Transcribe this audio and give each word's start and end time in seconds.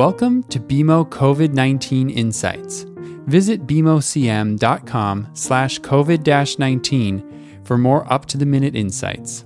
Welcome 0.00 0.44
to 0.44 0.58
BMO 0.58 1.06
COVID-19 1.10 2.16
Insights. 2.16 2.86
Visit 3.26 3.66
bmocm.com 3.66 5.28
slash 5.34 5.78
COVID-19 5.80 7.66
for 7.66 7.76
more 7.76 8.10
up-to-the-minute 8.10 8.74
insights. 8.74 9.44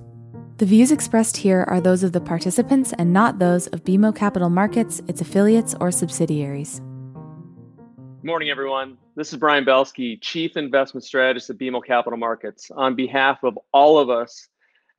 The 0.55 0.65
views 0.65 0.93
expressed 0.93 1.35
here 1.35 1.65
are 1.67 1.81
those 1.81 2.03
of 2.03 2.13
the 2.13 2.21
participants 2.21 2.93
and 2.97 3.11
not 3.11 3.37
those 3.37 3.67
of 3.67 3.83
BMO 3.83 4.15
Capital 4.15 4.49
Markets, 4.49 5.01
its 5.09 5.19
affiliates, 5.19 5.75
or 5.81 5.91
subsidiaries. 5.91 6.79
Good 6.79 8.23
morning, 8.23 8.49
everyone. 8.49 8.97
This 9.17 9.33
is 9.33 9.39
Brian 9.39 9.65
Belski, 9.65 10.21
Chief 10.21 10.55
Investment 10.55 11.03
Strategist 11.03 11.49
at 11.49 11.57
BMO 11.57 11.85
Capital 11.85 12.17
Markets. 12.17 12.71
On 12.71 12.95
behalf 12.95 13.43
of 13.43 13.59
all 13.73 13.99
of 13.99 14.09
us 14.09 14.47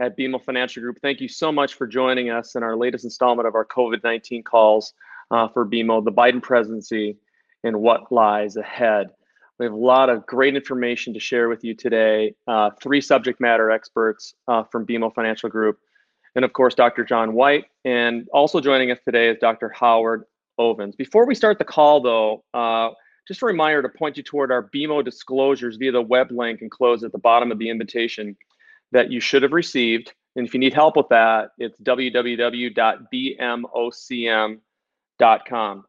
at 0.01 0.19
BMO 0.19 0.45
Financial 0.45 0.83
Group, 0.83 0.99
thank 1.01 1.23
you 1.23 1.29
so 1.29 1.51
much 1.51 1.73
for 1.73 1.87
joining 1.87 2.29
us 2.29 2.57
in 2.57 2.63
our 2.63 2.77
latest 2.77 3.05
installment 3.05 3.49
of 3.49 3.55
our 3.55 3.65
COVID 3.65 4.05
19 4.05 4.43
calls 4.43 4.93
uh, 5.31 5.49
for 5.49 5.67
BMO, 5.67 6.05
the 6.05 6.13
Biden 6.13 6.43
presidency, 6.43 7.17
and 7.65 7.81
what 7.81 8.13
lies 8.13 8.57
ahead. 8.57 9.09
We 9.59 9.67
have 9.67 9.73
a 9.73 9.77
lot 9.77 10.11
of 10.11 10.27
great 10.27 10.55
information 10.55 11.15
to 11.15 11.21
share 11.21 11.49
with 11.49 11.65
you 11.65 11.75
today. 11.75 12.35
Uh, 12.47 12.71
three 12.83 13.01
subject 13.01 13.41
matter 13.41 13.71
experts 13.71 14.35
uh, 14.49 14.65
from 14.65 14.87
BMO 14.87 15.15
Financial 15.15 15.49
Group, 15.49 15.79
and 16.35 16.45
of 16.45 16.53
course, 16.53 16.75
Dr. 16.75 17.05
John 17.05 17.33
White. 17.33 17.65
And 17.85 18.29
also 18.33 18.61
joining 18.61 18.91
us 18.91 18.99
today 19.05 19.29
is 19.31 19.39
Dr. 19.41 19.71
Howard 19.71 20.25
Ovens. 20.59 20.95
Before 20.95 21.27
we 21.27 21.35
start 21.35 21.59
the 21.59 21.65
call, 21.65 22.01
though, 22.01 22.45
uh, 22.53 22.91
just 23.27 23.43
a 23.43 23.47
reminder 23.47 23.83
to 23.83 23.89
point 23.89 24.17
you 24.17 24.23
toward 24.23 24.53
our 24.53 24.71
BMO 24.75 25.05
disclosures 25.05 25.77
via 25.77 25.93
the 25.93 26.03
web 26.03 26.31
link 26.31 26.63
enclosed 26.63 27.05
at 27.05 27.13
the 27.13 27.19
bottom 27.19 27.51
of 27.51 27.59
the 27.59 27.69
invitation 27.69 28.37
that 28.93 29.11
you 29.11 29.21
should 29.21 29.43
have 29.43 29.53
received. 29.53 30.13
And 30.37 30.47
if 30.47 30.55
you 30.55 30.61
need 30.61 30.75
help 30.75 30.97
with 30.97 31.09
that, 31.09 31.51
it's 31.59 31.79
www.bmocm.com. 35.21 35.85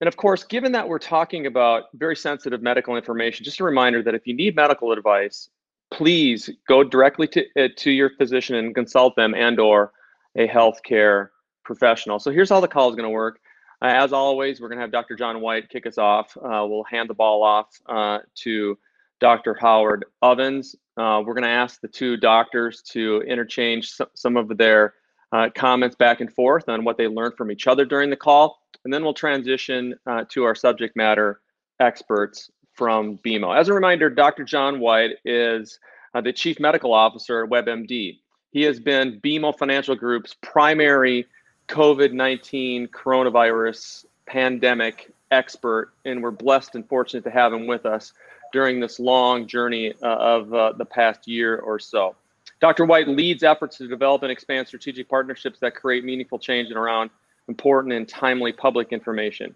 And 0.00 0.06
of 0.06 0.16
course, 0.16 0.44
given 0.44 0.72
that 0.72 0.88
we're 0.88 1.00
talking 1.00 1.46
about 1.46 1.84
very 1.94 2.14
sensitive 2.14 2.62
medical 2.62 2.96
information, 2.96 3.44
just 3.44 3.58
a 3.60 3.64
reminder 3.64 4.02
that 4.02 4.14
if 4.14 4.26
you 4.26 4.34
need 4.34 4.54
medical 4.54 4.92
advice, 4.92 5.50
please 5.90 6.48
go 6.68 6.84
directly 6.84 7.26
to, 7.28 7.44
uh, 7.58 7.68
to 7.76 7.90
your 7.90 8.10
physician 8.10 8.56
and 8.56 8.74
consult 8.74 9.16
them 9.16 9.34
and 9.34 9.58
or 9.58 9.92
a 10.36 10.46
healthcare 10.46 11.30
professional. 11.64 12.20
So 12.20 12.30
here's 12.30 12.50
how 12.50 12.60
the 12.60 12.68
call 12.68 12.88
is 12.90 12.94
going 12.94 13.08
to 13.08 13.10
work. 13.10 13.40
Uh, 13.82 13.86
as 13.86 14.12
always, 14.12 14.60
we're 14.60 14.68
going 14.68 14.78
to 14.78 14.82
have 14.82 14.92
Dr. 14.92 15.16
John 15.16 15.40
White 15.40 15.68
kick 15.68 15.86
us 15.86 15.98
off. 15.98 16.36
Uh, 16.36 16.64
we'll 16.68 16.84
hand 16.84 17.10
the 17.10 17.14
ball 17.14 17.42
off 17.42 17.68
uh, 17.86 18.18
to 18.36 18.78
Dr. 19.20 19.54
Howard 19.54 20.04
Ovens. 20.22 20.76
Uh, 20.96 21.22
we're 21.24 21.34
going 21.34 21.44
to 21.44 21.48
ask 21.48 21.80
the 21.80 21.88
two 21.88 22.16
doctors 22.16 22.82
to 22.82 23.22
interchange 23.22 23.92
some 24.14 24.36
of 24.36 24.56
their 24.56 24.94
uh, 25.32 25.48
comments 25.54 25.96
back 25.96 26.20
and 26.20 26.32
forth 26.32 26.68
on 26.68 26.84
what 26.84 26.96
they 26.96 27.06
learned 27.06 27.36
from 27.36 27.50
each 27.50 27.66
other 27.66 27.84
during 27.84 28.10
the 28.10 28.16
call. 28.16 28.60
And 28.84 28.92
then 28.92 29.02
we'll 29.02 29.14
transition 29.14 29.94
uh, 30.06 30.24
to 30.30 30.44
our 30.44 30.54
subject 30.54 30.96
matter 30.96 31.40
experts 31.80 32.50
from 32.72 33.18
BMO. 33.18 33.56
As 33.56 33.68
a 33.68 33.74
reminder, 33.74 34.08
Dr. 34.08 34.44
John 34.44 34.80
White 34.80 35.16
is 35.24 35.78
uh, 36.14 36.20
the 36.20 36.32
Chief 36.32 36.60
Medical 36.60 36.94
Officer 36.94 37.44
at 37.44 37.50
WebMD. 37.50 38.18
He 38.52 38.62
has 38.62 38.80
been 38.80 39.20
BMO 39.20 39.56
Financial 39.56 39.94
Group's 39.94 40.34
primary 40.40 41.26
COVID 41.68 42.12
19 42.12 42.88
coronavirus 42.88 44.06
pandemic 44.26 45.12
expert, 45.30 45.92
and 46.04 46.22
we're 46.22 46.30
blessed 46.30 46.74
and 46.74 46.88
fortunate 46.88 47.24
to 47.24 47.30
have 47.30 47.52
him 47.52 47.66
with 47.66 47.84
us 47.84 48.12
during 48.52 48.80
this 48.80 48.98
long 48.98 49.46
journey 49.46 49.92
uh, 50.02 50.06
of 50.06 50.54
uh, 50.54 50.72
the 50.72 50.84
past 50.84 51.28
year 51.28 51.58
or 51.58 51.78
so. 51.78 52.16
Dr. 52.60 52.84
White 52.84 53.08
leads 53.08 53.42
efforts 53.42 53.78
to 53.78 53.86
develop 53.86 54.22
and 54.22 54.32
expand 54.32 54.66
strategic 54.66 55.08
partnerships 55.08 55.60
that 55.60 55.74
create 55.74 56.04
meaningful 56.04 56.38
change 56.38 56.68
and 56.68 56.76
around 56.76 57.10
important 57.46 57.94
and 57.94 58.08
timely 58.08 58.52
public 58.52 58.92
information 58.92 59.54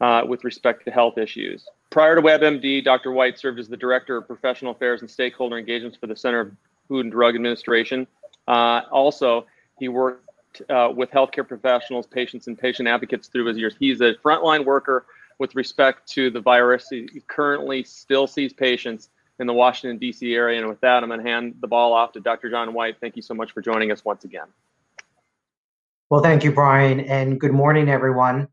uh, 0.00 0.22
with 0.26 0.44
respect 0.44 0.84
to 0.84 0.90
health 0.90 1.18
issues. 1.18 1.66
Prior 1.90 2.16
to 2.16 2.22
WebMD, 2.22 2.84
Dr. 2.84 3.12
White 3.12 3.38
served 3.38 3.58
as 3.58 3.68
the 3.68 3.76
Director 3.76 4.16
of 4.16 4.26
Professional 4.26 4.72
Affairs 4.72 5.00
and 5.00 5.10
Stakeholder 5.10 5.58
Engagements 5.58 5.96
for 5.96 6.06
the 6.06 6.16
Center 6.16 6.40
of 6.40 6.52
Food 6.88 7.06
and 7.06 7.12
Drug 7.12 7.34
Administration. 7.34 8.06
Uh, 8.46 8.82
also, 8.90 9.46
he 9.78 9.88
worked 9.88 10.20
uh, 10.68 10.92
with 10.94 11.10
healthcare 11.10 11.46
professionals, 11.46 12.06
patients, 12.06 12.46
and 12.46 12.58
patient 12.58 12.88
advocates 12.88 13.28
through 13.28 13.46
his 13.46 13.56
years. 13.56 13.74
He's 13.78 14.00
a 14.00 14.14
frontline 14.24 14.64
worker 14.64 15.06
with 15.38 15.54
respect 15.54 16.08
to 16.10 16.30
the 16.30 16.40
virus. 16.40 16.88
He 16.90 17.08
currently 17.26 17.82
still 17.84 18.26
sees 18.26 18.52
patients 18.52 19.08
in 19.38 19.46
the 19.46 19.52
Washington, 19.52 19.98
D.C. 19.98 20.34
area. 20.34 20.60
And 20.60 20.68
with 20.68 20.80
that, 20.80 21.02
I'm 21.02 21.08
going 21.08 21.22
to 21.22 21.28
hand 21.28 21.56
the 21.60 21.68
ball 21.68 21.92
off 21.92 22.12
to 22.12 22.20
Dr. 22.20 22.50
John 22.50 22.72
White. 22.72 22.96
Thank 23.00 23.16
you 23.16 23.22
so 23.22 23.34
much 23.34 23.52
for 23.52 23.60
joining 23.60 23.90
us 23.90 24.04
once 24.04 24.24
again. 24.24 24.46
Well, 26.10 26.22
thank 26.22 26.44
you, 26.44 26.52
Brian, 26.52 27.00
and 27.00 27.40
good 27.40 27.52
morning, 27.52 27.88
everyone. 27.88 28.48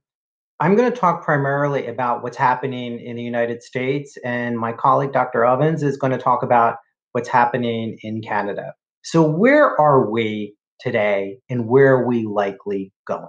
I'm 0.59 0.75
going 0.75 0.91
to 0.91 0.97
talk 0.97 1.23
primarily 1.23 1.87
about 1.87 2.23
what's 2.23 2.37
happening 2.37 2.99
in 2.99 3.15
the 3.15 3.23
United 3.23 3.61
States, 3.61 4.17
and 4.23 4.57
my 4.57 4.73
colleague, 4.73 5.11
Dr. 5.11 5.45
Ovens, 5.45 5.83
is 5.83 5.97
going 5.97 6.11
to 6.11 6.17
talk 6.17 6.43
about 6.43 6.77
what's 7.11 7.29
happening 7.29 7.97
in 8.03 8.21
Canada. 8.21 8.73
So, 9.03 9.27
where 9.27 9.79
are 9.79 10.09
we 10.09 10.55
today, 10.79 11.39
and 11.49 11.67
where 11.67 11.93
are 11.93 12.07
we 12.07 12.25
likely 12.25 12.93
going? 13.05 13.27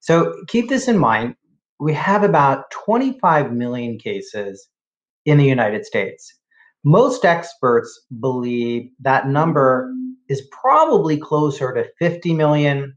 So, 0.00 0.34
keep 0.48 0.68
this 0.68 0.88
in 0.88 0.98
mind. 0.98 1.36
We 1.78 1.92
have 1.94 2.22
about 2.22 2.70
25 2.70 3.52
million 3.52 3.98
cases 3.98 4.68
in 5.26 5.38
the 5.38 5.44
United 5.44 5.84
States. 5.84 6.34
Most 6.84 7.24
experts 7.24 7.98
believe 8.20 8.90
that 9.00 9.26
number 9.26 9.90
is 10.28 10.46
probably 10.52 11.16
closer 11.16 11.72
to 11.72 11.88
50 11.98 12.34
million, 12.34 12.94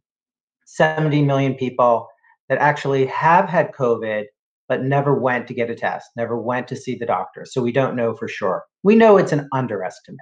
70 0.65 1.23
million 1.23 1.55
people 1.55 2.07
that 2.49 2.57
actually 2.57 3.05
have 3.05 3.47
had 3.47 3.71
COVID 3.71 4.25
but 4.67 4.83
never 4.83 5.17
went 5.17 5.47
to 5.47 5.53
get 5.53 5.69
a 5.69 5.75
test, 5.75 6.09
never 6.17 6.37
went 6.37 6.67
to 6.67 6.75
see 6.75 6.95
the 6.95 7.05
doctor. 7.05 7.45
So 7.45 7.61
we 7.61 7.71
don't 7.71 7.95
know 7.95 8.13
for 8.13 8.27
sure. 8.27 8.65
We 8.83 8.95
know 8.95 9.15
it's 9.15 9.31
an 9.31 9.47
underestimate, 9.53 10.19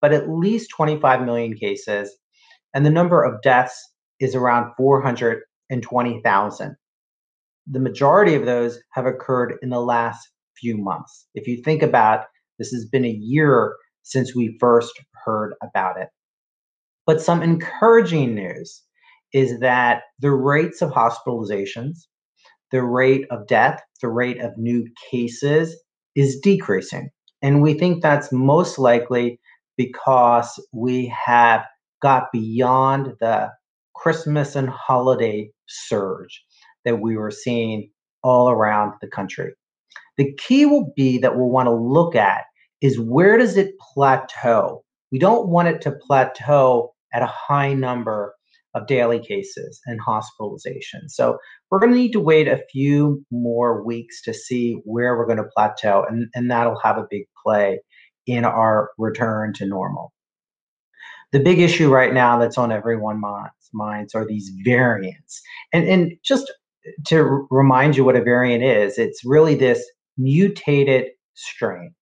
but 0.00 0.12
at 0.12 0.28
least 0.28 0.70
25 0.70 1.24
million 1.24 1.54
cases, 1.54 2.10
and 2.74 2.84
the 2.84 2.90
number 2.90 3.22
of 3.22 3.40
deaths 3.42 3.80
is 4.18 4.34
around 4.34 4.72
420,000. 4.76 6.76
The 7.68 7.80
majority 7.80 8.34
of 8.34 8.44
those 8.44 8.80
have 8.94 9.06
occurred 9.06 9.54
in 9.62 9.70
the 9.70 9.80
last 9.80 10.28
few 10.56 10.76
months. 10.76 11.26
If 11.34 11.46
you 11.46 11.62
think 11.62 11.82
about 11.82 12.24
this 12.58 12.70
has 12.70 12.86
been 12.86 13.04
a 13.04 13.18
year 13.20 13.74
since 14.02 14.34
we 14.34 14.56
first 14.60 14.92
heard 15.24 15.54
about 15.62 16.00
it. 16.00 16.08
But 17.06 17.20
some 17.20 17.42
encouraging 17.42 18.34
news 18.34 18.82
is 19.32 19.60
that 19.60 20.02
the 20.20 20.32
rates 20.32 20.82
of 20.82 20.90
hospitalizations, 20.90 22.06
the 22.72 22.82
rate 22.82 23.26
of 23.30 23.46
death, 23.46 23.82
the 24.00 24.08
rate 24.08 24.40
of 24.40 24.56
new 24.56 24.86
cases 25.10 25.76
is 26.14 26.40
decreasing. 26.40 27.10
And 27.42 27.62
we 27.62 27.74
think 27.74 28.02
that's 28.02 28.32
most 28.32 28.78
likely 28.78 29.38
because 29.76 30.58
we 30.72 31.12
have 31.26 31.64
got 32.00 32.32
beyond 32.32 33.14
the 33.20 33.50
Christmas 33.94 34.56
and 34.56 34.68
holiday 34.68 35.50
surge 35.68 36.44
that 36.84 37.00
we 37.00 37.16
were 37.16 37.30
seeing 37.30 37.90
all 38.22 38.50
around 38.50 38.94
the 39.00 39.08
country. 39.08 39.52
The 40.18 40.32
key 40.34 40.66
will 40.66 40.92
be 40.96 41.18
that 41.18 41.36
we'll 41.36 41.50
want 41.50 41.66
to 41.66 41.74
look 41.74 42.14
at 42.14 42.44
is 42.80 43.00
where 43.00 43.36
does 43.36 43.56
it 43.56 43.74
plateau? 43.78 44.84
We 45.12 45.18
don't 45.18 45.48
want 45.48 45.68
it 45.68 45.80
to 45.82 45.92
plateau 45.92 46.94
at 47.12 47.22
a 47.22 47.26
high 47.26 47.72
number 47.72 48.34
of 48.74 48.86
daily 48.86 49.18
cases 49.18 49.80
and 49.86 50.00
hospitalizations. 50.00 51.10
So 51.10 51.38
we're 51.70 51.78
going 51.78 51.92
to 51.92 51.98
need 51.98 52.12
to 52.12 52.20
wait 52.20 52.46
a 52.46 52.62
few 52.70 53.24
more 53.30 53.82
weeks 53.82 54.20
to 54.22 54.34
see 54.34 54.74
where 54.84 55.16
we're 55.16 55.26
going 55.26 55.38
to 55.38 55.48
plateau, 55.54 56.04
and, 56.08 56.28
and 56.34 56.50
that'll 56.50 56.78
have 56.80 56.98
a 56.98 57.06
big 57.08 57.24
play 57.42 57.80
in 58.26 58.44
our 58.44 58.90
return 58.98 59.54
to 59.54 59.66
normal. 59.66 60.12
The 61.32 61.40
big 61.40 61.58
issue 61.58 61.90
right 61.90 62.12
now 62.12 62.38
that's 62.38 62.58
on 62.58 62.70
everyone's 62.70 63.22
minds 63.72 64.14
are 64.14 64.26
these 64.26 64.52
variants. 64.64 65.40
And, 65.72 65.88
and 65.88 66.12
just 66.24 66.52
to 67.06 67.46
remind 67.50 67.96
you 67.96 68.04
what 68.04 68.16
a 68.16 68.22
variant 68.22 68.62
is, 68.62 68.98
it's 68.98 69.24
really 69.24 69.54
this 69.54 69.84
mutated 70.16 71.06
strain. 71.34 71.94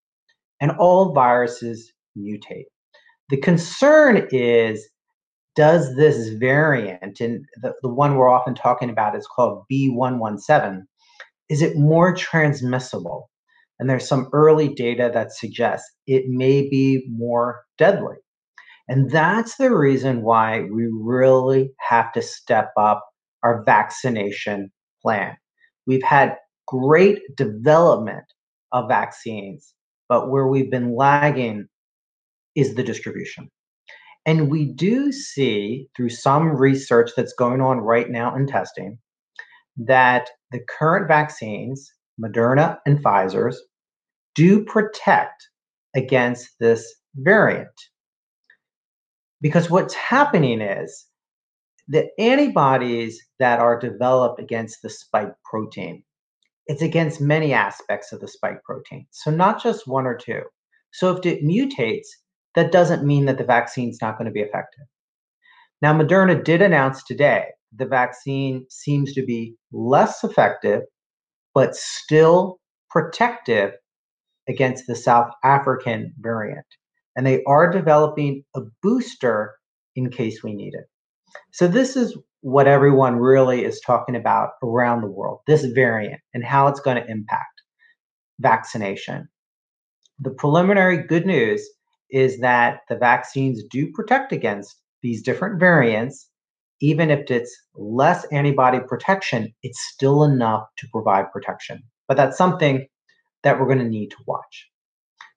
And 0.60 0.72
all 0.72 1.12
viruses 1.12 1.92
mutate. 2.16 2.64
The 3.28 3.36
concern 3.38 4.28
is 4.30 4.88
does 5.56 5.94
this 5.96 6.30
variant, 6.30 7.20
and 7.20 7.44
the, 7.62 7.74
the 7.82 7.88
one 7.88 8.16
we're 8.16 8.28
often 8.28 8.54
talking 8.54 8.90
about 8.90 9.16
is 9.16 9.26
called 9.26 9.64
B117, 9.70 10.82
is 11.48 11.62
it 11.62 11.76
more 11.76 12.14
transmissible? 12.14 13.30
And 13.78 13.88
there's 13.88 14.08
some 14.08 14.28
early 14.32 14.68
data 14.68 15.10
that 15.12 15.32
suggests 15.32 15.88
it 16.06 16.24
may 16.28 16.68
be 16.68 17.04
more 17.08 17.62
deadly. 17.78 18.16
And 18.88 19.10
that's 19.10 19.56
the 19.56 19.74
reason 19.74 20.22
why 20.22 20.62
we 20.62 20.88
really 20.92 21.72
have 21.88 22.12
to 22.12 22.22
step 22.22 22.72
up 22.76 23.04
our 23.42 23.62
vaccination 23.64 24.70
plan. 25.02 25.36
We've 25.86 26.02
had 26.02 26.36
great 26.66 27.20
development 27.36 28.24
of 28.72 28.88
vaccines, 28.88 29.74
but 30.08 30.30
where 30.30 30.46
we've 30.46 30.70
been 30.70 30.96
lagging 30.96 31.68
is 32.54 32.74
the 32.74 32.82
distribution. 32.82 33.50
And 34.26 34.50
we 34.50 34.64
do 34.64 35.12
see 35.12 35.88
through 35.96 36.10
some 36.10 36.56
research 36.56 37.10
that's 37.16 37.34
going 37.34 37.60
on 37.60 37.78
right 37.78 38.10
now 38.10 38.34
in 38.34 38.46
testing 38.46 38.98
that 39.76 40.30
the 40.50 40.60
current 40.68 41.08
vaccines, 41.08 41.92
Moderna 42.20 42.78
and 42.86 43.02
Pfizer's, 43.02 43.60
do 44.34 44.64
protect 44.64 45.48
against 45.94 46.48
this 46.58 46.94
variant. 47.16 47.68
Because 49.40 49.68
what's 49.68 49.94
happening 49.94 50.60
is 50.60 51.06
the 51.88 52.08
antibodies 52.18 53.20
that 53.38 53.60
are 53.60 53.78
developed 53.78 54.40
against 54.40 54.80
the 54.82 54.88
spike 54.88 55.32
protein, 55.44 56.02
it's 56.66 56.82
against 56.82 57.20
many 57.20 57.52
aspects 57.52 58.12
of 58.12 58.20
the 58.20 58.28
spike 58.28 58.62
protein. 58.64 59.06
So 59.10 59.30
not 59.30 59.62
just 59.62 59.86
one 59.86 60.06
or 60.06 60.16
two. 60.16 60.42
So 60.92 61.16
if 61.16 61.26
it 61.26 61.44
mutates, 61.44 62.06
that 62.54 62.72
doesn't 62.72 63.06
mean 63.06 63.26
that 63.26 63.38
the 63.38 63.44
vaccine's 63.44 63.98
not 64.00 64.16
going 64.16 64.26
to 64.26 64.32
be 64.32 64.40
effective. 64.40 64.84
Now, 65.82 65.92
Moderna 65.92 66.42
did 66.42 66.62
announce 66.62 67.02
today 67.02 67.46
the 67.76 67.86
vaccine 67.86 68.64
seems 68.70 69.12
to 69.14 69.24
be 69.24 69.56
less 69.72 70.22
effective, 70.22 70.82
but 71.52 71.74
still 71.74 72.60
protective 72.90 73.72
against 74.48 74.86
the 74.86 74.94
South 74.94 75.30
African 75.42 76.14
variant. 76.20 76.66
And 77.16 77.26
they 77.26 77.42
are 77.44 77.70
developing 77.70 78.44
a 78.54 78.60
booster 78.82 79.54
in 79.96 80.10
case 80.10 80.42
we 80.42 80.54
need 80.54 80.74
it. 80.74 80.86
So, 81.52 81.66
this 81.66 81.96
is 81.96 82.16
what 82.44 82.66
everyone 82.66 83.16
really 83.16 83.64
is 83.64 83.80
talking 83.80 84.14
about 84.14 84.50
around 84.62 85.00
the 85.00 85.10
world 85.10 85.40
this 85.46 85.64
variant 85.64 86.20
and 86.34 86.44
how 86.44 86.68
it's 86.68 86.78
going 86.78 86.94
to 86.94 87.10
impact 87.10 87.62
vaccination. 88.38 89.26
The 90.18 90.28
preliminary 90.28 90.98
good 91.06 91.24
news 91.24 91.66
is 92.10 92.38
that 92.40 92.80
the 92.90 92.96
vaccines 92.96 93.62
do 93.70 93.90
protect 93.94 94.30
against 94.30 94.76
these 95.02 95.22
different 95.22 95.58
variants. 95.58 96.28
Even 96.82 97.10
if 97.10 97.30
it's 97.30 97.56
less 97.76 98.26
antibody 98.26 98.80
protection, 98.86 99.50
it's 99.62 99.80
still 99.90 100.22
enough 100.22 100.64
to 100.76 100.86
provide 100.92 101.32
protection. 101.32 101.82
But 102.08 102.18
that's 102.18 102.36
something 102.36 102.86
that 103.42 103.58
we're 103.58 103.68
going 103.68 103.78
to 103.78 103.88
need 103.88 104.10
to 104.10 104.22
watch. 104.26 104.68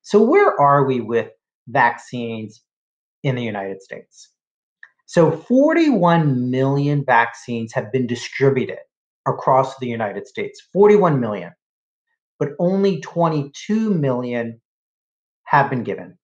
So, 0.02 0.22
where 0.22 0.60
are 0.60 0.84
we 0.86 1.00
with 1.00 1.30
vaccines 1.70 2.62
in 3.24 3.36
the 3.36 3.44
United 3.44 3.82
States? 3.82 4.30
So 5.08 5.32
41 5.32 6.52
million 6.52 7.04
vaccines 7.06 7.74
have 7.74 7.92
been 7.94 8.08
distributed 8.08 8.80
across 9.26 9.78
the 9.80 9.88
United 9.88 10.28
States. 10.28 10.62
41 10.74 11.20
million. 11.22 11.54
But 12.40 12.50
only 12.60 13.00
22 13.00 13.94
million 13.94 14.62
have 15.46 15.70
been 15.70 15.84
given. 15.84 16.18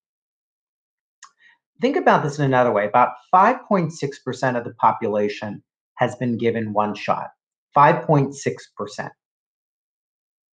Think 1.82 1.96
about 1.96 2.24
this 2.24 2.38
in 2.38 2.46
another 2.46 2.74
way. 2.74 2.86
About 2.86 3.14
5.6% 3.34 4.58
of 4.58 4.64
the 4.66 4.74
population 4.74 5.64
has 5.96 6.16
been 6.18 6.38
given 6.38 6.74
one 6.74 6.94
shot. 6.94 7.30
5.6%. 7.76 9.10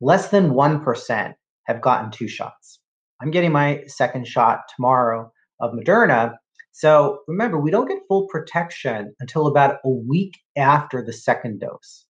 Less 0.00 0.28
than 0.28 0.50
1% 0.50 1.34
have 1.64 1.80
gotten 1.80 2.10
two 2.12 2.28
shots. 2.28 2.78
I'm 3.20 3.32
getting 3.32 3.52
my 3.52 3.82
second 3.88 4.26
shot 4.28 4.60
tomorrow 4.74 5.32
of 5.60 5.72
Moderna, 5.72 6.36
so 6.80 7.18
remember, 7.28 7.60
we 7.60 7.70
don't 7.70 7.88
get 7.88 7.98
full 8.08 8.26
protection 8.28 9.14
until 9.20 9.46
about 9.46 9.80
a 9.84 9.90
week 9.90 10.38
after 10.56 11.04
the 11.04 11.12
second 11.12 11.60
dose. 11.60 12.06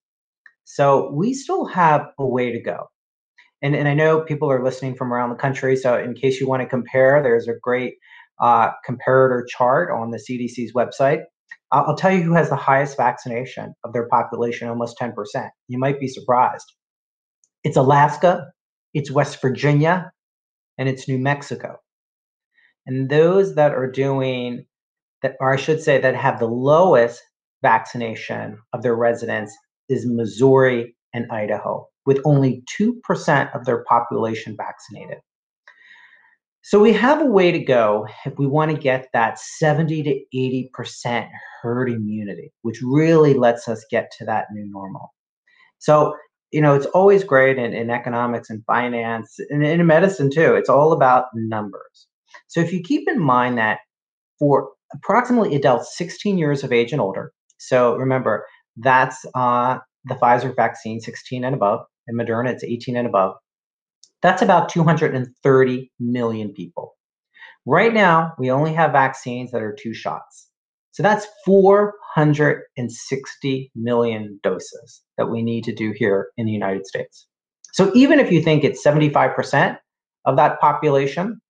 So 0.62 1.10
we 1.12 1.34
still 1.34 1.64
have 1.64 2.06
a 2.20 2.24
way 2.24 2.52
to 2.52 2.62
go. 2.62 2.86
And, 3.62 3.74
and 3.74 3.88
I 3.88 3.94
know 3.94 4.20
people 4.20 4.48
are 4.48 4.62
listening 4.62 4.94
from 4.94 5.12
around 5.12 5.30
the 5.30 5.34
country. 5.34 5.74
So 5.74 5.98
in 5.98 6.14
case 6.14 6.40
you 6.40 6.46
want 6.46 6.62
to 6.62 6.68
compare, 6.68 7.20
there's 7.20 7.48
a 7.48 7.54
great 7.60 7.94
uh, 8.40 8.70
comparator 8.88 9.42
chart 9.48 9.90
on 9.90 10.12
the 10.12 10.18
CDC's 10.18 10.72
website. 10.72 11.24
I'll, 11.72 11.86
I'll 11.88 11.96
tell 11.96 12.12
you 12.12 12.22
who 12.22 12.34
has 12.34 12.48
the 12.48 12.54
highest 12.54 12.96
vaccination 12.96 13.74
of 13.82 13.92
their 13.92 14.06
population, 14.06 14.68
almost 14.68 15.00
10%. 15.00 15.14
You 15.66 15.80
might 15.80 15.98
be 15.98 16.06
surprised. 16.06 16.72
It's 17.64 17.76
Alaska, 17.76 18.46
it's 18.94 19.10
West 19.10 19.42
Virginia, 19.42 20.12
and 20.78 20.88
it's 20.88 21.08
New 21.08 21.18
Mexico. 21.18 21.80
And 22.86 23.08
those 23.08 23.54
that 23.54 23.72
are 23.72 23.90
doing 23.90 24.64
that, 25.22 25.36
or 25.40 25.52
I 25.52 25.56
should 25.56 25.82
say, 25.82 26.00
that 26.00 26.14
have 26.16 26.38
the 26.38 26.46
lowest 26.46 27.22
vaccination 27.62 28.58
of 28.72 28.82
their 28.82 28.96
residents 28.96 29.56
is 29.88 30.06
Missouri 30.06 30.96
and 31.12 31.30
Idaho, 31.30 31.86
with 32.06 32.20
only 32.24 32.62
2% 32.80 33.54
of 33.54 33.64
their 33.64 33.84
population 33.84 34.56
vaccinated. 34.56 35.18
So 36.62 36.78
we 36.78 36.92
have 36.92 37.22
a 37.22 37.26
way 37.26 37.50
to 37.52 37.58
go 37.58 38.06
if 38.26 38.38
we 38.38 38.46
want 38.46 38.70
to 38.70 38.76
get 38.76 39.08
that 39.12 39.38
70 39.38 40.02
to 40.02 40.68
80% 40.76 41.28
herd 41.62 41.90
immunity, 41.90 42.52
which 42.62 42.80
really 42.82 43.34
lets 43.34 43.66
us 43.66 43.84
get 43.90 44.10
to 44.18 44.24
that 44.26 44.46
new 44.52 44.70
normal. 44.70 45.12
So, 45.78 46.14
you 46.52 46.60
know, 46.60 46.74
it's 46.74 46.86
always 46.86 47.24
great 47.24 47.58
in, 47.58 47.72
in 47.72 47.90
economics 47.90 48.50
and 48.50 48.62
finance 48.66 49.38
and 49.48 49.64
in 49.64 49.86
medicine 49.86 50.30
too. 50.30 50.54
It's 50.54 50.68
all 50.68 50.92
about 50.92 51.26
numbers. 51.34 52.06
So 52.48 52.60
if 52.60 52.72
you 52.72 52.82
keep 52.82 53.08
in 53.08 53.20
mind 53.20 53.58
that 53.58 53.80
for 54.38 54.70
approximately 54.94 55.54
adults 55.54 55.96
16 55.96 56.38
years 56.38 56.64
of 56.64 56.72
age 56.72 56.92
and 56.92 57.00
older, 57.00 57.32
so 57.58 57.96
remember 57.96 58.44
that's 58.76 59.24
uh, 59.34 59.78
the 60.04 60.14
Pfizer 60.14 60.54
vaccine 60.54 61.00
16 61.00 61.44
and 61.44 61.54
above, 61.54 61.80
and 62.06 62.18
Moderna 62.18 62.50
it's 62.50 62.64
18 62.64 62.96
and 62.96 63.06
above. 63.06 63.34
That's 64.22 64.42
about 64.42 64.68
230 64.68 65.92
million 65.98 66.52
people. 66.52 66.94
Right 67.66 67.92
now, 67.92 68.32
we 68.38 68.50
only 68.50 68.72
have 68.74 68.92
vaccines 68.92 69.50
that 69.50 69.62
are 69.62 69.76
two 69.78 69.94
shots. 69.94 70.48
So 70.92 71.02
that's 71.02 71.26
460 71.44 73.72
million 73.74 74.40
doses 74.42 75.02
that 75.16 75.30
we 75.30 75.42
need 75.42 75.64
to 75.64 75.74
do 75.74 75.92
here 75.94 76.28
in 76.36 76.46
the 76.46 76.52
United 76.52 76.86
States. 76.86 77.26
So 77.72 77.90
even 77.94 78.18
if 78.18 78.32
you 78.32 78.42
think 78.42 78.64
it's 78.64 78.84
75% 78.84 79.78
of 80.26 80.36
that 80.36 80.60
population, 80.60 81.40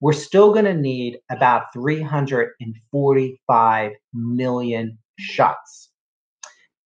we're 0.00 0.12
still 0.12 0.52
going 0.52 0.64
to 0.64 0.74
need 0.74 1.18
about 1.30 1.72
345 1.72 3.92
million 4.12 4.98
shots. 5.18 5.90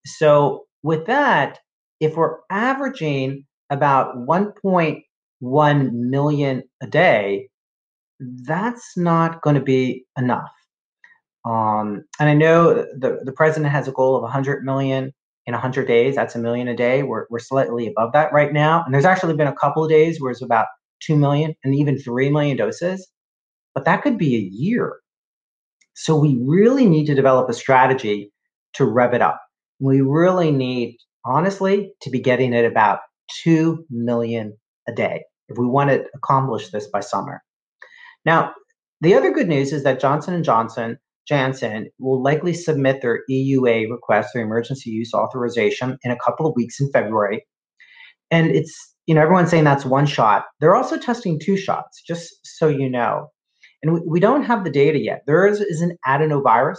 So, 0.07 0.67
with 0.83 1.07
that, 1.07 1.59
if 2.01 2.17
we're 2.17 2.37
averaging 2.51 3.45
about 3.71 4.17
1.1 4.17 5.93
million 5.93 6.63
a 6.83 6.87
day, 6.87 7.49
that's 8.21 8.97
not 8.97 9.43
going 9.43 9.57
to 9.57 9.63
be 9.63 10.05
enough. 10.17 10.51
Um, 11.45 12.05
and 12.21 12.29
I 12.29 12.35
know 12.35 12.75
the, 12.75 13.21
the 13.25 13.33
president 13.33 13.73
has 13.73 13.89
a 13.89 13.93
goal 13.93 14.17
of 14.17 14.23
100 14.23 14.65
million 14.65 15.13
in 15.47 15.53
100 15.53 15.87
days. 15.87 16.15
That's 16.15 16.35
a 16.35 16.39
million 16.39 16.69
a 16.69 16.77
day. 16.77 17.03
We're, 17.03 17.27
we're 17.31 17.39
slightly 17.39 17.87
above 17.87 18.13
that 18.13 18.33
right 18.33 18.53
now. 18.53 18.85
And 18.85 18.93
there's 18.93 19.05
actually 19.05 19.35
been 19.35 19.47
a 19.47 19.55
couple 19.55 19.83
of 19.83 19.91
days 19.91 20.21
where 20.21 20.31
it's 20.31 20.43
about 20.43 20.67
2 21.01 21.17
million 21.17 21.55
and 21.65 21.75
even 21.75 21.99
3 21.99 22.31
million 22.31 22.57
doses, 22.57 23.09
but 23.75 23.85
that 23.85 24.03
could 24.03 24.19
be 24.19 24.37
a 24.37 24.49
year. 24.53 24.97
So 25.95 26.17
we 26.17 26.39
really 26.43 26.87
need 26.87 27.07
to 27.07 27.15
develop 27.15 27.49
a 27.49 27.55
strategy 27.55 28.33
to 28.75 28.85
rev 28.85 29.15
it 29.15 29.23
up. 29.23 29.41
We 29.81 30.01
really 30.01 30.51
need, 30.51 30.97
honestly, 31.25 31.93
to 32.03 32.11
be 32.11 32.21
getting 32.21 32.55
at 32.55 32.65
about 32.65 33.01
2 33.43 33.85
million 33.91 34.57
a 34.87 34.93
day 34.93 35.25
if 35.49 35.59
we 35.59 35.67
want 35.67 35.91
to 35.91 36.05
accomplish 36.15 36.71
this 36.71 36.87
by 36.87 37.01
summer. 37.01 37.43
Now, 38.25 38.53
the 39.01 39.15
other 39.15 39.33
good 39.33 39.49
news 39.49 39.73
is 39.73 39.85
that 39.85 40.01
Johnson 40.01 40.43
& 40.43 40.45
Johnson 40.45 40.99
Janssen 41.29 41.91
will 41.99 42.23
likely 42.23 42.55
submit 42.55 43.03
their 43.03 43.21
EUA 43.31 43.91
request, 43.91 44.31
their 44.33 44.43
emergency 44.43 44.91
use 44.91 45.13
authorization, 45.13 45.99
in 46.03 46.11
a 46.11 46.19
couple 46.25 46.47
of 46.47 46.57
weeks 46.57 46.81
in 46.81 46.91
February. 46.91 47.47
And 48.31 48.51
it's 48.51 48.88
you 49.09 49.15
know, 49.15 49.23
everyone's 49.23 49.51
saying 49.51 49.65
that's 49.65 49.87
one 49.87 50.05
shot. 50.05 50.45
They're 50.61 50.77
also 50.77 50.99
testing 50.99 51.41
two 51.41 51.57
shots, 51.57 52.03
just 52.07 52.31
so 52.45 52.69
you 52.69 52.91
know. 52.91 53.29
And 53.83 53.95
we, 53.95 54.01
we 54.07 54.21
don't 54.21 54.45
have 54.45 54.65
the 54.65 54.71
data 54.71 54.99
yet. 54.99 55.23
There 55.27 55.47
is, 55.47 55.61
is 55.63 55.81
an 55.81 55.97
adenovirus 56.07 56.77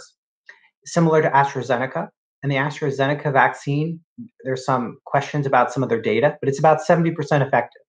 similar 0.84 1.22
to 1.22 1.28
AstraZeneca. 1.28 2.08
And 2.44 2.50
the 2.50 2.56
AstraZeneca 2.56 3.32
vaccine, 3.32 3.98
there's 4.44 4.64
some 4.64 4.98
questions 5.06 5.44
about 5.44 5.72
some 5.72 5.82
of 5.82 5.88
their 5.88 6.00
data, 6.00 6.36
but 6.40 6.48
it's 6.48 6.60
about 6.60 6.78
70% 6.88 7.10
effective. 7.44 7.82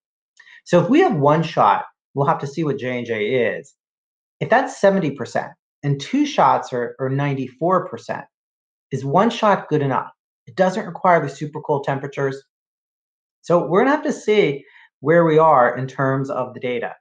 So 0.65 0.83
if 0.83 0.89
we 0.89 1.01
have 1.01 1.15
one 1.15 1.43
shot, 1.43 1.85
we'll 2.15 2.27
have 2.27 2.39
to 2.39 2.47
see 2.47 2.63
what 2.63 2.79
J&J 2.79 3.23
is. 3.23 3.75
If 4.39 4.49
that's 4.49 4.81
70% 4.81 5.51
and 5.83 6.01
two 6.01 6.25
shots 6.25 6.73
are, 6.73 6.95
are 6.99 7.11
94%, 7.11 8.25
is 8.89 9.05
one 9.05 9.29
shot 9.29 9.69
good 9.69 9.83
enough? 9.83 10.09
It 10.47 10.55
doesn't 10.55 10.87
require 10.87 11.21
the 11.21 11.29
super 11.29 11.61
cold 11.61 11.83
temperatures. 11.83 12.43
So 13.41 13.65
we're 13.67 13.81
gonna 13.81 13.95
have 13.95 14.05
to 14.05 14.13
see 14.13 14.63
where 15.01 15.25
we 15.25 15.37
are 15.37 15.75
in 15.77 15.87
terms 15.87 16.29
of 16.29 16.53
the 16.53 16.59
data. 16.59 16.93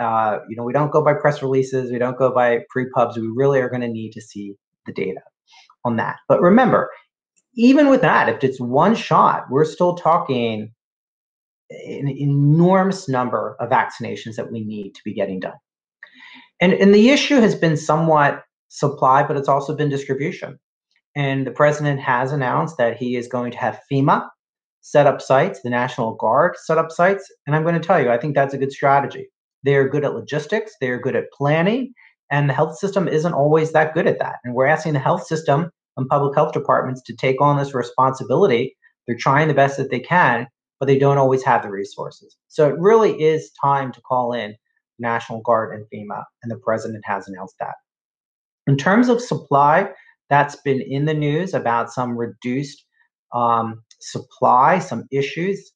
Uh, 0.00 0.38
you 0.48 0.56
know, 0.56 0.62
we 0.62 0.72
don't 0.72 0.90
go 0.90 1.04
by 1.04 1.12
press 1.12 1.42
releases, 1.42 1.92
we 1.92 1.98
don't 1.98 2.16
go 2.16 2.32
by 2.32 2.60
pre-pubs. 2.70 3.18
We 3.18 3.30
really 3.34 3.60
are 3.60 3.68
going 3.68 3.82
to 3.82 3.88
need 3.88 4.12
to 4.12 4.20
see 4.22 4.54
the 4.86 4.92
data 4.92 5.20
on 5.84 5.96
that. 5.96 6.16
But 6.26 6.40
remember, 6.40 6.88
even 7.54 7.90
with 7.90 8.00
that, 8.00 8.28
if 8.28 8.42
it's 8.42 8.60
one 8.60 8.94
shot, 8.94 9.44
we're 9.50 9.66
still 9.66 9.96
talking 9.96 10.72
an 11.70 12.08
enormous 12.08 13.08
number 13.08 13.56
of 13.60 13.68
vaccinations 13.68 14.36
that 14.36 14.50
we 14.50 14.64
need 14.64 14.94
to 14.94 15.00
be 15.04 15.12
getting 15.12 15.38
done. 15.38 15.58
And, 16.60 16.72
and 16.72 16.94
the 16.94 17.10
issue 17.10 17.40
has 17.40 17.54
been 17.54 17.76
somewhat 17.76 18.42
supply, 18.68 19.22
but 19.22 19.36
it's 19.36 19.48
also 19.48 19.76
been 19.76 19.88
distribution. 19.88 20.58
And 21.14 21.46
the 21.46 21.50
president 21.50 22.00
has 22.00 22.32
announced 22.32 22.76
that 22.78 22.96
he 22.96 23.16
is 23.16 23.28
going 23.28 23.52
to 23.52 23.58
have 23.58 23.80
FEMA 23.92 24.26
set 24.80 25.06
up 25.06 25.20
sites, 25.20 25.60
the 25.62 25.70
National 25.70 26.14
Guard 26.14 26.56
set 26.56 26.78
up 26.78 26.90
sites. 26.90 27.30
And 27.46 27.54
I'm 27.54 27.62
going 27.62 27.74
to 27.74 27.86
tell 27.86 28.00
you, 28.00 28.10
I 28.10 28.18
think 28.18 28.34
that's 28.34 28.54
a 28.54 28.58
good 28.58 28.72
strategy. 28.72 29.28
They 29.62 29.74
are 29.74 29.88
good 29.88 30.04
at 30.04 30.14
logistics, 30.14 30.72
they 30.80 30.88
are 30.88 30.98
good 30.98 31.16
at 31.16 31.30
planning, 31.32 31.92
and 32.30 32.48
the 32.48 32.54
health 32.54 32.78
system 32.78 33.08
isn't 33.08 33.34
always 33.34 33.72
that 33.72 33.92
good 33.92 34.06
at 34.06 34.18
that. 34.18 34.36
And 34.44 34.54
we're 34.54 34.66
asking 34.66 34.94
the 34.94 35.00
health 35.00 35.26
system 35.26 35.70
and 35.96 36.08
public 36.08 36.34
health 36.34 36.52
departments 36.52 37.02
to 37.02 37.14
take 37.14 37.40
on 37.40 37.58
this 37.58 37.74
responsibility. 37.74 38.76
They're 39.06 39.16
trying 39.16 39.48
the 39.48 39.54
best 39.54 39.76
that 39.76 39.90
they 39.90 40.00
can, 40.00 40.46
but 40.78 40.86
they 40.86 40.98
don't 40.98 41.18
always 41.18 41.42
have 41.42 41.62
the 41.62 41.70
resources. 41.70 42.36
So 42.48 42.68
it 42.68 42.78
really 42.78 43.20
is 43.20 43.50
time 43.62 43.92
to 43.92 44.00
call 44.00 44.32
in 44.32 44.54
National 44.98 45.40
Guard 45.42 45.74
and 45.74 45.84
FEMA, 45.92 46.24
and 46.42 46.50
the 46.50 46.58
president 46.58 47.04
has 47.06 47.28
announced 47.28 47.56
that. 47.60 47.74
In 48.66 48.76
terms 48.76 49.08
of 49.08 49.20
supply, 49.20 49.90
that's 50.28 50.56
been 50.56 50.80
in 50.80 51.06
the 51.06 51.14
news 51.14 51.54
about 51.54 51.92
some 51.92 52.16
reduced 52.16 52.84
um, 53.34 53.82
supply, 54.00 54.78
some 54.78 55.06
issues. 55.10 55.72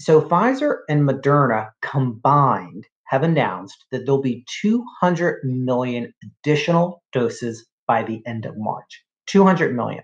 So 0.00 0.20
Pfizer 0.20 0.78
and 0.88 1.08
Moderna 1.08 1.70
combined 1.82 2.86
have 3.04 3.22
announced 3.22 3.84
that 3.90 4.04
there'll 4.04 4.20
be 4.20 4.44
200 4.60 5.40
million 5.44 6.12
additional 6.22 7.02
doses 7.12 7.66
by 7.86 8.02
the 8.02 8.22
end 8.26 8.44
of 8.46 8.58
March. 8.58 9.04
200 9.26 9.74
million. 9.74 10.02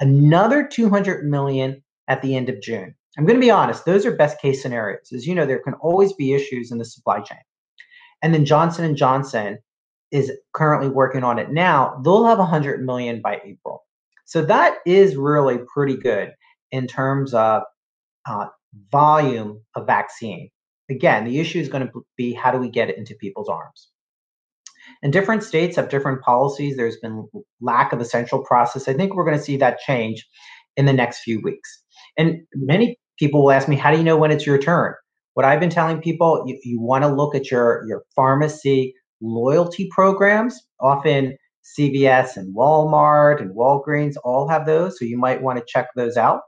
Another 0.00 0.66
200 0.66 1.24
million 1.24 1.82
at 2.08 2.22
the 2.22 2.36
end 2.36 2.48
of 2.48 2.60
June. 2.60 2.94
I'm 3.18 3.26
going 3.26 3.38
to 3.38 3.44
be 3.44 3.50
honest, 3.50 3.84
those 3.84 4.06
are 4.06 4.14
best 4.14 4.40
case 4.40 4.62
scenarios. 4.62 5.12
As 5.12 5.26
you 5.26 5.34
know, 5.34 5.46
there 5.46 5.58
can 5.58 5.74
always 5.74 6.12
be 6.12 6.32
issues 6.32 6.70
in 6.70 6.78
the 6.78 6.84
supply 6.84 7.20
chain. 7.20 7.38
And 8.22 8.32
then 8.32 8.44
Johnson 8.44 8.84
and 8.84 8.96
Johnson 8.96 9.58
is 10.10 10.32
currently 10.52 10.88
working 10.88 11.24
on 11.24 11.38
it 11.38 11.50
now. 11.50 12.00
They'll 12.04 12.24
have 12.26 12.38
100 12.38 12.84
million 12.84 13.20
by 13.20 13.40
April. 13.44 13.84
So 14.30 14.42
that 14.42 14.76
is 14.86 15.16
really 15.16 15.58
pretty 15.74 15.96
good 15.96 16.30
in 16.70 16.86
terms 16.86 17.34
of 17.34 17.62
uh, 18.28 18.46
volume 18.92 19.60
of 19.74 19.88
vaccine. 19.88 20.50
Again, 20.88 21.24
the 21.24 21.40
issue 21.40 21.58
is 21.58 21.68
going 21.68 21.84
to 21.84 22.06
be 22.16 22.32
how 22.32 22.52
do 22.52 22.58
we 22.58 22.70
get 22.70 22.88
it 22.88 22.96
into 22.96 23.16
people's 23.16 23.48
arms? 23.48 23.88
And 25.02 25.12
different 25.12 25.42
states 25.42 25.74
have 25.74 25.88
different 25.88 26.22
policies. 26.22 26.76
There's 26.76 26.98
been 26.98 27.26
lack 27.60 27.92
of 27.92 28.00
essential 28.00 28.44
process. 28.44 28.86
I 28.86 28.92
think 28.92 29.16
we're 29.16 29.24
going 29.24 29.36
to 29.36 29.42
see 29.42 29.56
that 29.56 29.80
change 29.80 30.24
in 30.76 30.86
the 30.86 30.92
next 30.92 31.22
few 31.22 31.40
weeks. 31.40 31.82
And 32.16 32.42
many 32.54 33.00
people 33.18 33.42
will 33.42 33.50
ask 33.50 33.66
me, 33.66 33.74
how 33.74 33.90
do 33.90 33.98
you 33.98 34.04
know 34.04 34.16
when 34.16 34.30
it's 34.30 34.46
your 34.46 34.58
turn? 34.58 34.94
What 35.34 35.44
I've 35.44 35.58
been 35.58 35.70
telling 35.70 36.00
people, 36.00 36.44
you, 36.46 36.56
you 36.62 36.80
want 36.80 37.02
to 37.02 37.12
look 37.12 37.34
at 37.34 37.50
your, 37.50 37.84
your 37.88 38.04
pharmacy 38.14 38.94
loyalty 39.20 39.88
programs. 39.90 40.56
Often 40.80 41.36
CVS 41.78 42.36
and 42.36 42.54
Walmart 42.54 43.40
and 43.40 43.54
Walgreens 43.54 44.16
all 44.24 44.48
have 44.48 44.66
those. 44.66 44.98
So 44.98 45.04
you 45.04 45.18
might 45.18 45.42
want 45.42 45.58
to 45.58 45.64
check 45.66 45.88
those 45.96 46.16
out. 46.16 46.42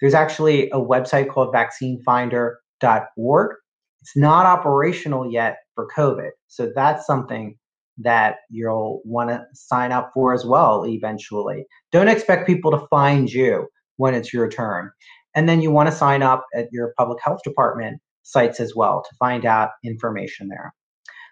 There's 0.00 0.14
actually 0.14 0.70
a 0.70 0.76
website 0.76 1.28
called 1.28 1.54
vaccinefinder.org. 1.54 3.56
It's 4.02 4.16
not 4.16 4.46
operational 4.46 5.30
yet 5.30 5.58
for 5.74 5.88
COVID. 5.96 6.30
So 6.48 6.70
that's 6.74 7.06
something 7.06 7.56
that 7.98 8.36
you'll 8.50 9.00
want 9.04 9.30
to 9.30 9.46
sign 9.52 9.92
up 9.92 10.10
for 10.12 10.34
as 10.34 10.44
well 10.44 10.84
eventually. 10.86 11.64
Don't 11.92 12.08
expect 12.08 12.46
people 12.46 12.70
to 12.72 12.86
find 12.88 13.32
you 13.32 13.68
when 13.96 14.14
it's 14.14 14.32
your 14.32 14.48
turn. 14.48 14.90
And 15.34 15.48
then 15.48 15.62
you 15.62 15.70
want 15.70 15.88
to 15.88 15.94
sign 15.94 16.22
up 16.22 16.44
at 16.54 16.68
your 16.72 16.92
public 16.98 17.20
health 17.22 17.40
department 17.44 18.00
sites 18.22 18.60
as 18.60 18.74
well 18.74 19.04
to 19.08 19.16
find 19.16 19.46
out 19.46 19.70
information 19.84 20.48
there. 20.48 20.74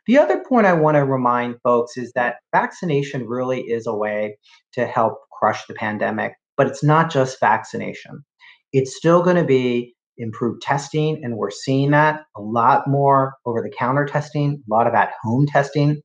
The 0.06 0.18
other 0.18 0.42
point 0.42 0.66
I 0.66 0.72
want 0.72 0.96
to 0.96 1.04
remind 1.04 1.60
folks 1.62 1.96
is 1.96 2.12
that 2.14 2.36
vaccination 2.52 3.26
really 3.26 3.60
is 3.60 3.86
a 3.86 3.94
way 3.94 4.36
to 4.72 4.84
help 4.84 5.18
crush 5.38 5.64
the 5.66 5.74
pandemic, 5.74 6.32
but 6.56 6.66
it's 6.66 6.82
not 6.82 7.10
just 7.10 7.38
vaccination. 7.38 8.24
It's 8.72 8.96
still 8.96 9.22
going 9.22 9.36
to 9.36 9.44
be 9.44 9.94
improved 10.18 10.60
testing, 10.60 11.22
and 11.22 11.36
we're 11.36 11.50
seeing 11.50 11.92
that 11.92 12.22
a 12.36 12.40
lot 12.40 12.88
more 12.88 13.34
over 13.46 13.62
the 13.62 13.74
counter 13.76 14.04
testing, 14.04 14.62
a 14.68 14.74
lot 14.74 14.88
of 14.88 14.94
at 14.94 15.12
home 15.22 15.46
testing. 15.46 16.00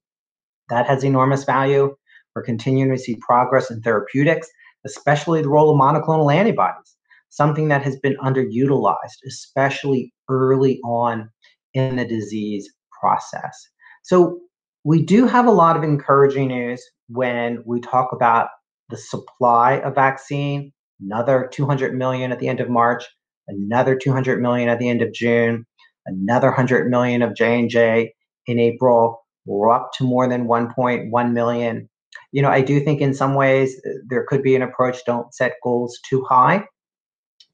That 0.69 0.85
has 0.87 1.03
enormous 1.03 1.43
value. 1.43 1.95
We're 2.35 2.43
continuing 2.43 2.91
to 2.91 3.01
see 3.01 3.17
progress 3.27 3.71
in 3.71 3.81
therapeutics, 3.81 4.47
especially 4.85 5.41
the 5.41 5.49
role 5.49 5.71
of 5.71 5.79
monoclonal 5.79 6.33
antibodies, 6.33 6.95
something 7.29 7.69
that 7.69 7.81
has 7.81 7.97
been 7.99 8.15
underutilized, 8.17 9.17
especially 9.25 10.13
early 10.29 10.79
on 10.85 11.29
in 11.73 11.95
the 11.95 12.05
disease 12.05 12.71
process. 12.99 13.69
So, 14.07 14.39
we 14.85 15.03
do 15.03 15.27
have 15.27 15.47
a 15.47 15.51
lot 15.51 15.75
of 15.75 15.83
encouraging 15.83 16.47
news 16.47 16.81
when 17.09 17.61
we 17.65 17.81
talk 17.81 18.13
about 18.13 18.47
the 18.89 18.95
supply 18.95 19.79
of 19.79 19.95
vaccine, 19.95 20.71
another 21.01 21.49
200 21.51 21.93
million 21.93 22.31
at 22.31 22.39
the 22.39 22.47
end 22.47 22.61
of 22.61 22.69
March, 22.69 23.03
another 23.49 23.97
200 23.97 24.41
million 24.41 24.69
at 24.69 24.79
the 24.79 24.87
end 24.87 25.01
of 25.01 25.11
June, 25.11 25.65
another 26.05 26.47
100 26.47 26.89
million 26.89 27.21
of 27.21 27.35
J&J 27.35 28.13
in 28.45 28.59
April. 28.59 29.25
We're 29.45 29.71
up 29.71 29.91
to 29.97 30.05
more 30.05 30.25
than 30.29 30.47
1.1 30.47 31.33
million. 31.33 31.89
You 32.31 32.41
know, 32.41 32.49
I 32.49 32.61
do 32.61 32.79
think 32.79 33.01
in 33.01 33.13
some 33.13 33.35
ways 33.35 33.75
uh, 33.85 33.89
there 34.07 34.25
could 34.25 34.41
be 34.41 34.55
an 34.55 34.61
approach 34.61 35.03
don't 35.05 35.33
set 35.33 35.55
goals 35.61 35.99
too 36.09 36.23
high 36.29 36.63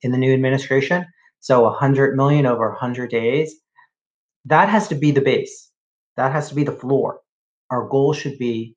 in 0.03 0.11
the 0.11 0.19
new 0.19 0.31
administration. 0.31 1.03
So 1.39 1.63
100 1.63 2.15
million 2.15 2.45
over 2.45 2.69
100 2.69 3.09
days, 3.09 3.55
that 4.45 4.69
has 4.69 4.87
to 4.89 4.95
be 4.95 5.09
the 5.09 5.21
base. 5.21 5.71
That 6.17 6.31
has 6.31 6.49
to 6.49 6.55
be 6.55 6.63
the 6.63 6.71
floor. 6.71 7.19
Our 7.71 7.87
goal 7.87 8.13
should 8.13 8.37
be 8.37 8.75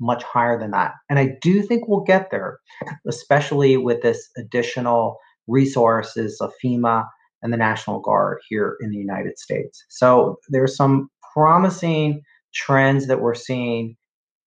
much 0.00 0.22
higher 0.22 0.58
than 0.58 0.70
that. 0.70 0.92
And 1.10 1.18
I 1.18 1.36
do 1.42 1.62
think 1.62 1.88
we'll 1.88 2.00
get 2.00 2.30
there, 2.30 2.58
especially 3.06 3.76
with 3.76 4.02
this 4.02 4.28
additional 4.36 5.18
resources 5.48 6.40
of 6.40 6.52
FEMA 6.62 7.04
and 7.42 7.52
the 7.52 7.56
National 7.56 8.00
Guard 8.00 8.38
here 8.48 8.76
in 8.80 8.90
the 8.90 8.96
United 8.96 9.38
States. 9.38 9.84
So 9.88 10.36
there's 10.48 10.76
some 10.76 11.08
promising 11.34 12.22
trends 12.54 13.06
that 13.06 13.20
we're 13.20 13.34
seeing, 13.34 13.96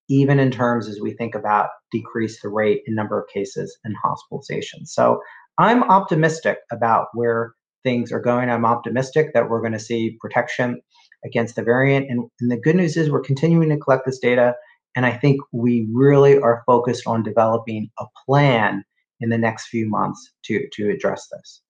even 0.10 0.40
in 0.40 0.52
terms 0.52 0.88
as 0.88 1.00
we 1.00 1.12
think 1.14 1.36
about 1.36 1.70
decrease 1.92 2.42
the 2.42 2.50
rate 2.50 2.82
in 2.86 2.96
number 2.96 3.20
of 3.20 3.28
cases 3.34 3.78
and 3.84 3.96
hospitalizations. 4.06 4.88
So 4.88 5.22
I'm 5.58 5.84
optimistic 5.84 6.60
about 6.72 7.08
where 7.14 7.54
things 7.84 8.12
are 8.12 8.22
going. 8.22 8.50
I'm 8.50 8.66
optimistic 8.66 9.34
that 9.34 9.50
we're 9.50 9.62
going 9.62 9.74
to 9.74 9.80
see 9.80 10.18
protection 10.22 10.82
against 11.26 11.56
the 11.56 11.64
variant. 11.64 12.10
And, 12.10 12.30
and 12.40 12.52
the 12.52 12.58
good 12.58 12.76
news 12.76 12.98
is 12.98 13.10
we're 13.10 13.22
continuing 13.22 13.70
to 13.70 13.78
collect 13.78 14.06
this 14.06 14.20
data. 14.20 14.56
And 14.96 15.06
I 15.06 15.12
think 15.12 15.40
we 15.52 15.88
really 15.92 16.38
are 16.38 16.64
focused 16.66 17.08
on 17.08 17.24
developing 17.24 17.90
a 18.00 18.06
plan 18.26 18.84
in 19.20 19.30
the 19.30 19.38
next 19.38 19.68
few 19.68 19.88
months 19.88 20.32
to, 20.46 20.68
to 20.74 20.90
address 20.90 21.28
this. 21.32 21.62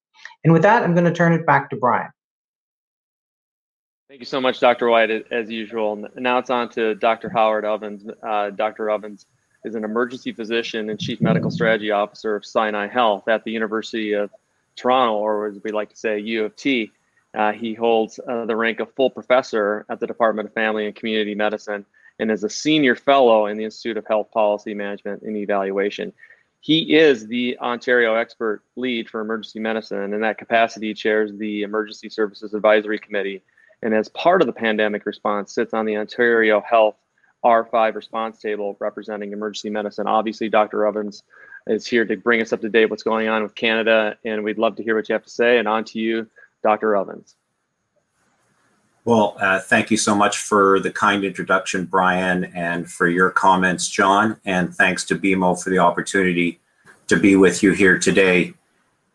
And 0.43 0.53
with 0.53 0.61
that, 0.63 0.83
I'm 0.83 0.93
going 0.93 1.05
to 1.05 1.13
turn 1.13 1.33
it 1.33 1.45
back 1.45 1.69
to 1.69 1.75
Brian. 1.75 2.09
Thank 4.07 4.19
you 4.19 4.25
so 4.25 4.41
much, 4.41 4.59
Dr. 4.59 4.89
White, 4.89 5.09
as 5.31 5.49
usual. 5.49 6.05
Now 6.15 6.37
it's 6.37 6.49
on 6.49 6.67
to 6.71 6.95
Dr. 6.95 7.29
Howard 7.29 7.63
Ovens. 7.63 8.05
Uh, 8.21 8.49
Dr. 8.49 8.89
Ovens 8.89 9.25
is 9.63 9.75
an 9.75 9.85
emergency 9.85 10.33
physician 10.33 10.89
and 10.89 10.99
chief 10.99 11.21
medical 11.21 11.49
strategy 11.49 11.91
officer 11.91 12.35
of 12.35 12.45
Sinai 12.45 12.87
Health 12.87 13.27
at 13.27 13.43
the 13.43 13.51
University 13.51 14.13
of 14.13 14.29
Toronto, 14.75 15.13
or 15.13 15.47
as 15.47 15.59
we 15.63 15.71
like 15.71 15.89
to 15.89 15.95
say, 15.95 16.19
U 16.19 16.43
of 16.43 16.55
T. 16.55 16.91
Uh, 17.33 17.51
he 17.51 17.73
holds 17.73 18.19
uh, 18.27 18.45
the 18.45 18.55
rank 18.55 18.79
of 18.79 18.93
full 18.93 19.09
professor 19.09 19.85
at 19.89 19.99
the 19.99 20.07
Department 20.07 20.47
of 20.47 20.53
Family 20.53 20.85
and 20.85 20.95
Community 20.95 21.35
Medicine 21.35 21.85
and 22.19 22.29
is 22.29 22.43
a 22.43 22.49
senior 22.49 22.95
fellow 22.95 23.47
in 23.47 23.57
the 23.57 23.63
Institute 23.63 23.97
of 23.97 24.05
Health 24.05 24.31
Policy 24.31 24.73
Management 24.73 25.23
and 25.23 25.35
Evaluation. 25.37 26.13
He 26.59 26.95
is 26.95 27.25
the 27.27 27.57
Ontario 27.59 28.13
expert 28.15 28.61
lead 28.75 29.09
for 29.09 29.21
emergency 29.21 29.59
medicine. 29.59 30.01
and 30.01 30.13
In 30.13 30.21
that 30.21 30.37
capacity, 30.37 30.93
chairs 30.93 31.31
the 31.33 31.63
Emergency 31.63 32.09
Services 32.09 32.53
Advisory 32.53 32.99
Committee. 32.99 33.41
And 33.81 33.95
as 33.95 34.09
part 34.09 34.41
of 34.41 34.45
the 34.45 34.53
pandemic 34.53 35.07
response, 35.07 35.53
sits 35.53 35.73
on 35.73 35.85
the 35.85 35.97
Ontario 35.97 36.61
Health 36.61 36.95
R5 37.43 37.95
response 37.95 38.39
table 38.39 38.77
representing 38.79 39.31
emergency 39.31 39.71
medicine. 39.71 40.05
Obviously, 40.05 40.49
Dr. 40.49 40.85
Evans 40.85 41.23
is 41.65 41.87
here 41.87 42.05
to 42.05 42.15
bring 42.17 42.41
us 42.41 42.53
up 42.53 42.61
to 42.61 42.69
date 42.69 42.91
what's 42.91 43.01
going 43.01 43.27
on 43.27 43.41
with 43.41 43.55
Canada, 43.55 44.17
and 44.23 44.43
we'd 44.43 44.59
love 44.59 44.75
to 44.75 44.83
hear 44.83 44.95
what 44.95 45.09
you 45.09 45.13
have 45.13 45.23
to 45.23 45.29
say. 45.29 45.57
And 45.57 45.67
on 45.67 45.83
to 45.85 45.99
you, 45.99 46.27
Dr. 46.63 46.95
Ovens. 46.95 47.35
Well, 49.03 49.35
uh, 49.39 49.59
thank 49.59 49.89
you 49.89 49.97
so 49.97 50.13
much 50.13 50.37
for 50.37 50.79
the 50.79 50.91
kind 50.91 51.23
introduction, 51.23 51.85
Brian, 51.85 52.45
and 52.45 52.89
for 52.89 53.07
your 53.07 53.31
comments, 53.31 53.89
John. 53.89 54.37
And 54.45 54.75
thanks 54.75 55.03
to 55.05 55.15
BMO 55.15 55.61
for 55.61 55.71
the 55.71 55.79
opportunity 55.79 56.59
to 57.07 57.17
be 57.17 57.35
with 57.35 57.63
you 57.63 57.71
here 57.71 57.97
today. 57.97 58.53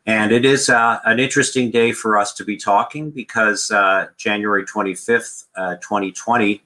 And 0.05 0.33
it 0.33 0.45
is 0.45 0.69
uh, 0.69 1.01
an 1.05 1.21
interesting 1.21 1.71
day 1.71 1.93
for 1.93 2.19
us 2.19 2.33
to 2.35 2.45
be 2.45 2.57
talking 2.57 3.11
because 3.11 3.71
uh, 3.71 4.09
January 4.17 4.65
25th, 4.65 5.45
2020 5.81 6.55
uh, 6.55 6.59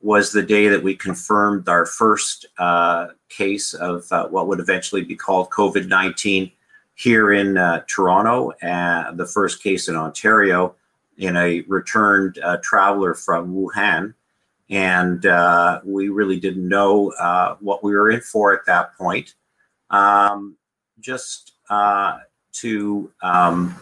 was 0.00 0.32
the 0.32 0.42
day 0.42 0.68
that 0.68 0.82
we 0.82 0.94
confirmed 0.94 1.68
our 1.68 1.84
first 1.84 2.46
uh, 2.58 3.08
case 3.28 3.74
of 3.74 4.10
uh, 4.12 4.28
what 4.28 4.46
would 4.46 4.60
eventually 4.60 5.02
be 5.02 5.16
called 5.16 5.50
COVID 5.50 5.88
19 5.88 6.50
here 6.98 7.32
in 7.32 7.54
Toronto, 7.86 8.52
and 8.60 9.16
the 9.16 9.26
first 9.26 9.62
case 9.62 9.88
in 9.88 9.96
Ontario 9.96 10.74
in 11.18 11.36
a 11.36 11.60
returned 11.62 12.38
uh, 12.38 12.56
traveler 12.62 13.14
from 13.14 13.54
Wuhan. 13.54 14.14
And 14.70 15.24
uh, 15.26 15.80
we 15.84 16.08
really 16.08 16.38
didn't 16.38 16.68
know 16.68 17.12
uh, 17.12 17.56
what 17.60 17.82
we 17.82 17.92
were 17.94 18.10
in 18.10 18.20
for 18.20 18.52
at 18.52 18.66
that 18.66 18.96
point. 18.96 19.34
Um, 19.90 20.56
just 21.00 21.52
uh, 21.70 22.18
to 22.52 23.10
um, 23.22 23.74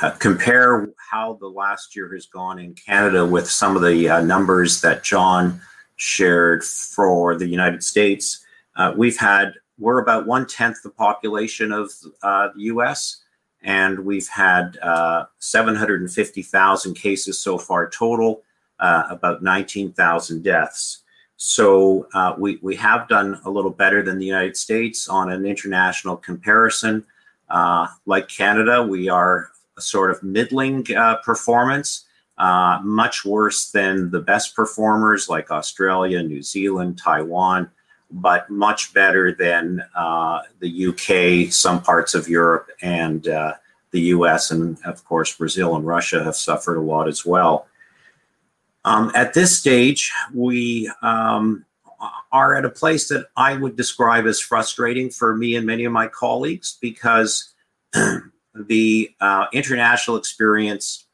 uh, 0.00 0.10
compare 0.12 0.90
how 1.10 1.34
the 1.34 1.46
last 1.46 1.96
year 1.96 2.12
has 2.12 2.26
gone 2.26 2.58
in 2.58 2.74
Canada 2.74 3.24
with 3.24 3.48
some 3.48 3.76
of 3.76 3.82
the 3.82 4.08
uh, 4.08 4.20
numbers 4.20 4.80
that 4.80 5.02
John 5.02 5.60
shared 5.96 6.64
for 6.64 7.36
the 7.36 7.46
United 7.46 7.82
States, 7.82 8.44
uh, 8.76 8.92
we've 8.96 9.18
had 9.18 9.54
we're 9.78 10.00
about 10.00 10.26
one 10.26 10.46
tenth 10.46 10.82
the 10.82 10.90
population 10.90 11.72
of 11.72 11.90
uh, 12.22 12.48
the 12.54 12.62
U.S. 12.64 13.22
and 13.62 13.98
we've 14.00 14.28
had 14.28 14.78
uh, 14.82 15.24
750,000 15.38 16.94
cases 16.94 17.38
so 17.38 17.58
far 17.58 17.88
total, 17.88 18.42
uh, 18.80 19.04
about 19.10 19.42
19,000 19.42 20.42
deaths. 20.42 20.98
So 21.36 22.06
uh, 22.14 22.34
we 22.38 22.58
we 22.62 22.76
have 22.76 23.08
done 23.08 23.40
a 23.44 23.50
little 23.50 23.70
better 23.70 24.00
than 24.02 24.18
the 24.18 24.26
United 24.26 24.56
States 24.56 25.08
on 25.08 25.32
an 25.32 25.44
international 25.44 26.16
comparison. 26.16 27.04
Uh, 27.48 27.88
like 28.06 28.28
Canada, 28.28 28.82
we 28.82 29.08
are 29.08 29.50
a 29.76 29.80
sort 29.80 30.12
of 30.12 30.22
middling 30.22 30.86
uh, 30.96 31.16
performance. 31.24 32.04
much 32.84 33.24
worse 33.24 33.72
than 33.72 34.10
the 34.10 34.20
best 34.20 34.54
performers 34.54 35.28
like 35.28 35.50
Australia, 35.50 36.22
New 36.22 36.42
Zealand, 36.42 36.96
Taiwan, 36.96 37.68
but 38.12 38.50
much 38.50 38.92
better 38.92 39.32
than 39.32 39.82
uh, 39.96 40.42
the 40.60 40.86
UK, 40.86 41.52
some 41.52 41.82
parts 41.82 42.14
of 42.14 42.28
Europe, 42.28 42.68
and 42.82 43.26
uh, 43.26 43.54
the 43.90 44.00
US, 44.00 44.50
and 44.50 44.78
of 44.84 45.04
course, 45.04 45.34
Brazil 45.34 45.76
and 45.76 45.86
Russia 45.86 46.22
have 46.22 46.36
suffered 46.36 46.76
a 46.76 46.80
lot 46.80 47.08
as 47.08 47.24
well. 47.24 47.66
Um, 48.84 49.12
at 49.14 49.34
this 49.34 49.58
stage, 49.58 50.12
we 50.34 50.90
um, 51.02 51.64
are 52.32 52.54
at 52.54 52.64
a 52.64 52.70
place 52.70 53.08
that 53.08 53.26
I 53.36 53.56
would 53.56 53.76
describe 53.76 54.26
as 54.26 54.40
frustrating 54.40 55.10
for 55.10 55.36
me 55.36 55.54
and 55.54 55.66
many 55.66 55.84
of 55.84 55.92
my 55.92 56.08
colleagues 56.08 56.78
because 56.80 57.54
the 58.54 59.10
uh, 59.20 59.46
international 59.52 60.16
experience 60.16 61.06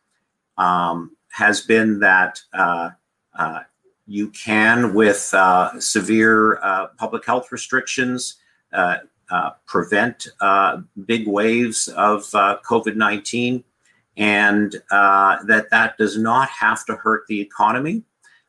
um, 0.57 1.17
has 1.31 1.61
been 1.61 2.01
that 2.01 2.41
uh, 2.53 2.91
uh, 3.39 3.61
you 4.09 4.29
can, 4.31 4.95
with 4.95 5.33
uh, 5.35 5.79
severe 5.79 6.59
uh, 6.63 6.87
public 6.97 7.27
health 7.27 7.53
restrictions, 7.53 8.37
uh, 8.73 8.97
uh 9.31 9.51
prevent 9.67 10.27
uh, 10.41 10.79
big 11.05 11.29
waves 11.29 11.89
of 11.89 12.23
COVID 12.23 12.97
19, 12.97 13.63
and 14.17 14.73
that 14.91 15.67
that 15.71 15.99
does 15.99 16.17
not 16.17 16.49
have 16.49 16.87
to 16.87 16.97
hurt 16.97 17.27
the 17.29 17.41
economy. 17.41 18.03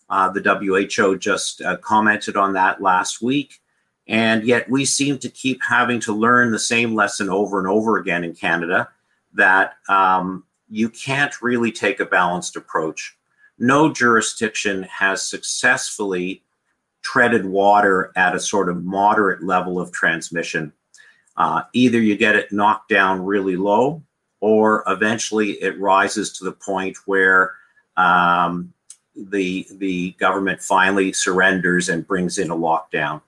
the 0.09 0.87
WHO 0.97 1.17
just 1.17 1.61
commented 1.81 2.37
on 2.37 2.53
that 2.53 2.81
last 2.81 3.21
week. 3.21 3.59
And 4.07 4.43
yet, 4.43 4.67
we 4.69 4.85
seem 4.85 5.19
to 5.19 5.29
keep 5.29 5.61
having 5.61 5.99
to 5.99 6.13
learn 6.13 6.51
the 6.51 6.57
same 6.57 6.95
lesson 6.95 7.29
over 7.29 7.59
and 7.59 7.67
over 7.67 7.97
again 7.97 8.23
in 8.23 8.33
Canada 8.33 8.89
that 9.33 9.73
um, 9.87 10.45
you 10.69 10.89
can't 10.89 11.39
really 11.41 11.71
take 11.71 11.99
a 11.99 12.05
balanced 12.05 12.55
approach 12.55 13.18
no 13.59 13.91
jurisdiction 13.91 14.83
has 14.83 15.27
successfully 15.27 16.43
treaded 17.01 17.45
water 17.45 18.11
at 18.15 18.35
a 18.35 18.39
sort 18.39 18.69
of 18.69 18.83
moderate 18.83 19.43
level 19.43 19.79
of 19.79 19.91
transmission. 19.91 20.71
Uh, 21.37 21.63
either 21.73 21.99
you 21.99 22.17
get 22.17 22.35
it 22.35 22.51
knocked 22.51 22.89
down 22.89 23.23
really 23.23 23.55
low, 23.55 24.01
or 24.41 24.83
eventually 24.87 25.51
it 25.61 25.79
rises 25.79 26.33
to 26.33 26.43
the 26.43 26.51
point 26.51 26.97
where 27.05 27.53
um, 27.97 28.73
the 29.15 29.67
the 29.71 30.11
government 30.19 30.61
finally 30.61 31.11
surrenders 31.11 31.89
and 31.89 32.07
brings 32.07 32.37
in 32.37 32.51
a 32.51 32.55
lockdown. 32.55 33.21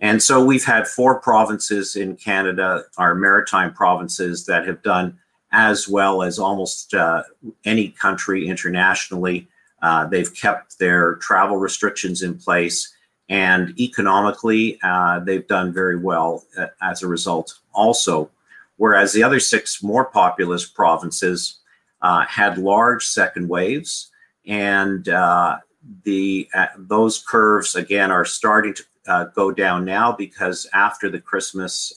And 0.00 0.22
so 0.22 0.42
we've 0.42 0.64
had 0.64 0.88
four 0.88 1.20
provinces 1.20 1.94
in 1.94 2.16
Canada, 2.16 2.84
our 2.96 3.14
maritime 3.14 3.72
provinces, 3.74 4.46
that 4.46 4.66
have 4.66 4.82
done 4.82 5.18
as 5.52 5.88
well 5.88 6.22
as 6.22 6.38
almost 6.38 6.94
uh, 6.94 7.22
any 7.64 7.88
country 7.88 8.48
internationally 8.48 9.48
uh, 9.82 10.06
they've 10.06 10.34
kept 10.34 10.78
their 10.78 11.16
travel 11.16 11.56
restrictions 11.56 12.22
in 12.22 12.36
place, 12.36 12.94
and 13.28 13.78
economically, 13.78 14.78
uh, 14.82 15.20
they've 15.20 15.46
done 15.46 15.72
very 15.72 15.96
well 15.96 16.44
uh, 16.58 16.66
as 16.82 17.02
a 17.02 17.08
result, 17.08 17.58
also. 17.72 18.30
Whereas 18.76 19.12
the 19.12 19.22
other 19.22 19.40
six 19.40 19.82
more 19.82 20.06
populous 20.06 20.66
provinces 20.66 21.60
uh, 22.02 22.24
had 22.24 22.58
large 22.58 23.06
second 23.06 23.48
waves, 23.48 24.10
and 24.46 25.08
uh, 25.08 25.58
the 26.04 26.48
those 26.76 27.22
curves 27.22 27.74
again 27.76 28.10
are 28.10 28.24
starting 28.24 28.74
to 28.74 29.30
go 29.34 29.50
down 29.50 29.84
now 29.84 30.12
because 30.12 30.66
after 30.72 31.10
the 31.10 31.20
Christmas 31.20 31.92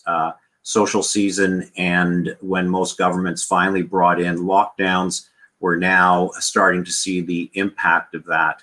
social 0.63 1.03
season 1.03 1.69
and 1.77 2.35
when 2.39 2.67
most 2.67 2.97
governments 2.97 3.43
finally 3.43 3.81
brought 3.81 4.19
in 4.19 4.37
lockdowns 4.37 5.27
we're 5.63 5.77
now 5.77 6.29
starting 6.39 6.83
to 6.83 6.91
see 6.91 7.21
the 7.21 7.49
impact 7.53 8.15
of 8.15 8.25
that. 8.25 8.61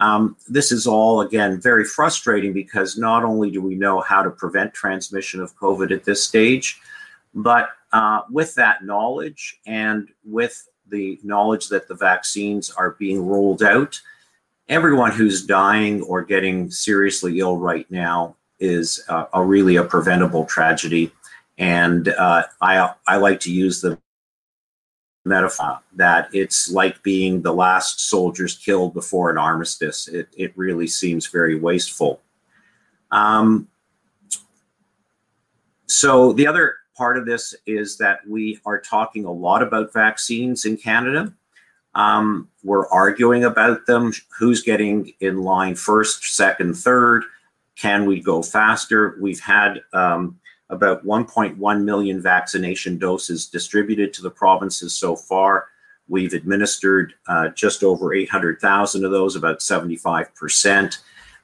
Um, 0.00 0.34
this 0.48 0.72
is 0.72 0.86
all, 0.86 1.20
again, 1.20 1.60
very 1.60 1.84
frustrating 1.84 2.54
because 2.54 2.96
not 2.96 3.22
only 3.22 3.50
do 3.50 3.60
we 3.60 3.74
know 3.74 4.00
how 4.00 4.22
to 4.22 4.30
prevent 4.30 4.72
transmission 4.72 5.42
of 5.42 5.54
COVID 5.58 5.92
at 5.92 6.04
this 6.04 6.24
stage, 6.24 6.80
but 7.34 7.68
uh, 7.92 8.22
with 8.30 8.54
that 8.54 8.82
knowledge 8.82 9.60
and 9.66 10.08
with 10.24 10.66
the 10.88 11.20
knowledge 11.22 11.68
that 11.68 11.86
the 11.86 11.94
vaccines 11.94 12.70
are 12.70 12.92
being 12.92 13.26
rolled 13.26 13.62
out, 13.62 14.00
everyone 14.70 15.12
who's 15.12 15.44
dying 15.44 16.00
or 16.00 16.24
getting 16.24 16.70
seriously 16.70 17.40
ill 17.40 17.58
right 17.58 17.88
now 17.90 18.34
is 18.58 19.04
uh, 19.10 19.26
a 19.34 19.44
really 19.44 19.76
a 19.76 19.84
preventable 19.84 20.46
tragedy. 20.46 21.12
And 21.58 22.08
uh, 22.08 22.44
I, 22.62 22.94
I 23.06 23.18
like 23.18 23.40
to 23.40 23.52
use 23.52 23.82
the 23.82 23.98
metaphor 25.24 25.78
that 25.94 26.28
it's 26.32 26.70
like 26.70 27.02
being 27.02 27.42
the 27.42 27.52
last 27.52 28.08
soldiers 28.08 28.56
killed 28.56 28.94
before 28.94 29.30
an 29.30 29.38
armistice. 29.38 30.08
It, 30.08 30.28
it 30.36 30.52
really 30.56 30.86
seems 30.86 31.26
very 31.26 31.58
wasteful. 31.58 32.20
Um, 33.10 33.68
so, 35.86 36.32
the 36.32 36.46
other 36.46 36.76
part 36.96 37.18
of 37.18 37.26
this 37.26 37.54
is 37.66 37.98
that 37.98 38.20
we 38.26 38.58
are 38.64 38.80
talking 38.80 39.24
a 39.24 39.32
lot 39.32 39.62
about 39.62 39.92
vaccines 39.92 40.64
in 40.64 40.76
Canada. 40.76 41.32
Um, 41.94 42.48
we're 42.64 42.88
arguing 42.88 43.44
about 43.44 43.86
them 43.86 44.12
who's 44.38 44.62
getting 44.62 45.12
in 45.20 45.42
line 45.42 45.74
first, 45.74 46.34
second, 46.34 46.74
third. 46.74 47.24
Can 47.76 48.06
we 48.06 48.20
go 48.20 48.42
faster? 48.42 49.18
We've 49.20 49.40
had 49.40 49.82
um, 49.92 50.38
about 50.72 51.04
1.1 51.04 51.84
million 51.84 52.20
vaccination 52.20 52.98
doses 52.98 53.46
distributed 53.46 54.12
to 54.14 54.22
the 54.22 54.30
provinces 54.30 54.94
so 54.94 55.14
far. 55.14 55.66
We've 56.08 56.32
administered 56.32 57.14
uh, 57.28 57.48
just 57.48 57.84
over 57.84 58.14
800,000 58.14 59.04
of 59.04 59.10
those, 59.10 59.36
about 59.36 59.60
75%. 59.60 60.98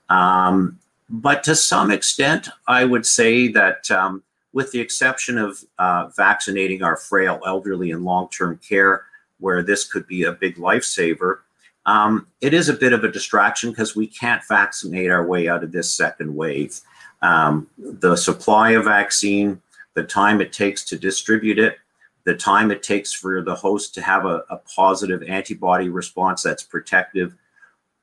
Um, 0.09 0.79
but 1.11 1.45
to 1.45 1.55
some 1.55 1.91
extent, 1.91 2.49
I 2.67 2.85
would 2.87 3.05
say 3.05 3.49
that, 3.49 3.91
um, 3.91 4.23
with 4.55 4.73
the 4.73 4.81
exception 4.81 5.37
of 5.37 5.63
uh, 5.79 6.09
vaccinating 6.17 6.83
our 6.83 6.97
frail 6.97 7.41
elderly 7.47 7.91
in 7.91 8.05
long 8.05 8.31
term 8.31 8.59
care, 8.67 9.05
where 9.39 9.63
this 9.63 9.87
could 9.87 10.07
be 10.07 10.25
a 10.25 10.33
big 10.33 10.57
lifesaver, 10.57 11.41
um, 11.85 12.27
it 12.41 12.55
is 12.55 12.69
a 12.69 12.75
bit 12.75 12.95
of 12.95 13.05
a 13.05 13.13
distraction 13.13 13.71
because 13.71 13.95
we 13.95 14.07
can't 14.07 14.43
vaccinate 14.49 15.11
our 15.11 15.27
way 15.27 15.49
out 15.49 15.63
of 15.63 15.73
this 15.73 15.93
second 15.93 16.35
wave 16.35 16.81
um, 17.23 17.69
the 17.79 18.17
supply 18.17 18.71
of 18.71 18.85
vaccine, 18.85 19.61
the 19.95 20.05
time 20.05 20.41
it 20.41 20.53
takes 20.53 20.85
to 20.85 20.99
distribute 20.99 21.59
it, 21.59 21.79
the 22.25 22.35
time 22.35 22.71
it 22.71 22.83
takes 22.83 23.13
for 23.13 23.43
the 23.43 23.55
host 23.55 23.95
to 23.95 24.03
have 24.03 24.27
a, 24.27 24.45
a 24.51 24.59
positive 24.77 25.23
antibody 25.23 25.89
response 25.89 26.43
that's 26.43 26.63
protective, 26.63 27.35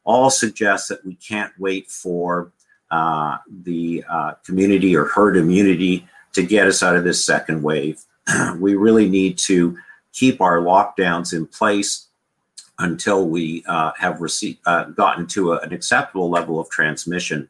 all 0.04 0.30
suggest 0.30 0.90
that 0.90 1.06
we 1.06 1.16
can't 1.16 1.54
wait 1.60 1.90
for 1.90 2.52
uh, 2.92 3.38
the 3.64 4.04
uh, 4.10 4.32
community 4.46 4.96
or 4.96 5.06
herd 5.06 5.38
immunity 5.38 6.08
to 6.34 6.44
get 6.44 6.68
us 6.68 6.84
out 6.84 6.96
of 6.96 7.04
this 7.04 7.24
second 7.24 7.62
wave. 7.62 8.02
we 8.60 8.76
really 8.76 9.10
need 9.10 9.38
to 9.38 9.78
keep 10.14 10.42
our 10.42 10.60
lockdowns 10.60 11.34
in 11.34 11.46
place 11.46 12.08
until 12.80 13.28
we 13.28 13.64
uh, 13.68 13.92
have 13.98 14.22
received, 14.22 14.60
uh, 14.66 14.86
gotten 14.86 15.26
to 15.28 15.54
a, 15.54 15.60
an 15.60 15.74
acceptable 15.74 16.30
level 16.30 16.60
of 16.60 16.70
transmission. 16.70 17.48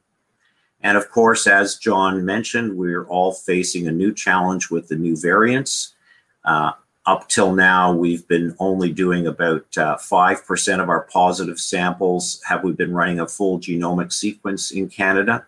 And 0.85 0.99
of 0.99 1.09
course, 1.09 1.47
as 1.47 1.77
John 1.77 2.23
mentioned, 2.23 2.77
we're 2.77 3.05
all 3.05 3.33
facing 3.33 3.87
a 3.87 3.91
new 3.91 4.13
challenge 4.13 4.69
with 4.69 4.87
the 4.87 4.95
new 4.95 5.17
variants. 5.17 5.95
Uh, 6.43 6.73
up 7.07 7.27
till 7.27 7.55
now, 7.55 7.91
we've 7.91 8.27
been 8.27 8.55
only 8.59 8.91
doing 8.91 9.25
about 9.25 9.65
uh, 9.79 9.97
5% 9.97 10.79
of 10.83 10.87
our 10.87 11.07
positive 11.11 11.59
samples. 11.59 12.39
Have 12.47 12.63
we 12.63 12.71
been 12.71 12.93
running 12.93 13.19
a 13.19 13.27
full 13.27 13.59
genomic 13.59 14.13
sequence 14.13 14.69
in 14.69 14.87
Canada? 14.87 15.47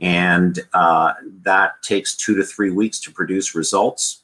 And 0.00 0.60
uh, 0.72 1.14
that 1.42 1.82
takes 1.82 2.14
two 2.14 2.36
to 2.36 2.44
three 2.44 2.70
weeks 2.70 3.00
to 3.00 3.10
produce 3.10 3.56
results. 3.56 4.22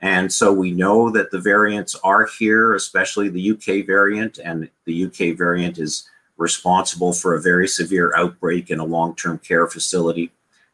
And 0.00 0.32
so 0.32 0.52
we 0.52 0.70
know 0.70 1.10
that 1.10 1.32
the 1.32 1.40
variants 1.40 1.96
are 2.04 2.26
here, 2.38 2.76
especially 2.76 3.28
the 3.28 3.50
UK 3.50 3.84
variant, 3.88 4.38
and 4.38 4.70
the 4.84 5.06
UK 5.06 5.36
variant 5.36 5.78
is 5.78 6.08
responsible 6.40 7.12
for 7.12 7.34
a 7.34 7.42
very 7.42 7.68
severe 7.68 8.16
outbreak 8.16 8.70
in 8.70 8.80
a 8.80 8.84
long 8.84 9.14
term 9.14 9.38
care 9.38 9.66
facility 9.66 10.32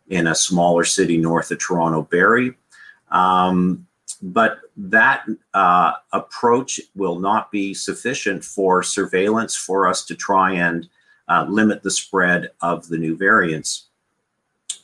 in 0.09 0.29
a 0.29 0.35
smaller 0.35 0.85
city 0.85 1.19
north 1.19 1.51
of 1.51 1.59
Toronto, 1.59 2.03
Barrie. 2.03 2.55
Um, 3.11 3.87
but 4.23 4.61
that 4.77 5.27
uh, 5.53 5.93
approach 6.13 6.81
will 6.95 7.19
not 7.19 7.51
be 7.51 7.75
sufficient 7.75 8.45
for 8.45 8.83
surveillance 8.83 9.57
for 9.57 9.89
us 9.89 10.05
to 10.05 10.15
try 10.15 10.53
and 10.53 10.89
uh, 11.29 11.45
limit 11.49 11.83
the 11.83 11.91
spread 11.91 12.51
of 12.63 12.89
the 12.89 12.97
new 12.97 13.17
variants. 13.17 13.89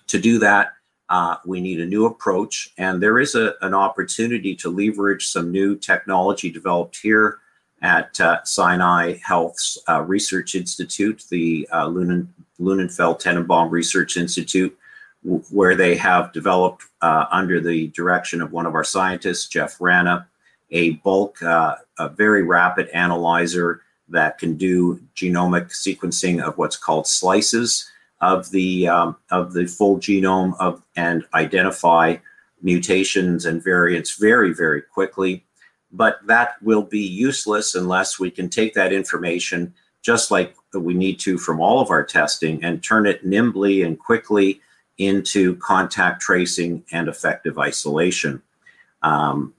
To 0.08 0.18
do 0.18 0.38
that, 0.40 0.72
uh, 1.08 1.36
we 1.46 1.60
need 1.60 1.80
a 1.80 1.86
new 1.86 2.06
approach, 2.06 2.72
and 2.76 3.02
there 3.02 3.20
is 3.20 3.34
a, 3.34 3.54
an 3.62 3.74
opportunity 3.74 4.54
to 4.56 4.70
leverage 4.70 5.26
some 5.28 5.52
new 5.52 5.76
technology 5.76 6.50
developed 6.50 6.96
here 6.96 7.38
at 7.82 8.18
uh, 8.20 8.42
Sinai 8.44 9.18
Health's 9.24 9.76
uh, 9.88 10.02
Research 10.02 10.54
Institute, 10.54 11.24
the 11.30 11.68
uh, 11.72 11.86
Lunen, 11.86 12.28
Lunenfeld 12.60 13.20
Tanenbaum 13.20 13.70
Research 13.70 14.16
Institute, 14.16 14.76
w- 15.24 15.42
where 15.50 15.74
they 15.74 15.96
have 15.96 16.32
developed, 16.32 16.84
uh, 17.02 17.26
under 17.30 17.60
the 17.60 17.88
direction 17.88 18.40
of 18.40 18.52
one 18.52 18.66
of 18.66 18.74
our 18.74 18.84
scientists, 18.84 19.48
Jeff 19.48 19.80
Wrana, 19.80 20.26
a 20.70 20.90
bulk, 20.90 21.42
uh, 21.42 21.76
a 21.98 22.08
very 22.08 22.44
rapid 22.44 22.88
analyzer 22.90 23.82
that 24.08 24.38
can 24.38 24.56
do 24.56 25.00
genomic 25.16 25.70
sequencing 25.70 26.40
of 26.42 26.56
what's 26.58 26.76
called 26.76 27.06
slices 27.06 27.90
of 28.20 28.50
the 28.50 28.86
um, 28.86 29.16
of 29.30 29.52
the 29.52 29.66
full 29.66 29.98
genome 29.98 30.54
of 30.60 30.82
and 30.96 31.24
identify 31.34 32.16
mutations 32.62 33.44
and 33.44 33.62
variants 33.64 34.16
very 34.16 34.52
very 34.52 34.80
quickly 34.80 35.44
but 35.92 36.26
that 36.26 36.54
will 36.62 36.82
be 36.82 37.00
useless 37.00 37.74
unless 37.74 38.18
we 38.18 38.30
can 38.30 38.48
take 38.48 38.74
that 38.74 38.92
information 38.92 39.74
just 40.00 40.30
like 40.30 40.56
we 40.74 40.94
need 40.94 41.18
to 41.20 41.38
from 41.38 41.60
all 41.60 41.80
of 41.80 41.90
our 41.90 42.02
testing 42.02 42.62
and 42.64 42.82
turn 42.82 43.06
it 43.06 43.24
nimbly 43.24 43.82
and 43.82 43.98
quickly 43.98 44.60
into 44.98 45.56
contact 45.56 46.20
tracing 46.20 46.84
and 46.92 47.08
effective 47.08 47.58
isolation. 47.58 48.42
Um, 49.02 49.54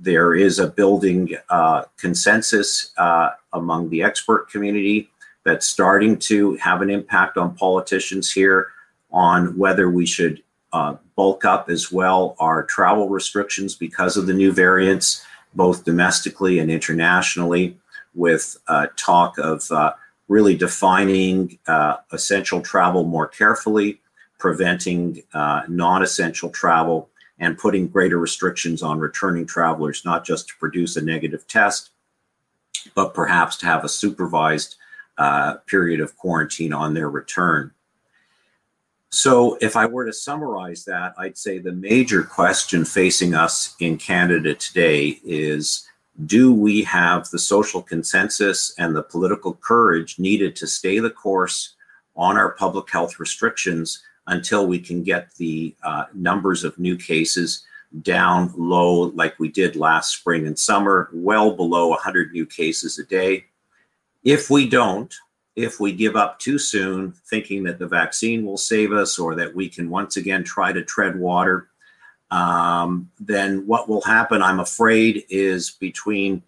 there 0.00 0.34
is 0.34 0.58
a 0.58 0.66
building 0.66 1.36
uh, 1.48 1.84
consensus 1.96 2.92
uh, 2.96 3.30
among 3.52 3.88
the 3.90 4.02
expert 4.02 4.50
community 4.50 5.10
that's 5.44 5.66
starting 5.66 6.18
to 6.18 6.56
have 6.56 6.82
an 6.82 6.90
impact 6.90 7.36
on 7.36 7.54
politicians 7.54 8.32
here 8.32 8.68
on 9.10 9.56
whether 9.56 9.88
we 9.88 10.06
should 10.06 10.42
uh, 10.72 10.96
bulk 11.14 11.44
up 11.44 11.70
as 11.70 11.90
well 11.90 12.36
our 12.38 12.64
travel 12.64 13.08
restrictions 13.08 13.74
because 13.74 14.16
of 14.16 14.26
the 14.26 14.34
new 14.34 14.52
variants, 14.52 15.24
both 15.54 15.84
domestically 15.84 16.58
and 16.58 16.70
internationally, 16.70 17.76
with 18.14 18.56
uh, 18.68 18.86
talk 18.96 19.38
of 19.38 19.70
uh, 19.70 19.92
really 20.28 20.56
defining 20.56 21.58
uh, 21.66 21.96
essential 22.12 22.60
travel 22.60 23.04
more 23.04 23.28
carefully, 23.28 24.00
preventing 24.38 25.22
uh, 25.34 25.62
non 25.68 26.02
essential 26.02 26.50
travel, 26.50 27.08
and 27.38 27.58
putting 27.58 27.86
greater 27.86 28.18
restrictions 28.18 28.82
on 28.82 28.98
returning 28.98 29.46
travelers, 29.46 30.04
not 30.04 30.24
just 30.24 30.48
to 30.48 30.54
produce 30.58 30.96
a 30.96 31.02
negative 31.02 31.46
test, 31.46 31.90
but 32.94 33.14
perhaps 33.14 33.56
to 33.58 33.66
have 33.66 33.84
a 33.84 33.88
supervised 33.88 34.76
uh, 35.18 35.54
period 35.66 36.00
of 36.00 36.16
quarantine 36.16 36.72
on 36.72 36.94
their 36.94 37.08
return. 37.08 37.70
So, 39.16 39.56
if 39.62 39.76
I 39.76 39.86
were 39.86 40.04
to 40.04 40.12
summarize 40.12 40.84
that, 40.84 41.14
I'd 41.16 41.38
say 41.38 41.56
the 41.56 41.72
major 41.72 42.22
question 42.22 42.84
facing 42.84 43.32
us 43.32 43.74
in 43.80 43.96
Canada 43.96 44.54
today 44.54 45.18
is 45.24 45.88
do 46.26 46.52
we 46.52 46.82
have 46.82 47.30
the 47.30 47.38
social 47.38 47.80
consensus 47.80 48.74
and 48.76 48.94
the 48.94 49.02
political 49.02 49.54
courage 49.54 50.18
needed 50.18 50.54
to 50.56 50.66
stay 50.66 50.98
the 50.98 51.08
course 51.08 51.76
on 52.14 52.36
our 52.36 52.50
public 52.50 52.90
health 52.90 53.18
restrictions 53.18 54.02
until 54.26 54.66
we 54.66 54.78
can 54.78 55.02
get 55.02 55.34
the 55.36 55.74
uh, 55.82 56.04
numbers 56.12 56.62
of 56.62 56.78
new 56.78 56.94
cases 56.98 57.64
down 58.02 58.52
low, 58.54 59.04
like 59.14 59.38
we 59.38 59.48
did 59.48 59.76
last 59.76 60.14
spring 60.14 60.46
and 60.46 60.58
summer, 60.58 61.08
well 61.14 61.56
below 61.56 61.88
100 61.88 62.32
new 62.32 62.44
cases 62.44 62.98
a 62.98 63.04
day? 63.04 63.46
If 64.24 64.50
we 64.50 64.68
don't, 64.68 65.14
if 65.56 65.80
we 65.80 65.90
give 65.92 66.16
up 66.16 66.38
too 66.38 66.58
soon, 66.58 67.12
thinking 67.24 67.64
that 67.64 67.78
the 67.78 67.86
vaccine 67.86 68.44
will 68.44 68.58
save 68.58 68.92
us 68.92 69.18
or 69.18 69.34
that 69.34 69.54
we 69.54 69.68
can 69.68 69.88
once 69.88 70.18
again 70.18 70.44
try 70.44 70.70
to 70.70 70.82
tread 70.82 71.18
water, 71.18 71.68
um, 72.30 73.10
then 73.18 73.66
what 73.66 73.88
will 73.88 74.02
happen, 74.02 74.42
I'm 74.42 74.60
afraid, 74.60 75.24
is 75.30 75.70
between 75.70 76.42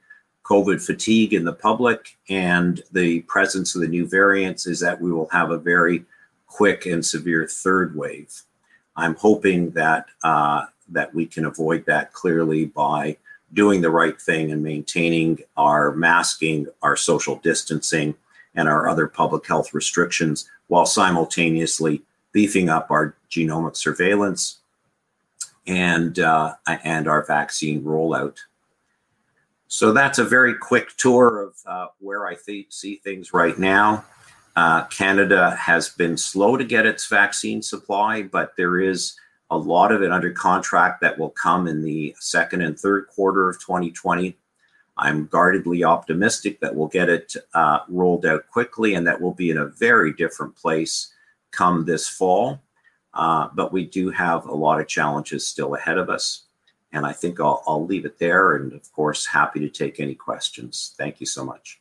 COVID 0.44 0.84
fatigue 0.84 1.32
in 1.32 1.44
the 1.44 1.52
public 1.54 2.18
and 2.28 2.82
the 2.92 3.20
presence 3.22 3.74
of 3.74 3.80
the 3.80 3.88
new 3.88 4.06
variants, 4.06 4.66
is 4.66 4.80
that 4.80 5.00
we 5.00 5.10
will 5.10 5.28
have 5.32 5.50
a 5.50 5.58
very 5.58 6.04
quick 6.46 6.84
and 6.84 7.04
severe 7.04 7.46
third 7.46 7.96
wave. 7.96 8.42
I'm 8.94 9.14
hoping 9.14 9.70
that 9.70 10.06
uh, 10.22 10.66
that 10.90 11.14
we 11.14 11.26
can 11.26 11.44
avoid 11.44 11.84
that 11.86 12.12
clearly 12.12 12.66
by 12.66 13.16
doing 13.52 13.80
the 13.80 13.90
right 13.90 14.20
thing 14.20 14.50
and 14.50 14.62
maintaining 14.62 15.38
our 15.56 15.92
masking, 15.92 16.66
our 16.82 16.96
social 16.96 17.36
distancing, 17.36 18.14
and 18.58 18.68
our 18.68 18.88
other 18.88 19.06
public 19.06 19.46
health 19.46 19.72
restrictions 19.72 20.50
while 20.66 20.84
simultaneously 20.84 22.02
beefing 22.32 22.68
up 22.68 22.90
our 22.90 23.16
genomic 23.30 23.76
surveillance 23.76 24.58
and 25.66 26.18
uh, 26.18 26.54
and 26.66 27.06
our 27.06 27.24
vaccine 27.24 27.82
rollout. 27.84 28.36
So 29.68 29.92
that's 29.92 30.18
a 30.18 30.24
very 30.24 30.54
quick 30.54 30.96
tour 30.96 31.42
of 31.42 31.54
uh, 31.66 31.86
where 32.00 32.26
I 32.26 32.34
th- 32.34 32.72
see 32.72 32.96
things 32.96 33.32
right 33.32 33.56
now. 33.58 34.04
Uh, 34.56 34.84
Canada 34.86 35.54
has 35.54 35.90
been 35.90 36.16
slow 36.16 36.56
to 36.56 36.64
get 36.64 36.84
its 36.84 37.06
vaccine 37.06 37.62
supply, 37.62 38.22
but 38.22 38.56
there 38.56 38.80
is 38.80 39.14
a 39.50 39.56
lot 39.56 39.92
of 39.92 40.02
it 40.02 40.10
under 40.10 40.32
contract 40.32 41.00
that 41.02 41.16
will 41.16 41.30
come 41.30 41.68
in 41.68 41.84
the 41.84 42.14
second 42.18 42.62
and 42.62 42.78
third 42.78 43.06
quarter 43.06 43.48
of 43.48 43.60
2020. 43.60 44.36
I'm 44.98 45.26
guardedly 45.26 45.84
optimistic 45.84 46.58
that 46.60 46.74
we'll 46.74 46.88
get 46.88 47.08
it 47.08 47.36
uh, 47.54 47.80
rolled 47.88 48.26
out 48.26 48.48
quickly 48.48 48.94
and 48.94 49.06
that 49.06 49.20
we'll 49.20 49.32
be 49.32 49.50
in 49.50 49.58
a 49.58 49.66
very 49.66 50.12
different 50.12 50.56
place 50.56 51.12
come 51.52 51.84
this 51.84 52.08
fall. 52.08 52.60
Uh, 53.14 53.48
but 53.54 53.72
we 53.72 53.84
do 53.84 54.10
have 54.10 54.46
a 54.46 54.54
lot 54.54 54.80
of 54.80 54.88
challenges 54.88 55.46
still 55.46 55.74
ahead 55.76 55.98
of 55.98 56.10
us. 56.10 56.44
And 56.92 57.06
I 57.06 57.12
think 57.12 57.40
I'll, 57.40 57.62
I'll 57.66 57.86
leave 57.86 58.04
it 58.04 58.18
there. 58.18 58.56
And 58.56 58.72
of 58.72 58.92
course, 58.92 59.24
happy 59.24 59.60
to 59.60 59.68
take 59.68 60.00
any 60.00 60.14
questions. 60.14 60.94
Thank 60.98 61.20
you 61.20 61.26
so 61.26 61.44
much. 61.44 61.80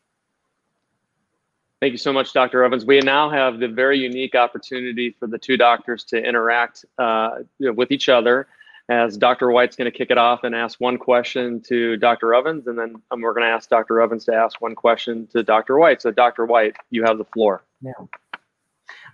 Thank 1.79 1.91
you 1.91 1.97
so 1.97 2.11
much, 2.11 2.33
Dr. 2.33 2.63
Evans. 2.63 2.85
We 2.85 2.99
now 3.01 3.29
have 3.29 3.59
the 3.59 3.67
very 3.67 3.99
unique 3.99 4.35
opportunity 4.35 5.11
for 5.11 5.27
the 5.27 5.37
two 5.37 5.57
doctors 5.57 6.03
to 6.05 6.17
interact 6.17 6.85
uh, 6.97 7.39
with 7.59 7.91
each 7.91 8.09
other 8.09 8.47
as 8.89 9.17
Dr. 9.17 9.51
White's 9.51 9.75
going 9.75 9.91
to 9.91 9.97
kick 9.97 10.11
it 10.11 10.17
off 10.17 10.43
and 10.43 10.55
ask 10.55 10.79
one 10.79 10.97
question 10.97 11.61
to 11.67 11.97
Dr. 11.97 12.33
Evans, 12.33 12.67
and 12.67 12.77
then 12.77 12.95
um, 13.11 13.21
we're 13.21 13.33
going 13.33 13.45
to 13.45 13.51
ask 13.51 13.69
Dr. 13.69 13.99
Evans 13.99 14.25
to 14.25 14.33
ask 14.33 14.61
one 14.61 14.75
question 14.75 15.27
to 15.27 15.43
Dr. 15.43 15.77
White. 15.77 16.01
So, 16.01 16.11
Dr. 16.11 16.45
White, 16.45 16.77
you 16.89 17.03
have 17.03 17.17
the 17.17 17.25
floor. 17.25 17.63
Yeah. 17.81 17.91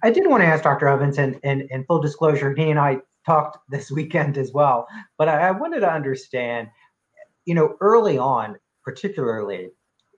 I 0.03 0.11
did 0.11 0.27
want 0.27 0.41
to 0.41 0.47
ask 0.47 0.63
Dr. 0.63 0.87
Evans, 0.87 1.17
and, 1.17 1.39
and, 1.43 1.67
and 1.71 1.85
full 1.87 2.01
disclosure, 2.01 2.53
he 2.53 2.69
and 2.69 2.79
I 2.79 2.99
talked 3.25 3.57
this 3.69 3.89
weekend 3.89 4.37
as 4.37 4.51
well, 4.51 4.87
but 5.17 5.27
I, 5.27 5.47
I 5.47 5.51
wanted 5.51 5.79
to 5.79 5.91
understand, 5.91 6.69
you 7.45 7.55
know, 7.55 7.75
early 7.81 8.17
on, 8.17 8.57
particularly, 8.83 9.69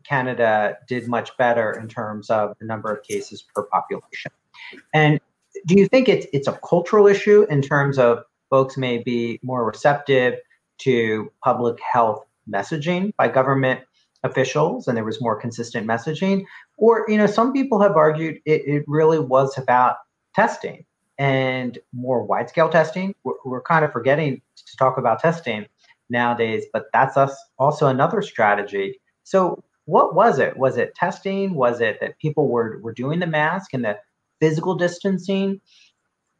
Canada 0.04 0.78
did 0.88 1.08
much 1.08 1.36
better 1.38 1.72
in 1.72 1.88
terms 1.88 2.30
of 2.30 2.56
the 2.60 2.66
number 2.66 2.94
of 2.94 3.04
cases 3.04 3.44
per 3.56 3.64
population. 3.64 4.32
And 4.94 5.20
do 5.66 5.76
you 5.76 5.88
think 5.88 6.08
it's 6.08 6.28
it's 6.32 6.48
a 6.48 6.60
cultural 6.68 7.08
issue 7.08 7.46
in 7.50 7.62
terms 7.62 7.98
of 7.98 8.24
folks 8.56 8.78
may 8.78 8.98
be 9.00 9.38
more 9.44 9.66
receptive 9.66 10.36
to 10.78 11.30
public 11.44 11.78
health 11.92 12.24
messaging 12.50 13.12
by 13.18 13.28
government 13.28 13.82
officials 14.24 14.88
and 14.88 14.96
there 14.96 15.04
was 15.04 15.20
more 15.20 15.36
consistent 15.36 15.86
messaging 15.86 16.46
or 16.78 17.04
you 17.10 17.18
know 17.18 17.28
some 17.28 17.52
people 17.52 17.82
have 17.82 17.98
argued 17.98 18.36
it, 18.46 18.62
it 18.66 18.86
really 18.88 19.20
was 19.20 19.58
about 19.58 19.98
testing 20.34 20.86
and 21.20 21.80
more 21.92 22.24
wide 22.24 22.48
scale 22.48 22.70
testing 22.70 23.14
we're, 23.26 23.34
we're 23.44 23.62
kind 23.62 23.84
of 23.84 23.92
forgetting 23.92 24.42
to 24.56 24.78
talk 24.78 24.98
about 24.98 25.20
testing 25.20 25.66
nowadays 26.10 26.64
but 26.72 26.86
that's 26.94 27.18
us 27.18 27.36
also 27.60 27.88
another 27.88 28.22
strategy 28.22 28.98
so 29.24 29.62
what 29.86 30.16
was 30.16 30.40
it? 30.40 30.58
Was 30.58 30.78
it 30.78 30.96
testing? 30.96 31.54
Was 31.54 31.80
it 31.80 32.00
that 32.02 32.18
people 32.20 32.48
were, 32.50 32.80
were 32.82 32.94
doing 32.94 33.20
the 33.20 33.28
mask 33.28 33.74
and 33.74 33.86
the 33.86 33.98
physical 34.42 34.76
distancing 34.76 35.62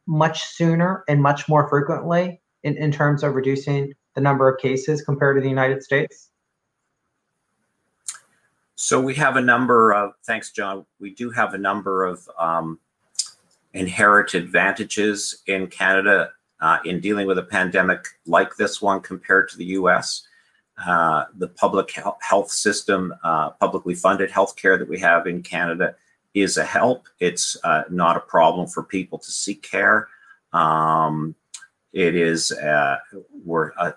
much 0.06 0.44
sooner 0.44 1.04
and 1.08 1.22
much 1.22 1.48
more 1.48 1.68
frequently 1.68 2.40
in, 2.62 2.76
in 2.76 2.92
terms 2.92 3.22
of 3.22 3.34
reducing 3.34 3.92
the 4.14 4.20
number 4.20 4.48
of 4.48 4.60
cases 4.60 5.02
compared 5.02 5.36
to 5.36 5.42
the 5.42 5.48
United 5.48 5.82
States? 5.82 6.30
So 8.76 9.00
we 9.00 9.14
have 9.14 9.36
a 9.36 9.40
number 9.40 9.92
of, 9.92 10.12
thanks, 10.26 10.52
John. 10.52 10.84
We 11.00 11.14
do 11.14 11.30
have 11.30 11.54
a 11.54 11.58
number 11.58 12.04
of 12.04 12.28
um, 12.38 12.78
inherent 13.72 14.34
advantages 14.34 15.42
in 15.46 15.66
Canada 15.68 16.30
uh, 16.60 16.78
in 16.84 17.00
dealing 17.00 17.26
with 17.26 17.38
a 17.38 17.42
pandemic 17.42 18.06
like 18.26 18.56
this 18.56 18.80
one 18.80 19.00
compared 19.00 19.48
to 19.50 19.56
the 19.56 19.64
US. 19.64 20.26
Uh, 20.86 21.24
the 21.38 21.48
public 21.48 21.90
health 22.20 22.50
system, 22.50 23.14
uh, 23.24 23.50
publicly 23.50 23.94
funded 23.94 24.30
healthcare 24.30 24.78
that 24.78 24.88
we 24.88 24.98
have 24.98 25.26
in 25.26 25.42
Canada 25.42 25.94
is 26.36 26.58
a 26.58 26.64
help. 26.64 27.08
It's 27.18 27.56
uh, 27.64 27.84
not 27.88 28.18
a 28.18 28.20
problem 28.20 28.68
for 28.68 28.82
people 28.82 29.18
to 29.18 29.30
seek 29.30 29.62
care. 29.62 30.08
Um, 30.52 31.34
it 31.94 32.14
is 32.14 32.52
uh, 32.52 32.98
we're 33.42 33.70
a, 33.70 33.94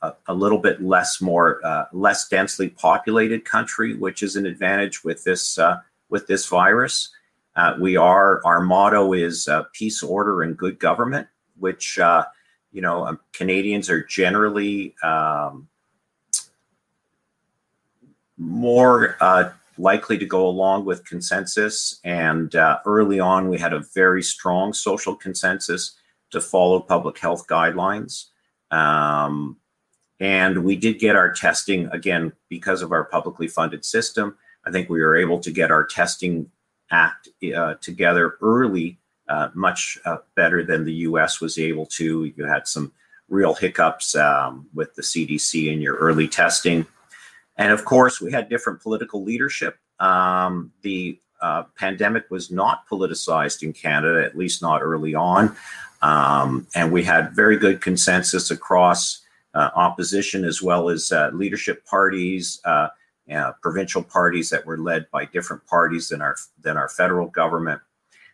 a, 0.00 0.12
a, 0.28 0.34
little 0.34 0.58
bit 0.58 0.80
less 0.80 1.20
more 1.20 1.60
uh, 1.66 1.86
less 1.92 2.28
densely 2.28 2.68
populated 2.68 3.44
country, 3.44 3.96
which 3.96 4.22
is 4.22 4.36
an 4.36 4.46
advantage 4.46 5.02
with 5.02 5.24
this 5.24 5.58
uh, 5.58 5.80
with 6.10 6.28
this 6.28 6.46
virus. 6.46 7.10
Uh, 7.56 7.74
we 7.80 7.96
are 7.96 8.40
our 8.44 8.60
motto 8.60 9.12
is 9.12 9.48
uh, 9.48 9.64
peace, 9.72 10.00
order, 10.00 10.42
and 10.42 10.56
good 10.56 10.78
government, 10.78 11.26
which 11.58 11.98
you 12.72 12.80
know 12.80 13.04
um, 13.04 13.18
Canadians 13.32 13.90
are 13.90 14.04
generally 14.04 14.94
um, 15.02 15.66
more 18.38 19.16
likely 19.80 20.18
to 20.18 20.26
go 20.26 20.46
along 20.46 20.84
with 20.84 21.04
consensus. 21.04 22.00
And 22.04 22.54
early 22.84 23.20
on, 23.20 23.48
we 23.48 23.58
had 23.58 23.72
a 23.72 23.84
very 23.94 24.22
strong 24.22 24.72
social 24.72 25.14
consensus 25.14 25.96
to 26.30 26.40
follow 26.40 26.80
public 26.80 27.18
health 27.18 27.46
guidelines. 27.46 28.26
Um, 28.70 29.56
and 30.20 30.64
we 30.64 30.76
did 30.76 30.98
get 30.98 31.16
our 31.16 31.32
testing 31.32 31.86
again 31.86 32.32
because 32.48 32.82
of 32.82 32.92
our 32.92 33.04
publicly 33.04 33.48
funded 33.48 33.84
system. 33.84 34.36
I 34.64 34.70
think 34.70 34.88
we 34.88 35.00
were 35.00 35.16
able 35.16 35.40
to 35.40 35.50
get 35.50 35.70
our 35.70 35.84
testing 35.84 36.50
act 36.90 37.28
uh, 37.54 37.74
together 37.80 38.36
early, 38.42 38.98
uh, 39.28 39.48
much 39.54 39.98
uh, 40.04 40.18
better 40.34 40.62
than 40.62 40.84
the 40.84 40.92
US 40.92 41.40
was 41.40 41.58
able 41.58 41.86
to. 41.86 42.24
You 42.24 42.44
had 42.44 42.68
some 42.68 42.92
real 43.28 43.54
hiccups 43.54 44.14
um, 44.14 44.68
with 44.74 44.94
the 44.94 45.02
CDC 45.02 45.72
in 45.72 45.80
your 45.80 45.96
early 45.96 46.28
testing. 46.28 46.86
And 47.60 47.72
of 47.72 47.84
course, 47.84 48.22
we 48.22 48.32
had 48.32 48.48
different 48.48 48.80
political 48.80 49.22
leadership. 49.22 49.78
Um, 50.00 50.72
the 50.80 51.20
uh, 51.42 51.64
pandemic 51.78 52.24
was 52.30 52.50
not 52.50 52.88
politicized 52.88 53.62
in 53.62 53.74
Canada, 53.74 54.24
at 54.24 54.36
least 54.36 54.62
not 54.62 54.80
early 54.80 55.14
on. 55.14 55.54
Um, 56.00 56.66
and 56.74 56.90
we 56.90 57.04
had 57.04 57.36
very 57.36 57.58
good 57.58 57.82
consensus 57.82 58.50
across 58.50 59.20
uh, 59.52 59.70
opposition 59.74 60.46
as 60.46 60.62
well 60.62 60.88
as 60.88 61.12
uh, 61.12 61.30
leadership 61.34 61.84
parties, 61.84 62.62
uh, 62.64 62.88
uh, 63.30 63.52
provincial 63.60 64.02
parties 64.02 64.48
that 64.48 64.64
were 64.64 64.78
led 64.78 65.10
by 65.10 65.26
different 65.26 65.64
parties 65.66 66.08
than 66.08 66.22
our 66.22 66.36
than 66.62 66.78
our 66.78 66.88
federal 66.88 67.26
government. 67.28 67.80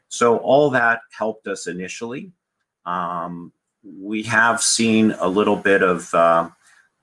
So 0.09 0.37
all 0.37 0.71
that 0.71 1.01
helped 1.11 1.49
us 1.49 1.67
initially. 1.67 2.31
Um, 2.85 3.53
we 3.83 4.23
have 4.23 4.63
seen 4.63 5.17
a 5.19 5.27
little 5.27 5.57
bit 5.57 5.83
of 5.83 6.15
uh, 6.15 6.51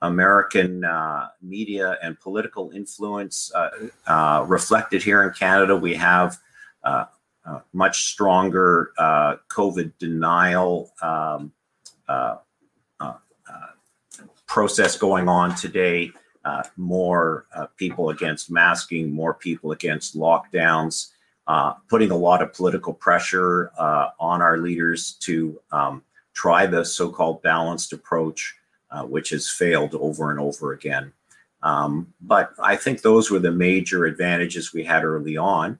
American 0.04 0.84
uh, 0.84 1.30
media 1.42 1.98
and 2.04 2.20
political 2.20 2.72
influence 2.72 3.52
reflected 4.46 5.02
here 5.02 5.24
in 5.24 5.34
Canada. 5.34 5.76
We 5.76 5.96
have 5.96 6.38
uh, 7.46 7.60
much 7.74 8.06
stronger 8.06 8.94
uh, 8.98 9.36
COVID 9.50 9.92
denial 10.00 10.92
um, 11.02 11.52
uh, 12.08 12.38
uh, 13.00 13.13
uh 13.50 13.68
process 14.48 14.98
going 14.98 15.28
on 15.28 15.54
today. 15.56 16.12
more 16.78 17.46
people 17.78 18.10
against 18.10 18.52
masking, 18.52 19.12
more 19.12 19.34
people 19.34 19.72
against 19.72 20.16
lockdowns, 20.16 21.12
putting 21.89 22.12
a 22.12 22.16
lot 22.16 22.42
of 22.42 22.54
political 22.54 22.94
pressure 22.94 23.72
on 24.20 24.42
our 24.42 24.58
leaders 24.58 25.13
to 25.13 25.60
um, 25.72 26.04
try 26.34 26.66
the 26.66 26.86
so 26.86 27.10
called 27.10 27.42
balanced 27.42 27.92
approach, 27.94 28.56
which 29.01 29.29
has 29.32 29.49
failed 29.49 29.95
over 29.95 30.32
and 30.32 30.39
over 30.39 30.73
again. 30.73 31.12
Um, 31.63 32.13
but 32.21 32.51
I 32.62 32.75
think 32.75 33.01
those 33.01 33.32
were 33.32 33.39
the 33.39 33.51
major 33.51 34.06
advantages 34.06 34.73
we 34.73 34.84
had 34.84 35.03
early 35.03 35.38
on. 35.38 35.79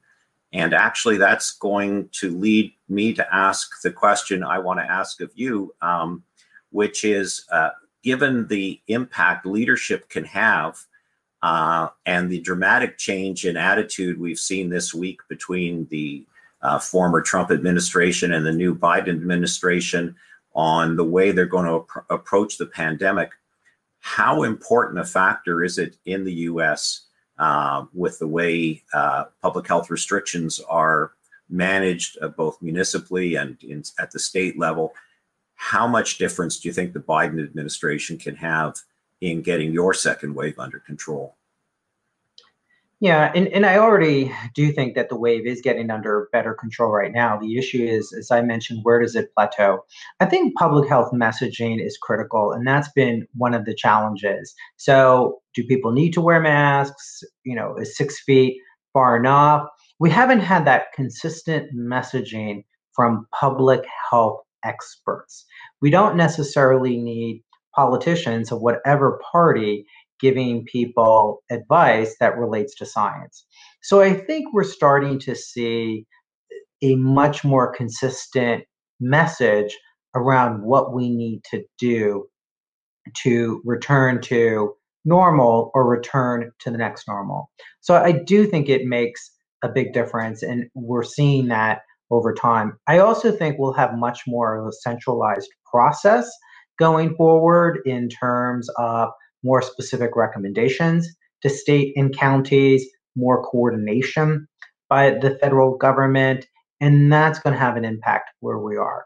And 0.54 0.73
actually, 0.73 1.17
that's 1.17 1.52
going 1.52 2.10
to 2.13 2.38
lead 2.38 2.73
me 2.88 3.13
to 3.13 3.36
ask 3.36 3.82
the 3.82 3.91
question 3.91 4.43
I 4.43 4.60
want 4.60 4.80
to 4.80 4.89
ask 4.89 5.19
of 5.19 5.32
you, 5.36 5.73
um, 5.82 6.23
which 6.69 7.04
is 7.04 7.45
uh, 7.52 7.71
given 8.04 8.47
the 8.47 8.80
impact 8.88 9.45
leadership 9.45 10.10
can 10.10 10.23
have 10.26 10.78
uh, 11.41 11.89
and 12.06 12.30
the 12.30 12.39
dramatic 12.39 12.97
change 12.97 13.45
in 13.45 13.58
attitude 13.58 14.19
we've 14.19 14.39
seen 14.39 14.69
this 14.69 14.93
week 14.93 15.19
between 15.28 15.86
the 15.89 16.26
uh, 16.62 16.80
former 16.80 17.21
Trump 17.21 17.52
administration 17.52 18.34
and 18.34 18.45
the 18.45 18.54
new 18.54 18.73
Biden 18.73 19.10
administration 19.10 20.15
on 20.54 20.96
the 20.96 21.04
way 21.04 21.32
they're 21.32 21.46
going 21.46 21.66
to 21.66 21.86
ap- 21.96 22.06
approach 22.10 22.58
the 22.58 22.66
pandemic, 22.66 23.32
how 24.00 24.44
important 24.44 25.00
a 25.00 25.06
factor 25.06 25.63
is 25.63 25.78
it 25.78 25.98
in 26.06 26.24
the 26.24 26.34
US? 26.34 27.08
uh, 27.38 27.86
with 27.94 28.20
the 28.20 28.28
way 28.28 28.84
uh, 28.94 29.26
public 29.42 29.68
health 29.68 29.89
restrictions 29.89 30.60
are 30.70 31.13
managed 31.50 32.18
uh, 32.22 32.28
both 32.28 32.62
municipally 32.62 33.36
and 33.36 33.62
in, 33.63 33.84
at 34.00 34.12
the 34.12 34.20
state 34.20 34.58
level. 34.58 34.94
How 35.56 35.88
much 35.88 36.18
difference 36.18 36.60
do 36.60 36.68
you 36.68 36.74
think 36.74 36.94
the 36.94 37.00
Biden 37.00 37.44
administration 37.44 38.18
can 38.18 38.36
have 38.36 38.76
in 39.22 39.42
getting 39.42 39.72
your 39.72 39.94
second 39.94 40.34
wave 40.34 40.60
under 40.60 40.80
control? 40.80 41.36
Yeah, 43.04 43.34
and, 43.36 43.50
and 43.50 43.66
I 43.66 43.80
already 43.80 44.34
do 44.56 44.72
think 44.72 44.96
that 44.96 45.10
the 45.10 45.18
wave 45.18 45.46
is 45.46 45.60
getting 45.60 45.92
under 45.92 46.30
better 46.32 46.54
control 46.54 46.89
right 46.89 47.12
now. 47.12 47.38
The 47.38 47.58
issue 47.58 47.84
is, 47.84 48.13
as 48.18 48.32
I 48.32 48.42
mentioned, 48.42 48.80
where 48.84 49.02
does 49.02 49.13
it 49.13 49.34
plateau? 49.36 49.80
I 50.22 50.26
think 50.26 50.56
public 50.56 50.88
health 50.88 51.12
messaging 51.12 51.86
is 51.86 51.98
critical, 52.02 52.54
and 52.54 52.66
that's 52.66 52.89
been 52.94 53.28
one 53.34 53.54
of 53.54 53.66
the 53.66 53.76
challenges. 53.76 54.56
So, 54.78 55.42
do 55.54 55.66
people 55.66 55.92
need 55.92 56.13
to 56.13 56.22
wear 56.22 56.39
masks? 56.39 57.24
You 57.44 57.58
know, 57.58 57.76
is 57.76 57.98
six 57.98 58.22
feet 58.22 58.56
far 58.94 59.18
enough? 59.18 59.68
We 60.00 60.10
haven't 60.10 60.39
had 60.39 60.63
that 60.68 60.94
consistent 60.96 61.76
messaging 61.76 62.63
from 62.96 63.28
public 63.38 63.82
health 64.12 64.39
experts. 64.63 65.44
We 65.82 65.89
don't 65.89 66.16
necessarily 66.16 66.96
need 66.96 67.44
politicians 67.76 68.50
of 68.50 68.62
whatever 68.62 69.20
party 69.32 69.86
giving 70.24 70.64
people 70.64 71.44
advice 71.52 72.16
that 72.22 72.38
relates 72.38 72.74
to 72.76 72.86
science. 72.86 73.46
So 73.82 74.02
I 74.02 74.14
think 74.14 74.54
we're 74.54 74.64
starting 74.64 75.20
to 75.20 75.36
see 75.36 76.06
a 76.82 76.96
much 76.96 77.44
more 77.44 77.74
consistent 77.74 78.64
message 79.02 79.78
around 80.16 80.64
what 80.64 80.94
we 80.94 81.10
need 81.10 81.42
to 81.52 81.64
do 81.78 82.26
to 83.24 83.62
return 83.66 84.22
to 84.22 84.74
normal 85.04 85.70
or 85.74 85.86
return 85.86 86.50
to 86.60 86.72
the 86.72 86.78
next 86.78 87.06
normal. 87.06 87.50
So 87.82 87.96
I 87.96 88.14
do 88.14 88.48
think 88.48 88.70
it 88.70 88.86
makes 88.86 89.30
a 89.62 89.68
big 89.68 89.92
difference, 89.92 90.42
and 90.42 90.70
we're 90.74 91.04
seeing 91.04 91.50
that 91.50 91.82
over 92.12 92.34
time. 92.34 92.78
I 92.88 93.00
also 93.00 93.30
think 93.30 93.58
we'll 93.60 93.74
have 93.74 93.98
much 93.98 94.22
more 94.26 94.56
of 94.56 94.68
a 94.68 94.72
centralized 94.72 95.50
process 95.70 96.30
going 96.80 97.16
forward 97.16 97.80
in 97.86 98.08
terms 98.08 98.70
of 98.78 99.10
more 99.44 99.62
specific 99.62 100.16
recommendations 100.16 101.10
to 101.42 101.50
state 101.50 101.94
and 101.96 102.18
counties, 102.18 102.86
more 103.16 103.44
coordination 103.44 104.48
by 104.90 105.12
the 105.12 105.38
federal 105.40 105.78
government, 105.78 106.48
and 106.80 107.12
that's 107.12 107.40
going 107.40 107.54
to 107.54 107.60
have 107.60 107.78
an 107.78 107.86
impact 107.86 108.32
where 108.40 108.58
we 108.58 108.78
are. 108.78 109.06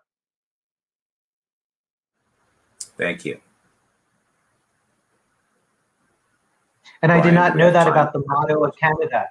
Thank 2.98 3.26
you. 3.26 3.40
And 7.02 7.10
Brian, 7.10 7.22
I 7.22 7.24
did 7.24 7.34
not 7.34 7.58
know 7.58 7.72
that 7.72 7.84
time. 7.84 7.92
about 7.92 8.14
the 8.14 8.24
motto 8.26 8.64
of 8.64 8.76
Canada. 8.78 9.30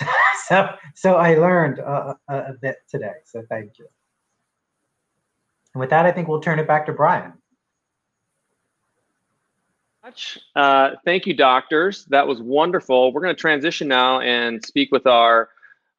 So, 0.48 0.68
so, 0.94 1.14
I 1.14 1.34
learned 1.34 1.78
uh, 1.78 2.14
a 2.28 2.54
bit 2.60 2.78
today. 2.90 3.12
So 3.24 3.42
thank 3.48 3.78
you. 3.78 3.86
And 5.72 5.80
with 5.80 5.90
that, 5.90 6.04
I 6.04 6.10
think 6.10 6.28
we'll 6.28 6.40
turn 6.40 6.58
it 6.58 6.66
back 6.66 6.86
to 6.86 6.92
Brian 6.92 7.34
much. 10.02 10.38
Uh, 10.56 10.90
thank 11.04 11.26
you, 11.26 11.34
doctors. 11.34 12.04
That 12.06 12.26
was 12.26 12.40
wonderful. 12.40 13.12
We're 13.12 13.20
going 13.20 13.34
to 13.34 13.40
transition 13.40 13.88
now 13.88 14.20
and 14.20 14.64
speak 14.64 14.90
with 14.92 15.06
our 15.06 15.50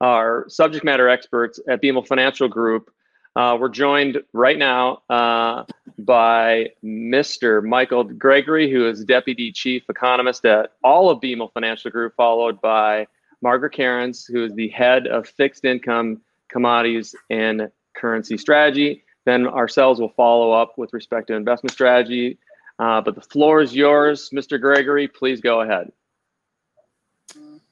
our 0.02 0.46
subject 0.50 0.84
matter 0.84 1.08
experts 1.08 1.60
at 1.70 1.82
BMO 1.82 2.06
Financial 2.06 2.50
Group. 2.50 2.92
Uh, 3.38 3.58
we're 3.60 3.70
joined 3.70 4.22
right 4.34 4.58
now 4.58 5.02
uh, 5.10 5.64
by 6.00 6.70
Mr. 6.84 7.64
Michael 7.64 8.04
Gregory, 8.04 8.70
who 8.70 8.88
is 8.88 9.06
Deputy 9.06 9.52
Chief 9.52 9.84
Economist 9.90 10.46
at 10.46 10.74
all 10.84 11.10
of 11.10 11.22
BMO 11.22 11.52
Financial 11.54 11.90
Group, 11.90 12.14
followed 12.18 12.60
by 12.60 13.08
Margaret 13.42 13.74
Kerins, 13.74 14.30
who 14.30 14.44
is 14.44 14.54
the 14.54 14.68
head 14.70 15.08
of 15.08 15.28
fixed 15.28 15.64
income, 15.64 16.22
commodities, 16.50 17.16
and 17.30 17.70
currency 17.96 18.38
strategy. 18.38 19.04
Then 19.26 19.48
ourselves 19.48 20.02
will 20.02 20.14
follow 20.18 20.52
up 20.52 20.78
with 20.78 20.92
respect 20.92 21.28
to 21.28 21.36
investment 21.36 21.72
strategy, 21.72 22.38
uh, 22.84 23.00
but 23.00 23.16
the 23.16 23.22
floor 23.22 23.62
is 23.62 23.74
yours, 23.74 24.30
Mr. 24.34 24.60
Gregory. 24.60 25.08
Please 25.08 25.40
go 25.40 25.62
ahead. 25.62 25.90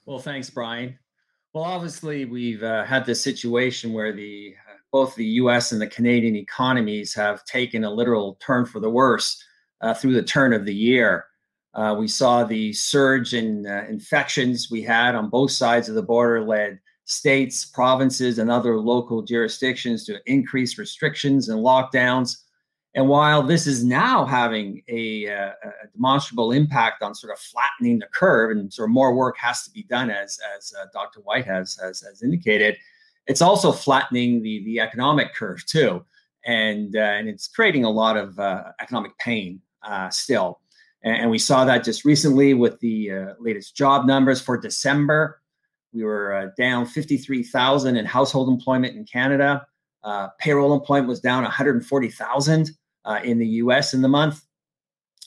Well, 0.06 0.19
thanks, 0.19 0.50
Brian. 0.50 0.97
Well, 1.54 1.65
obviously, 1.65 2.24
we've 2.24 2.63
uh, 2.63 2.86
had 2.86 3.06
this 3.06 3.21
situation 3.21 3.91
where 3.91 4.13
the 4.13 4.56
uh, 4.69 4.76
both 4.89 5.13
the 5.15 5.26
U.S. 5.26 5.74
and 5.74 5.82
the 5.82 5.88
Canadian 5.88 6.38
economies 6.38 7.13
have 7.13 7.43
taken 7.43 7.84
a 7.84 7.91
literal 7.91 8.38
turn 8.39 8.65
for 8.65 8.80
the 8.80 8.89
worse 8.89 9.43
uh, 9.82 9.93
through 9.93 10.13
the 10.13 10.24
turn 10.24 10.54
of 10.54 10.63
the 10.63 10.74
year. 10.74 11.26
Uh, 11.74 11.93
we 12.00 12.08
saw 12.08 12.45
the 12.45 12.71
surge 12.71 13.34
in 13.34 13.65
infections 13.65 14.69
we 14.71 14.82
had 14.82 15.13
on 15.13 15.30
both 15.30 15.52
sides 15.52 15.89
of 15.89 15.95
the 15.95 16.02
border 16.02 16.41
led 16.41 16.80
states, 17.04 17.65
provinces, 17.65 18.39
and 18.39 18.50
other 18.50 18.80
local 18.80 19.21
jurisdictions 19.21 20.06
to 20.06 20.21
increase 20.26 20.78
restrictions 20.78 21.50
and 21.50 21.60
lockdowns 21.60 22.40
And 22.93 23.08
while 23.08 23.41
this 23.41 23.67
is 23.67 23.86
now 23.86 24.25
having 24.25 24.84
a, 24.89 25.25
a, 25.25 25.54
demonstrable 25.93 26.51
impact 26.51 27.01
on 27.01 27.15
sort 27.15 27.32
of 27.32 27.39
flattening 27.39 27.99
the 27.99 28.08
curve, 28.08 28.51
and 28.51 28.71
sort 28.71 28.89
of 28.89 28.93
more 28.93 29.15
work 29.15 29.38
has 29.38 29.63
to 29.63 29.71
be 29.71 29.84
done, 29.84 30.10
as 30.10 30.38
as 30.58 30.73
uh, 30.77 30.88
Dr. 30.91 31.21
White 31.21 31.45
has, 31.45 31.77
has, 31.82 32.01
has 32.01 32.21
indicated, 32.21 32.77
it's 33.27 33.41
also 33.41 33.71
flattening 33.71 34.41
the 34.41 34.63
the 34.65 34.82
economic 34.82 35.34
curve 35.34 35.65
too, 35.65 36.04
and 36.45 36.95
uh, 36.97 36.99
and 36.99 37.30
it's 37.30 37.47
creating 37.47 37.86
a 37.86 37.89
lot 37.89 38.17
of 38.17 38.38
uh, 38.39 38.63
economic 38.82 39.17
pain 39.19 39.62
uh, 39.84 40.10
still. 40.10 40.60
And, 41.04 41.15
and, 41.15 41.32
we 41.32 41.39
saw 41.39 41.65
that 41.65 41.84
just 41.84 42.06
recently 42.06 42.54
with 42.54 42.80
the 42.80 43.12
uh, 43.12 43.34
latest 43.39 43.75
job 43.75 44.06
numbers 44.06 44.41
for 44.41 44.58
December. 44.58 45.41
We 45.93 46.04
were 46.04 46.34
uh, 46.34 46.47
down 46.58 46.86
53,000 46.86 47.97
in 47.97 48.06
household 48.06 48.49
employment 48.49 48.95
in 48.95 49.06
Canada. 49.06 49.65
payroll 50.39 50.73
employment 50.73 51.10
was 51.10 51.19
down 51.19 51.43
140,000 51.43 52.69
uh, 53.05 53.19
in 53.23 53.37
the 53.37 53.47
US 53.47 53.93
in 53.93 54.01
the 54.01 54.07
month. 54.07 54.41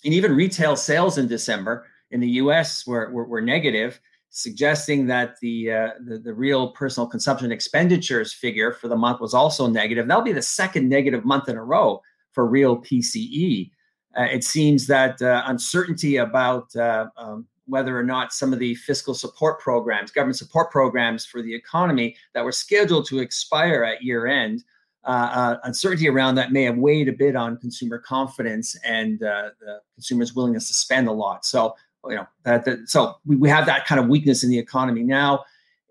And 0.05 0.13
even 0.13 0.35
retail 0.35 0.77
sales 0.77 1.19
in 1.19 1.27
December 1.27 1.87
in 2.11 2.21
the 2.21 2.31
US 2.31 2.87
were, 2.87 3.11
were, 3.11 3.25
were 3.25 3.41
negative, 3.41 4.01
suggesting 4.31 5.07
that 5.07 5.39
the, 5.41 5.73
uh, 5.73 5.91
the, 6.05 6.19
the 6.19 6.35
real 6.35 6.73
personal 6.73 7.07
consumption 7.07 7.53
expenditures 7.53 8.33
figure 8.33 8.73
for 8.73 8.89
the 8.89 8.97
month 8.97 9.21
was 9.21 9.35
also 9.35 9.67
negative. 9.67 10.07
That'll 10.07 10.23
be 10.23 10.33
the 10.33 10.43
second 10.43 10.89
negative 10.89 11.25
month 11.25 11.49
in 11.49 11.57
a 11.57 11.65
row 11.65 12.03
for 12.33 12.47
real 12.47 12.79
PCE. 12.83 13.71
Uh, 14.17 14.23
it 14.23 14.45
seems 14.45 14.87
that 14.87 15.21
uh, 15.23 15.43
uncertainty 15.47 16.17
about 16.17 16.75
uh, 16.77 17.07
um, 17.17 17.47
whether 17.67 17.99
or 17.99 18.03
not 18.03 18.33
some 18.33 18.53
of 18.53 18.59
the 18.59 18.75
fiscal 18.75 19.15
support 19.15 19.59
programs, 19.61 20.11
government 20.11 20.37
support 20.37 20.71
programs 20.71 21.25
for 21.25 21.43
the 21.43 21.55
economy 21.55 22.17
that 22.35 22.45
were 22.45 22.53
scheduled 22.53 23.07
to 23.09 23.21
expire 23.21 23.85
at 23.85 24.03
year 24.03 24.27
end, 24.27 24.63
uh, 25.07 25.11
uh, 25.11 25.59
uncertainty 25.65 26.09
around 26.09 26.35
that 26.37 26.53
may 26.53 26.63
have 26.63 26.77
weighed 26.77 27.09
a 27.09 27.13
bit 27.13 27.37
on 27.37 27.57
consumer 27.59 27.99
confidence 27.99 28.77
and 28.85 29.23
uh, 29.23 29.51
the 29.61 29.81
consumer's 29.95 30.35
willingness 30.35 30.69
to 30.69 30.75
spend 30.75 31.09
a 31.09 31.13
lot. 31.13 31.45
So, 31.45 31.75
you 32.09 32.17
know, 32.17 32.27
that, 32.45 32.65
that 32.65 32.89
so 32.89 33.17
we, 33.27 33.37
we 33.37 33.49
have 33.49 33.67
that 33.67 33.87
kind 33.87 34.01
of 34.01 34.09
weakness 34.09 34.43
in 34.43 34.51
the 34.51 34.59
economy 34.59 35.03
now. 35.03 35.45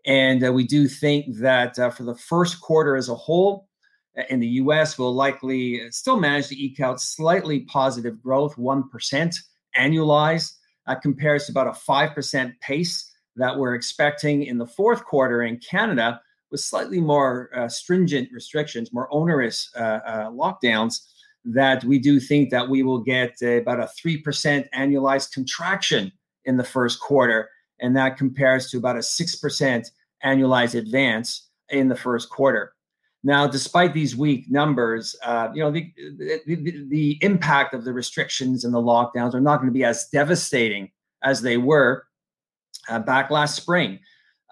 And 0.05 0.45
uh, 0.45 0.51
we 0.51 0.65
do 0.65 0.87
think 0.87 1.37
that 1.37 1.75
for 1.95 2.03
the 2.03 2.15
first 2.15 2.59
quarter 2.59 2.95
as 2.95 3.09
a 3.09 3.15
whole, 3.15 3.67
in 4.29 4.39
the 4.39 4.47
US, 4.47 4.97
we'll 4.97 5.13
likely 5.13 5.89
still 5.91 6.19
manage 6.19 6.47
to 6.49 6.55
eke 6.55 6.79
out 6.79 7.01
slightly 7.01 7.61
positive 7.61 8.21
growth, 8.21 8.55
1% 8.57 9.35
annualized. 9.77 10.53
That 10.85 11.01
compares 11.01 11.45
to 11.45 11.51
about 11.51 11.67
a 11.67 11.71
5% 11.71 12.53
pace 12.59 13.11
that 13.35 13.57
we're 13.57 13.73
expecting 13.73 14.43
in 14.43 14.57
the 14.57 14.67
fourth 14.67 15.03
quarter 15.05 15.43
in 15.43 15.57
Canada 15.57 16.21
with 16.53 16.61
slightly 16.61 17.01
more 17.01 17.49
uh, 17.57 17.67
stringent 17.67 18.29
restrictions, 18.31 18.93
more 18.93 19.09
onerous 19.11 19.69
uh, 19.75 19.99
uh, 20.05 20.29
lockdowns, 20.29 20.99
that 21.43 21.83
we 21.83 21.97
do 21.97 22.19
think 22.19 22.51
that 22.51 22.69
we 22.69 22.83
will 22.83 22.99
get 22.99 23.41
about 23.41 23.79
a 23.79 23.89
3% 24.05 24.69
annualized 24.73 25.33
contraction 25.33 26.11
in 26.45 26.55
the 26.55 26.63
first 26.63 27.01
quarter. 27.01 27.49
And 27.81 27.97
that 27.97 28.17
compares 28.17 28.69
to 28.69 28.77
about 28.77 28.95
a 28.95 28.99
6% 28.99 29.87
annualized 30.23 30.75
advance 30.75 31.49
in 31.69 31.89
the 31.89 31.95
first 31.95 32.29
quarter. 32.29 32.73
Now, 33.23 33.47
despite 33.47 33.93
these 33.93 34.15
weak 34.15 34.45
numbers, 34.51 35.15
uh, 35.23 35.49
you 35.53 35.63
know 35.63 35.71
the, 35.71 35.91
the, 36.45 36.85
the 36.89 37.17
impact 37.21 37.73
of 37.73 37.83
the 37.83 37.93
restrictions 37.93 38.63
and 38.63 38.73
the 38.73 38.81
lockdowns 38.81 39.33
are 39.33 39.41
not 39.41 39.57
going 39.57 39.69
to 39.69 39.73
be 39.73 39.85
as 39.85 40.07
devastating 40.09 40.91
as 41.23 41.41
they 41.41 41.57
were 41.57 42.05
uh, 42.89 42.99
back 42.99 43.31
last 43.31 43.55
spring, 43.55 43.99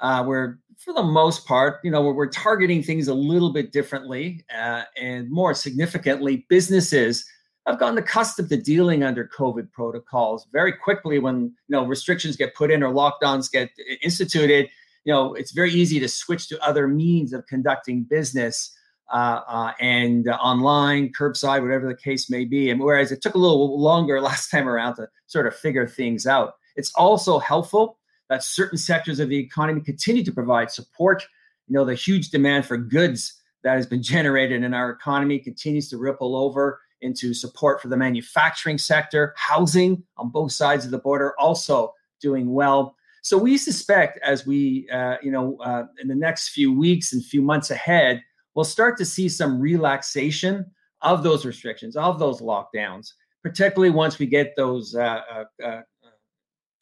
uh, 0.02 0.24
where 0.24 0.60
for 0.84 0.94
the 0.94 1.04
most 1.04 1.46
part, 1.46 1.80
you 1.84 1.92
know, 1.92 2.02
we're, 2.02 2.14
we're 2.14 2.28
targeting 2.30 2.82
things 2.82 3.08
a 3.08 3.14
little 3.14 3.54
bit 3.54 3.72
differently. 3.72 4.44
Uh, 4.56 4.84
and 4.98 5.30
more 5.30 5.54
significantly, 5.54 6.46
businesses 6.50 7.24
have 7.68 7.80
gotten 7.80 7.98
accustomed 8.00 8.50
to 8.50 8.58
dealing 8.58 9.04
under 9.04 9.30
COVID 9.38 9.72
protocols 9.72 10.48
very 10.52 10.72
quickly 10.74 11.20
when, 11.20 11.42
you 11.42 11.52
know, 11.70 11.86
restrictions 11.86 12.36
get 12.36 12.56
put 12.56 12.72
in 12.72 12.82
or 12.82 12.92
lockdowns 12.92 13.52
get 13.52 13.70
instituted. 14.02 14.70
You 15.06 15.14
know, 15.14 15.36
it's 15.36 15.52
very 15.52 15.72
easy 15.72 16.00
to 16.00 16.10
switch 16.10 16.50
to 16.50 16.64
other 16.64 16.88
means 16.88 17.32
of 17.34 17.46
conducting 17.46 18.04
business 18.04 18.76
uh, 19.14 19.42
uh, 19.48 19.74
and 19.80 20.28
uh, 20.28 20.34
online, 20.38 21.12
curbside, 21.14 21.62
whatever 21.62 21.88
the 21.88 21.96
case 21.96 22.30
may 22.30 22.46
be. 22.46 22.72
And 22.72 22.80
whereas 22.80 23.12
it 23.12 23.22
took 23.22 23.36
a 23.36 23.40
little 23.40 23.80
longer 23.80 24.20
last 24.22 24.50
time 24.50 24.68
around 24.68 24.96
to 24.96 25.08
sort 25.28 25.46
of 25.46 25.56
figure 25.56 25.88
things 25.88 26.26
out, 26.26 26.56
it's 26.76 26.92
also 26.96 27.38
helpful 27.38 28.00
that 28.32 28.46
certain 28.46 28.78
sectors 28.78 29.20
of 29.20 29.28
the 29.28 29.38
economy 29.38 29.82
continue 29.82 30.24
to 30.24 30.32
provide 30.32 30.72
support. 30.72 31.22
You 31.68 31.76
know, 31.76 31.84
the 31.84 31.94
huge 31.94 32.30
demand 32.30 32.66
for 32.66 32.78
goods 32.78 33.42
that 33.62 33.76
has 33.76 33.86
been 33.86 34.02
generated 34.16 34.64
in 34.64 34.74
our 34.74 34.90
economy 34.90 35.38
continues 35.38 35.90
to 35.90 35.98
ripple 35.98 36.38
over 36.38 36.80
into 37.02 37.34
support 37.34 37.82
for 37.82 37.90
the 37.90 37.98
manufacturing 37.98 38.78
sector, 38.78 39.34
housing 39.36 40.02
on 40.16 40.30
both 40.30 40.54
sides 40.54 40.86
of 40.86 40.92
the 40.92 40.98
border 40.98 41.34
also 41.38 41.94
doing 42.22 42.54
well. 42.54 42.96
So 43.22 43.38
we 43.38 43.58
suspect 43.58 44.18
as 44.24 44.48
we, 44.48 44.88
uh, 44.90 45.18
you 45.22 45.32
know, 45.32 45.58
uh, 45.58 45.84
in 46.02 46.08
the 46.08 46.16
next 46.16 46.50
few 46.50 46.72
weeks 46.74 47.12
and 47.12 47.24
few 47.24 47.42
months 47.42 47.70
ahead, 47.70 48.24
we'll 48.56 48.64
start 48.64 48.98
to 49.00 49.06
see 49.06 49.28
some 49.28 49.60
relaxation 49.60 50.66
of 51.02 51.22
those 51.22 51.46
restrictions, 51.46 51.98
of 51.98 52.18
those 52.18 52.40
lockdowns, 52.40 53.12
particularly 53.44 53.90
once 53.90 54.20
we 54.20 54.26
get 54.26 54.56
those 54.56 54.96
uh, 54.96 55.20
uh, 55.36 55.44
uh 55.66 55.82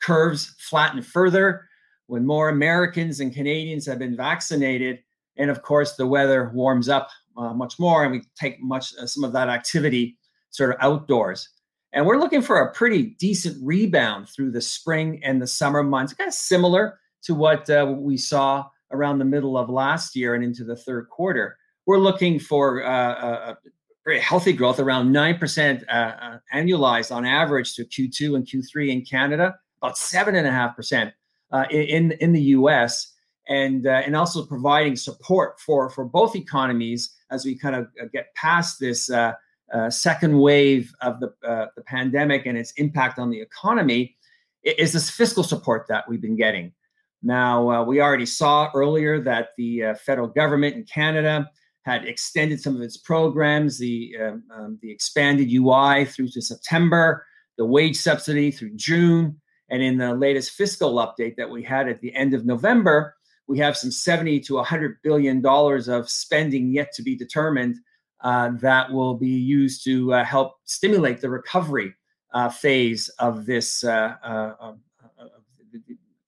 curves 0.01 0.55
flatten 0.59 1.01
further 1.01 1.67
when 2.07 2.25
more 2.25 2.49
Americans 2.49 3.19
and 3.19 3.33
Canadians 3.33 3.85
have 3.85 3.99
been 3.99 4.15
vaccinated. 4.15 4.99
And 5.37 5.51
of 5.51 5.61
course, 5.61 5.95
the 5.95 6.07
weather 6.07 6.51
warms 6.53 6.89
up 6.89 7.09
uh, 7.37 7.53
much 7.53 7.79
more, 7.79 8.03
and 8.03 8.11
we 8.11 8.23
take 8.35 8.61
much 8.61 8.93
uh, 8.97 9.05
some 9.05 9.23
of 9.23 9.31
that 9.33 9.47
activity 9.47 10.17
sort 10.49 10.71
of 10.71 10.77
outdoors. 10.81 11.49
And 11.93 12.05
we're 12.05 12.17
looking 12.17 12.41
for 12.41 12.61
a 12.61 12.73
pretty 12.73 13.15
decent 13.19 13.57
rebound 13.63 14.29
through 14.29 14.51
the 14.51 14.61
spring 14.61 15.21
and 15.23 15.41
the 15.41 15.47
summer 15.47 15.83
months, 15.83 16.13
kind 16.13 16.27
of 16.27 16.33
similar 16.33 16.99
to 17.23 17.33
what 17.33 17.69
uh, 17.69 17.93
we 17.97 18.17
saw 18.17 18.65
around 18.91 19.19
the 19.19 19.25
middle 19.25 19.57
of 19.57 19.69
last 19.69 20.15
year 20.15 20.35
and 20.35 20.43
into 20.43 20.63
the 20.63 20.75
third 20.75 21.09
quarter. 21.09 21.57
We're 21.85 21.99
looking 21.99 22.39
for 22.39 22.83
uh, 22.83 23.51
a 23.51 23.57
very 24.05 24.19
healthy 24.19 24.53
growth, 24.53 24.79
around 24.79 25.11
9% 25.11 25.83
uh, 25.87 25.91
uh, 25.91 26.37
annualized 26.53 27.15
on 27.15 27.25
average 27.25 27.75
to 27.75 27.85
Q2 27.85 28.35
and 28.35 28.45
Q3 28.45 28.89
in 28.89 29.05
Canada 29.05 29.55
about 29.81 29.97
seven 29.97 30.35
and 30.35 30.47
a 30.47 30.51
half 30.51 30.75
percent 30.75 31.13
uh, 31.51 31.65
in 31.71 32.11
in 32.13 32.33
the 32.33 32.41
U.S. 32.41 33.13
and 33.47 33.87
uh, 33.87 34.01
and 34.05 34.15
also 34.15 34.45
providing 34.45 34.95
support 34.95 35.59
for 35.59 35.89
for 35.89 36.05
both 36.05 36.35
economies 36.35 37.15
as 37.31 37.45
we 37.45 37.55
kind 37.57 37.75
of 37.75 37.87
uh, 38.01 38.05
get 38.11 38.33
past 38.35 38.79
this 38.79 39.09
uh, 39.09 39.33
uh, 39.73 39.89
second 39.89 40.37
wave 40.39 40.93
of 41.01 41.19
the 41.19 41.33
uh, 41.47 41.67
the 41.75 41.83
pandemic 41.83 42.45
and 42.45 42.57
its 42.57 42.71
impact 42.73 43.19
on 43.19 43.29
the 43.29 43.39
economy 43.39 44.15
is 44.63 44.93
this 44.93 45.09
fiscal 45.09 45.43
support 45.43 45.85
that 45.87 46.07
we've 46.09 46.21
been 46.21 46.35
getting. 46.35 46.73
Now 47.21 47.83
we 47.83 48.01
already 48.01 48.25
saw 48.25 48.69
earlier 48.73 49.21
that 49.21 49.49
the 49.57 49.93
federal 50.05 50.27
government 50.27 50.75
in 50.75 50.83
Canada 50.83 51.49
had 51.83 52.05
extended 52.05 52.61
some 52.61 52.75
of 52.75 52.81
its 52.81 52.97
programs, 52.97 53.77
the 53.77 54.15
um, 54.21 54.43
um, 54.55 54.79
the 54.81 54.91
expanded 54.91 55.51
UI 55.51 56.05
through 56.05 56.29
to 56.29 56.41
September, 56.41 57.25
the 57.57 57.65
wage 57.65 57.97
subsidy 57.97 58.51
through 58.51 58.75
June. 58.75 59.38
And 59.69 59.83
in 59.83 59.97
the 59.97 60.13
latest 60.13 60.51
fiscal 60.51 60.95
update 60.95 61.35
that 61.35 61.49
we 61.49 61.63
had 61.63 61.87
at 61.87 62.01
the 62.01 62.13
end 62.15 62.33
of 62.33 62.45
November, 62.45 63.15
we 63.47 63.57
have 63.59 63.77
some 63.77 63.91
70 63.91 64.41
to 64.41 64.55
100 64.55 64.97
billion 65.01 65.41
dollars 65.41 65.87
of 65.87 66.09
spending 66.09 66.71
yet 66.71 66.93
to 66.93 67.03
be 67.03 67.15
determined 67.15 67.77
uh, 68.21 68.51
that 68.61 68.91
will 68.91 69.15
be 69.15 69.29
used 69.29 69.83
to 69.85 70.13
uh, 70.13 70.23
help 70.23 70.55
stimulate 70.65 71.21
the 71.21 71.29
recovery 71.29 71.93
uh, 72.33 72.49
phase 72.49 73.09
of 73.19 73.45
this 73.45 73.83
uh, 73.83 74.15
uh, 74.23 74.53
uh, 74.61 74.73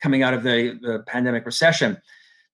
coming 0.01 0.23
out 0.23 0.33
of 0.33 0.41
the, 0.43 0.79
the, 0.81 1.03
pandemic 1.05 1.45
recession. 1.45 1.97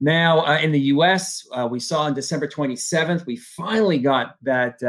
Now, 0.01 0.57
in 0.57 0.71
the 0.71 0.79
US, 0.79 1.47
we 1.71 1.79
saw 1.79 2.01
on 2.03 2.13
December 2.13 2.47
27th, 2.47 3.25
we 3.25 3.37
finally 3.37 3.97
got 3.97 4.35
that 4.43 4.79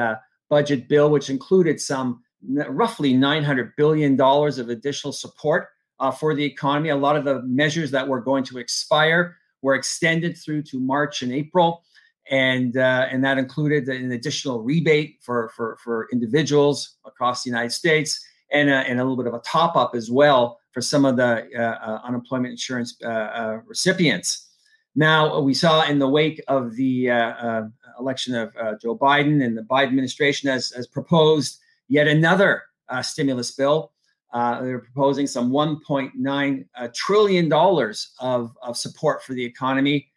budget 0.50 0.88
bill, 0.88 1.10
which 1.10 1.30
included 1.30 1.80
some 1.80 2.22
roughly 2.68 3.14
$900 3.14 3.72
billion 3.76 4.20
of 4.20 4.68
additional 4.68 5.12
support 5.12 5.68
uh, 6.00 6.10
for 6.10 6.34
the 6.34 6.44
economy. 6.44 6.90
A 6.90 6.96
lot 6.96 7.16
of 7.16 7.24
the 7.24 7.42
measures 7.42 7.90
that 7.90 8.06
were 8.06 8.20
going 8.20 8.44
to 8.44 8.58
expire 8.58 9.36
were 9.62 9.74
extended 9.74 10.36
through 10.36 10.62
to 10.62 10.78
March 10.78 11.22
and 11.22 11.32
April, 11.32 11.82
and 12.30 12.76
uh, 12.76 13.06
and 13.10 13.24
that 13.24 13.38
included 13.38 13.88
an 13.88 14.12
additional 14.12 14.62
rebate 14.62 15.18
for 15.20 15.50
for 15.56 15.76
for 15.82 16.08
individuals 16.12 16.96
across 17.04 17.42
the 17.42 17.50
United 17.50 17.72
States, 17.72 18.24
and 18.52 18.70
a, 18.70 18.76
and 18.76 19.00
a 19.00 19.02
little 19.02 19.16
bit 19.16 19.26
of 19.26 19.34
a 19.34 19.40
top 19.40 19.76
up 19.76 19.94
as 19.94 20.10
well 20.10 20.58
for 20.72 20.80
some 20.80 21.04
of 21.04 21.16
the 21.16 21.48
uh, 21.56 21.60
uh 21.60 22.00
unemployment 22.04 22.52
insurance 22.52 22.96
uh, 23.02 23.08
uh, 23.08 23.60
recipients. 23.66 24.46
Now 24.94 25.38
we 25.40 25.54
saw 25.54 25.84
in 25.84 25.98
the 25.98 26.08
wake 26.08 26.42
of 26.48 26.74
the 26.74 27.06
election 28.00 28.34
of 28.34 28.52
Joe 28.80 28.96
Biden 28.96 29.44
and 29.44 29.56
the 29.56 29.62
Biden 29.62 29.88
administration 29.88 30.48
has, 30.48 30.70
has 30.72 30.88
proposed 30.88 31.60
yet 31.88 32.08
another 32.08 32.64
stimulus 33.02 33.52
bill 33.52 33.92
uh, 34.32 34.62
they're 34.62 34.80
proposing 34.80 35.26
some 35.26 35.50
1.9 35.50 36.66
uh, 36.74 36.88
trillion 36.94 37.48
dollars 37.48 38.12
of, 38.20 38.56
of 38.62 38.76
support 38.76 39.22
for 39.22 39.34
the 39.34 39.44
economy. 39.44 40.08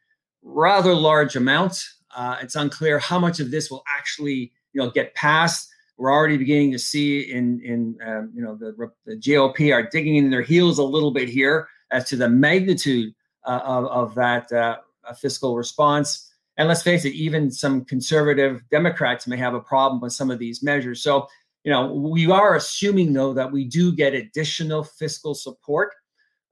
Rather 0.43 0.93
large 0.93 1.35
amounts. 1.35 1.97
Uh, 2.15 2.37
it's 2.41 2.55
unclear 2.55 2.99
how 2.99 3.17
much 3.17 3.39
of 3.39 3.51
this 3.51 3.71
will 3.71 3.83
actually, 3.87 4.51
you 4.73 4.81
know, 4.81 4.89
get 4.89 5.13
passed. 5.15 5.69
we're 5.97 6.11
already 6.11 6.35
beginning 6.35 6.71
to 6.71 6.79
see 6.79 7.21
in 7.31 7.61
in 7.61 7.97
um, 8.05 8.31
you 8.33 8.41
know 8.41 8.55
the, 8.55 8.91
the 9.05 9.15
GOP 9.15 9.73
are 9.73 9.83
digging 9.83 10.15
in 10.17 10.29
their 10.29 10.41
heels 10.41 10.77
a 10.79 10.83
little 10.83 11.11
bit 11.11 11.29
here 11.29 11.67
as 11.91 12.09
to 12.09 12.15
the 12.15 12.27
magnitude 12.27 13.13
uh, 13.45 13.59
of, 13.63 13.85
of 13.85 14.15
that 14.15 14.51
uh, 14.51 14.77
fiscal 15.13 15.55
response. 15.55 16.31
And 16.57 16.67
let's 16.67 16.81
face 16.81 17.05
it, 17.05 17.13
even 17.13 17.49
some 17.49 17.85
conservative 17.85 18.61
Democrats 18.69 19.25
may 19.27 19.37
have 19.37 19.53
a 19.53 19.59
problem 19.59 20.01
with 20.01 20.13
some 20.13 20.29
of 20.29 20.39
these 20.39 20.61
measures. 20.61 21.01
So, 21.01 21.27
you 21.63 21.71
know, 21.71 21.93
we 21.93 22.29
are 22.29 22.55
assuming 22.55 23.13
though 23.13 23.33
that 23.33 23.51
we 23.51 23.65
do 23.65 23.91
get 23.91 24.13
additional 24.13 24.83
fiscal 24.83 25.35
support. 25.35 25.93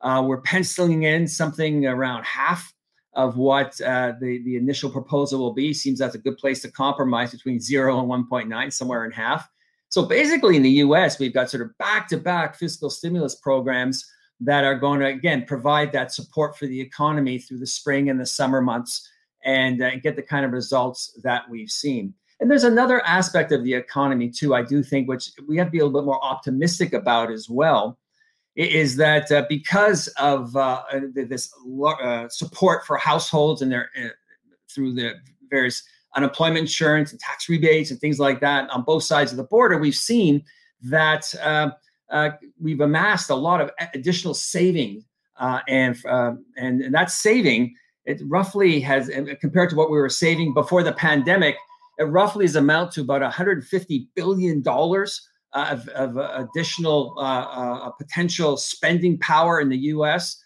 Uh, 0.01 0.23
we're 0.25 0.41
penciling 0.41 1.03
in 1.03 1.27
something 1.27 1.85
around 1.85 2.23
half 2.23 2.73
of 3.13 3.37
what 3.37 3.79
uh, 3.81 4.13
the 4.21 4.41
the 4.43 4.55
initial 4.55 4.89
proposal 4.89 5.39
will 5.39 5.53
be. 5.53 5.73
Seems 5.73 5.99
that's 5.99 6.15
a 6.15 6.19
good 6.19 6.37
place 6.37 6.61
to 6.61 6.71
compromise 6.71 7.31
between 7.31 7.59
zero 7.59 7.99
and 7.99 8.09
1.9, 8.29 8.73
somewhere 8.73 9.05
in 9.05 9.11
half. 9.11 9.49
So 9.89 10.05
basically, 10.05 10.55
in 10.55 10.61
the 10.61 10.69
U.S., 10.69 11.17
we've 11.17 11.33
got 11.33 11.49
sort 11.49 11.63
of 11.63 11.75
back-to-back 11.79 12.55
fiscal 12.55 12.91
stimulus 12.91 13.35
programs 13.35 14.07
that 14.39 14.63
are 14.63 14.75
going 14.75 14.99
to 14.99 15.07
again 15.07 15.45
provide 15.45 15.91
that 15.91 16.13
support 16.13 16.55
for 16.55 16.67
the 16.67 16.79
economy 16.79 17.39
through 17.39 17.57
the 17.57 17.67
spring 17.67 18.09
and 18.09 18.19
the 18.19 18.25
summer 18.25 18.61
months, 18.61 19.09
and 19.43 19.81
uh, 19.81 19.95
get 19.97 20.15
the 20.15 20.21
kind 20.21 20.45
of 20.45 20.51
results 20.51 21.19
that 21.23 21.49
we've 21.49 21.71
seen. 21.71 22.13
And 22.39 22.49
there's 22.49 22.63
another 22.63 23.05
aspect 23.05 23.51
of 23.51 23.63
the 23.63 23.73
economy 23.73 24.29
too. 24.29 24.55
I 24.55 24.63
do 24.63 24.81
think, 24.81 25.07
which 25.09 25.31
we 25.47 25.57
have 25.57 25.67
to 25.67 25.71
be 25.71 25.79
a 25.79 25.85
little 25.85 26.01
bit 26.01 26.05
more 26.05 26.23
optimistic 26.23 26.93
about 26.93 27.31
as 27.31 27.49
well 27.49 27.97
is 28.55 28.97
that 28.97 29.31
uh, 29.31 29.45
because 29.47 30.07
of 30.19 30.55
uh, 30.55 30.83
uh 30.91 30.99
this 31.13 31.53
uh, 31.85 32.27
support 32.29 32.85
for 32.85 32.97
households 32.97 33.61
and 33.61 33.71
their 33.71 33.89
uh, 33.97 34.09
through 34.69 34.93
the 34.93 35.13
various 35.49 35.83
unemployment 36.15 36.59
insurance 36.59 37.11
and 37.11 37.19
tax 37.19 37.47
rebates 37.47 37.91
and 37.91 37.99
things 37.99 38.19
like 38.19 38.39
that 38.41 38.69
on 38.69 38.83
both 38.83 39.03
sides 39.03 39.31
of 39.31 39.37
the 39.37 39.43
border, 39.43 39.77
we've 39.77 39.95
seen 39.95 40.43
that 40.81 41.33
uh, 41.41 41.69
we've 42.59 42.81
amassed 42.81 43.29
a 43.29 43.35
lot 43.35 43.61
of 43.61 43.71
additional 43.93 44.33
saving, 44.33 45.03
and, 45.39 45.95
and 46.05 46.81
and 46.81 46.93
that 46.93 47.11
saving 47.11 47.73
it 48.05 48.21
roughly 48.25 48.79
has 48.79 49.09
compared 49.39 49.69
to 49.69 49.75
what 49.75 49.91
we 49.91 49.97
were 49.97 50.09
saving 50.09 50.53
before 50.53 50.83
the 50.83 50.93
pandemic, 50.93 51.55
it 51.99 52.05
roughly 52.05 52.45
is 52.45 52.55
amount 52.55 52.93
to 52.93 53.01
about 53.01 53.21
150 53.21 54.09
billion 54.15 54.61
dollars 54.61 55.29
uh, 55.53 55.69
of, 55.71 55.87
of 55.89 56.17
uh, 56.17 56.45
additional 56.47 57.15
uh, 57.19 57.89
potential 57.91 58.55
spending 58.55 59.17
power 59.17 59.59
in 59.59 59.67
the 59.67 59.77
U.S. 59.77 60.41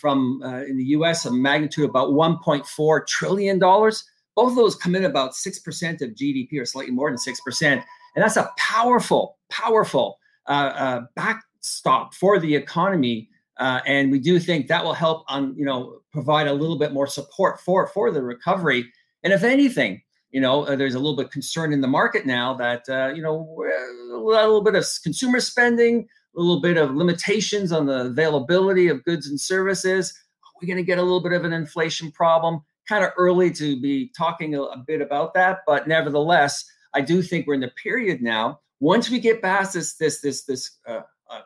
from 0.00 0.40
in 0.68 0.76
the 0.76 0.84
U.S. 0.84 1.26
a 1.26 1.32
magnitude 1.32 1.88
about 1.88 2.10
1.4 2.10 3.06
trillion 3.06 3.58
dollars. 3.58 4.04
Both 4.36 4.50
of 4.50 4.56
those 4.56 4.76
come 4.76 4.94
in 4.94 5.04
about 5.04 5.34
six 5.34 5.58
percent 5.58 6.00
of 6.00 6.10
GDP, 6.10 6.60
or 6.60 6.64
slightly 6.64 6.92
more 6.92 7.10
than 7.10 7.18
six 7.18 7.40
percent, 7.40 7.84
and 8.14 8.22
that's 8.22 8.36
a 8.36 8.50
powerful, 8.56 9.36
powerful 9.50 10.18
backstop 10.46 12.14
for 12.14 12.38
the 12.38 12.54
economy. 12.54 13.28
Uh, 13.58 13.80
and 13.84 14.10
we 14.10 14.18
do 14.18 14.38
think 14.38 14.68
that 14.68 14.82
will 14.82 14.94
help 14.94 15.24
on 15.28 15.54
you 15.56 15.64
know 15.64 16.00
provide 16.12 16.46
a 16.46 16.52
little 16.52 16.78
bit 16.78 16.92
more 16.92 17.06
support 17.06 17.60
for 17.60 17.88
for 17.88 18.10
the 18.10 18.22
recovery 18.22 18.90
and 19.22 19.34
if 19.34 19.42
anything 19.44 20.00
you 20.30 20.40
know, 20.40 20.64
uh, 20.64 20.76
there's 20.76 20.94
a 20.94 20.98
little 20.98 21.16
bit 21.16 21.30
concern 21.30 21.72
in 21.72 21.80
the 21.80 21.88
market 21.88 22.24
now 22.24 22.54
that 22.54 22.88
uh, 22.88 23.12
you 23.14 23.22
know 23.22 23.64
a 24.12 24.18
little 24.18 24.62
bit 24.62 24.74
of 24.74 24.86
consumer 25.02 25.40
spending, 25.40 26.08
a 26.36 26.40
little 26.40 26.60
bit 26.60 26.76
of 26.76 26.94
limitations 26.94 27.72
on 27.72 27.86
the 27.86 28.06
availability 28.06 28.88
of 28.88 29.04
goods 29.04 29.28
and 29.28 29.40
services. 29.40 30.14
We're 30.60 30.66
going 30.66 30.76
to 30.76 30.82
get 30.84 30.98
a 30.98 31.02
little 31.02 31.22
bit 31.22 31.32
of 31.32 31.44
an 31.44 31.52
inflation 31.52 32.12
problem. 32.12 32.62
Kind 32.88 33.04
of 33.04 33.10
early 33.16 33.50
to 33.52 33.80
be 33.80 34.10
talking 34.16 34.54
a, 34.54 34.62
a 34.62 34.76
bit 34.76 35.00
about 35.00 35.34
that, 35.34 35.60
but 35.66 35.86
nevertheless, 35.86 36.64
I 36.94 37.00
do 37.00 37.22
think 37.22 37.46
we're 37.46 37.54
in 37.54 37.60
the 37.60 37.68
period 37.68 38.20
now. 38.20 38.60
Once 38.80 39.10
we 39.10 39.20
get 39.20 39.42
past 39.42 39.74
this 39.74 39.94
this 39.96 40.20
this 40.20 40.44
this 40.44 40.78
uh, 40.86 41.02
uh, 41.28 41.40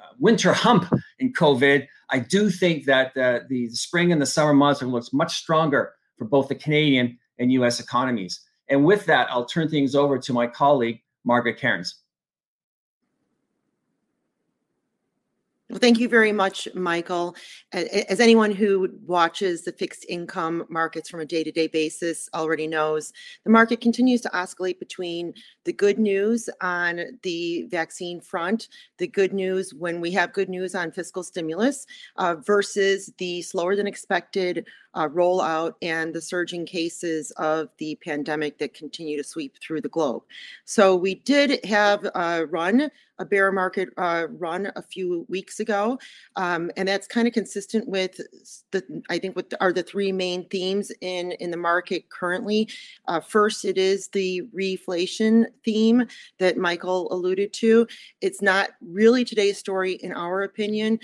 uh 0.00 0.12
winter 0.18 0.52
hump 0.52 0.92
in 1.18 1.32
COVID, 1.32 1.86
I 2.10 2.18
do 2.18 2.50
think 2.50 2.84
that 2.84 3.16
uh, 3.16 3.40
the 3.48 3.70
spring 3.70 4.12
and 4.12 4.20
the 4.20 4.26
summer 4.26 4.54
months 4.54 4.82
looks 4.82 5.12
much 5.12 5.36
stronger 5.36 5.94
for 6.16 6.24
both 6.26 6.48
the 6.48 6.54
Canadian 6.54 7.18
and 7.38 7.52
US 7.52 7.80
economies. 7.80 8.40
And 8.68 8.84
with 8.84 9.04
that, 9.06 9.28
I'll 9.30 9.44
turn 9.44 9.68
things 9.68 9.94
over 9.94 10.18
to 10.18 10.32
my 10.32 10.46
colleague, 10.46 11.02
Margaret 11.24 11.58
Kerins. 11.58 11.94
Well, 15.72 15.78
thank 15.78 15.98
you 15.98 16.06
very 16.06 16.32
much, 16.32 16.68
Michael. 16.74 17.34
As 17.72 18.20
anyone 18.20 18.50
who 18.50 18.90
watches 19.06 19.62
the 19.62 19.72
fixed 19.72 20.04
income 20.06 20.66
markets 20.68 21.08
from 21.08 21.20
a 21.20 21.24
day 21.24 21.42
to 21.42 21.50
day 21.50 21.66
basis 21.66 22.28
already 22.34 22.66
knows, 22.66 23.10
the 23.44 23.50
market 23.50 23.80
continues 23.80 24.20
to 24.20 24.36
oscillate 24.38 24.78
between 24.78 25.32
the 25.64 25.72
good 25.72 25.98
news 25.98 26.50
on 26.60 27.18
the 27.22 27.62
vaccine 27.70 28.20
front, 28.20 28.68
the 28.98 29.06
good 29.06 29.32
news 29.32 29.72
when 29.72 29.98
we 30.02 30.10
have 30.10 30.34
good 30.34 30.50
news 30.50 30.74
on 30.74 30.92
fiscal 30.92 31.22
stimulus, 31.22 31.86
uh, 32.16 32.34
versus 32.34 33.10
the 33.16 33.40
slower 33.40 33.74
than 33.74 33.86
expected 33.86 34.66
uh, 34.94 35.08
rollout 35.08 35.74
and 35.80 36.12
the 36.12 36.20
surging 36.20 36.66
cases 36.66 37.30
of 37.38 37.70
the 37.78 37.98
pandemic 38.04 38.58
that 38.58 38.74
continue 38.74 39.16
to 39.16 39.24
sweep 39.24 39.56
through 39.60 39.80
the 39.80 39.88
globe. 39.88 40.22
So 40.64 40.94
we 40.94 41.14
did 41.14 41.64
have 41.64 42.04
a 42.14 42.46
run, 42.46 42.90
a 43.22 43.24
bear 43.24 43.52
market 43.52 43.88
uh, 43.96 44.26
run 44.32 44.70
a 44.76 44.82
few 44.82 45.24
weeks 45.28 45.60
ago, 45.60 45.98
um, 46.36 46.70
and 46.76 46.88
that's 46.88 47.06
kind 47.06 47.26
of 47.26 47.32
consistent 47.32 47.88
with 47.88 48.20
the 48.72 49.02
I 49.08 49.18
think 49.18 49.36
what 49.36 49.52
are 49.60 49.72
the 49.72 49.82
three 49.82 50.12
main 50.12 50.48
themes 50.48 50.92
in 51.00 51.32
in 51.32 51.50
the 51.50 51.56
market 51.56 52.10
currently. 52.10 52.68
Uh, 53.06 53.20
first, 53.20 53.64
it 53.64 53.78
is 53.78 54.08
the 54.08 54.42
reflation 54.54 55.46
theme 55.64 56.06
that 56.38 56.58
Michael 56.58 57.10
alluded 57.12 57.52
to. 57.54 57.86
It's 58.20 58.42
not 58.42 58.70
really 58.80 59.24
today's 59.24 59.56
story 59.56 59.92
in 59.92 60.12
our 60.12 60.42
opinion, 60.42 60.98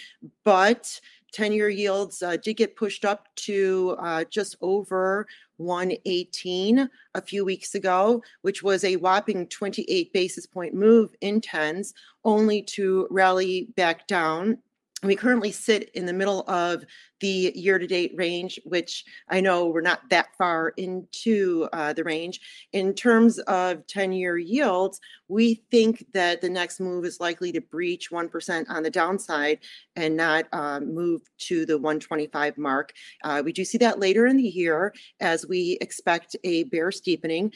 but 0.44 1.00
10 1.32 1.52
year 1.52 1.68
yields 1.68 2.22
uh, 2.22 2.36
did 2.36 2.54
get 2.54 2.76
pushed 2.76 3.04
up 3.04 3.28
to 3.36 3.96
uh, 4.00 4.24
just 4.24 4.56
over 4.60 5.26
118 5.58 6.88
a 7.14 7.22
few 7.22 7.44
weeks 7.44 7.74
ago, 7.74 8.22
which 8.42 8.62
was 8.62 8.84
a 8.84 8.96
whopping 8.96 9.46
28 9.48 10.12
basis 10.12 10.46
point 10.46 10.74
move 10.74 11.14
in 11.20 11.40
tens, 11.40 11.94
only 12.24 12.62
to 12.62 13.06
rally 13.10 13.68
back 13.76 14.06
down 14.06 14.58
we 15.02 15.14
currently 15.14 15.52
sit 15.52 15.90
in 15.94 16.06
the 16.06 16.12
middle 16.12 16.48
of 16.48 16.84
the 17.20 17.52
year 17.54 17.78
to 17.78 17.86
date 17.86 18.12
range, 18.16 18.58
which 18.64 19.04
I 19.28 19.40
know 19.40 19.66
we're 19.66 19.80
not 19.80 20.08
that 20.10 20.28
far 20.36 20.72
into 20.76 21.68
uh, 21.72 21.92
the 21.92 22.04
range. 22.04 22.40
In 22.72 22.94
terms 22.94 23.38
of 23.40 23.86
10 23.86 24.12
year 24.12 24.38
yields, 24.38 25.00
we 25.28 25.62
think 25.70 26.04
that 26.14 26.40
the 26.40 26.48
next 26.48 26.80
move 26.80 27.04
is 27.04 27.20
likely 27.20 27.52
to 27.52 27.60
breach 27.60 28.10
1% 28.10 28.64
on 28.68 28.82
the 28.82 28.90
downside 28.90 29.60
and 29.94 30.16
not 30.16 30.46
uh, 30.52 30.80
move 30.80 31.22
to 31.38 31.64
the 31.66 31.76
125 31.76 32.58
mark. 32.58 32.92
Uh, 33.22 33.42
we 33.44 33.52
do 33.52 33.64
see 33.64 33.78
that 33.78 34.00
later 34.00 34.26
in 34.26 34.36
the 34.36 34.42
year 34.42 34.92
as 35.20 35.46
we 35.46 35.78
expect 35.80 36.34
a 36.44 36.64
bear 36.64 36.90
steepening. 36.90 37.52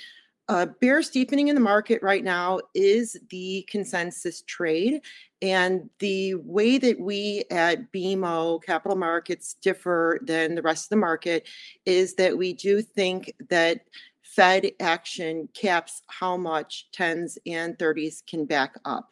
Uh, 0.49 0.67
bear 0.81 1.03
steepening 1.03 1.49
in 1.49 1.55
the 1.55 1.61
market 1.61 2.03
right 2.03 2.25
now 2.25 2.61
is 2.75 3.17
the 3.31 3.67
consensus 3.71 4.43
trade. 4.43 5.01
And 5.41 5.89
the 5.99 6.35
way 6.35 6.79
that 6.79 7.01
we 7.01 7.45
at 7.51 7.93
BMO 7.93 8.63
Capital 8.63 8.97
Markets 8.97 9.55
differ 9.55 10.21
than 10.23 10.55
the 10.55 10.63
rest 10.63 10.87
of 10.87 10.91
the 10.91 10.97
market 10.97 11.49
is 11.87 12.15
that 12.15 12.37
we 12.37 12.53
do 12.53 12.83
think 12.83 13.33
that 13.51 13.81
Fed 14.23 14.73
action 14.81 15.49
caps 15.55 16.03
how 16.09 16.37
much 16.37 16.89
10s 16.97 17.39
and 17.47 17.77
30s 17.79 18.25
can 18.27 18.45
back 18.45 18.79
up. 18.85 19.11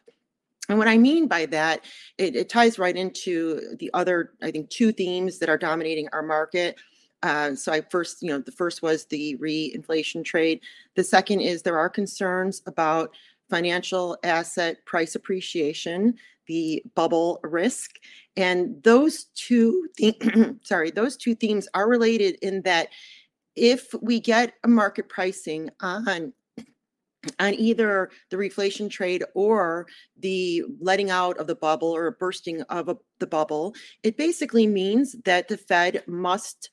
And 0.69 0.77
what 0.77 0.87
I 0.87 0.97
mean 0.97 1.27
by 1.27 1.47
that, 1.47 1.85
it, 2.17 2.35
it 2.35 2.49
ties 2.49 2.79
right 2.79 2.95
into 2.95 3.75
the 3.79 3.89
other, 3.93 4.33
I 4.41 4.51
think, 4.51 4.69
two 4.69 4.91
themes 4.91 5.37
that 5.39 5.49
are 5.49 5.57
dominating 5.57 6.07
our 6.13 6.23
market. 6.23 6.77
Uh, 7.23 7.55
so 7.55 7.71
I 7.71 7.81
first, 7.81 8.21
you 8.21 8.29
know, 8.29 8.39
the 8.39 8.51
first 8.51 8.81
was 8.81 9.05
the 9.05 9.35
re-inflation 9.35 10.23
trade. 10.23 10.61
The 10.95 11.03
second 11.03 11.41
is 11.41 11.61
there 11.61 11.77
are 11.77 11.89
concerns 11.89 12.61
about 12.65 13.15
financial 13.49 14.17
asset 14.23 14.83
price 14.85 15.15
appreciation, 15.15 16.15
the 16.47 16.81
bubble 16.95 17.39
risk. 17.43 17.99
And 18.35 18.81
those 18.83 19.25
two 19.35 19.87
the- 19.97 20.57
sorry, 20.63 20.89
those 20.89 21.17
two 21.17 21.35
themes 21.35 21.67
are 21.73 21.87
related 21.87 22.35
in 22.41 22.61
that 22.63 22.89
if 23.55 23.93
we 24.01 24.19
get 24.19 24.53
a 24.63 24.67
market 24.67 25.09
pricing 25.09 25.69
on 25.81 26.33
on 27.39 27.53
either 27.53 28.09
the 28.31 28.37
reflation 28.37 28.89
trade 28.89 29.23
or 29.35 29.85
the 30.17 30.63
letting 30.79 31.11
out 31.11 31.37
of 31.37 31.45
the 31.45 31.53
bubble 31.53 31.89
or 31.89 32.09
bursting 32.11 32.63
of 32.63 32.89
a, 32.89 32.97
the 33.19 33.27
bubble, 33.27 33.75
it 34.01 34.17
basically 34.17 34.65
means 34.65 35.15
that 35.25 35.47
the 35.47 35.57
Fed 35.57 36.03
must 36.07 36.71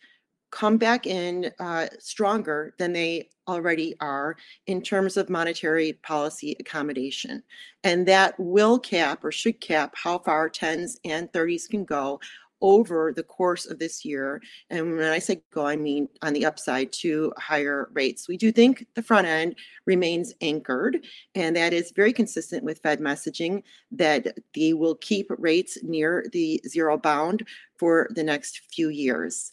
come 0.51 0.79
back 0.79 1.07
in 1.07 1.51
uh, 1.59 1.87
stronger 1.99 2.75
than 2.79 2.93
they 2.93 3.29
already 3.47 3.95
are 4.01 4.37
in 4.67 4.83
terms 4.83 5.17
of 5.17 5.31
monetary 5.31 5.95
policy 6.03 6.57
accommodation. 6.61 7.43
And 7.85 8.07
that 8.07 8.35
will 8.39 8.79
cap 8.79 9.25
or 9.25 9.33
should 9.33 9.61
cap 9.61 9.95
how 9.97 10.19
far 10.19 10.51
10s 10.51 10.97
and 11.05 11.31
30s 11.33 11.69
can 11.69 11.85
go 11.85 12.21
over 12.61 13.13
the 13.13 13.23
course 13.23 13.67
of 13.67 13.79
this 13.79 14.05
year. 14.05 14.43
And 14.71 14.97
when 14.97 15.13
I 15.13 15.19
say 15.19 15.43
go, 15.53 15.67
I 15.67 15.77
mean 15.77 16.09
on 16.23 16.33
the 16.33 16.47
upside 16.47 16.93
to 16.95 17.33
higher 17.39 17.89
rates. 17.93 18.29
We 18.29 18.37
do 18.37 18.51
think 18.51 18.87
the 18.95 19.03
front 19.03 19.27
end 19.27 19.57
remains 19.87 20.35
anchored, 20.41 21.05
and 21.35 21.55
that 21.57 21.73
is 21.73 21.93
very 21.95 22.13
consistent 22.13 22.65
with 22.65 22.81
Fed 22.81 23.01
messaging 23.01 23.63
that 23.93 24.39
they 24.55 24.73
will 24.73 24.97
keep 24.97 25.31
rates 25.39 25.79
near 25.83 26.27
the 26.33 26.61
zero 26.67 26.99
bound 26.99 27.47
for 27.79 28.09
the 28.15 28.25
next 28.25 28.63
few 28.73 28.89
years. 28.89 29.53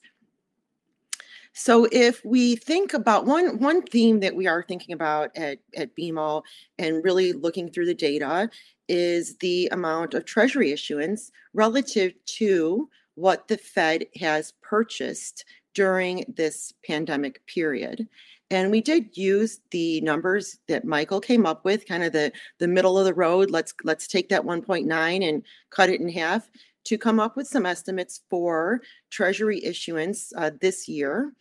So 1.58 1.88
if 1.93 2.24
we 2.26 2.58
think 2.58 2.93
about 2.93 3.26
one 3.26 3.60
one 3.60 3.82
theme 3.82 4.20
that 4.20 4.36
we 4.36 4.45
are 4.45 4.62
thinking 4.62 4.93
about 4.93 5.36
at, 5.38 5.60
at 5.78 5.95
BMO 5.95 6.43
and 6.78 7.01
really 7.01 7.32
looking 7.32 7.72
through 7.72 7.86
the 7.86 7.93
data 7.93 8.49
is 8.89 9.38
the 9.38 9.70
amount 9.72 10.14
of 10.14 10.26
treasury 10.26 10.72
issuance 10.72 11.32
relative 11.53 12.14
to 12.26 12.89
what 13.16 13.47
the 13.47 13.58
Fed 13.58 14.06
has 14.20 14.53
purchased 14.62 15.45
during 15.74 16.26
this 16.36 16.74
pandemic 16.86 17.39
period. 17.47 18.06
And 18.51 18.70
we 18.70 18.82
did 18.82 19.16
use 19.16 19.62
the 19.72 20.01
numbers 20.01 20.60
that 20.68 20.84
Michael 20.84 21.22
came 21.22 21.45
up 21.45 21.64
with, 21.64 21.88
kind 21.88 22.03
of 22.03 22.12
the, 22.12 22.34
the 22.60 22.68
middle 22.68 22.99
of 22.99 23.06
the 23.06 23.14
road. 23.14 23.49
Let's 23.49 23.74
let's 23.86 24.08
take 24.08 24.28
that 24.28 24.43
1.9 24.43 25.30
and 25.30 25.41
cut 25.70 25.89
it 25.89 26.01
in 26.01 26.10
half 26.10 26.49
to 26.84 26.97
come 26.97 27.22
up 27.22 27.38
with 27.38 27.47
some 27.47 27.66
estimates 27.66 28.22
for 28.30 28.82
treasury 29.10 29.64
issuance 29.64 30.34
uh, 30.36 30.51
this 30.60 30.89
year. 30.89 31.34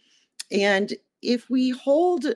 And 0.51 0.93
if 1.23 1.49
we 1.49 1.71
hold 1.71 2.27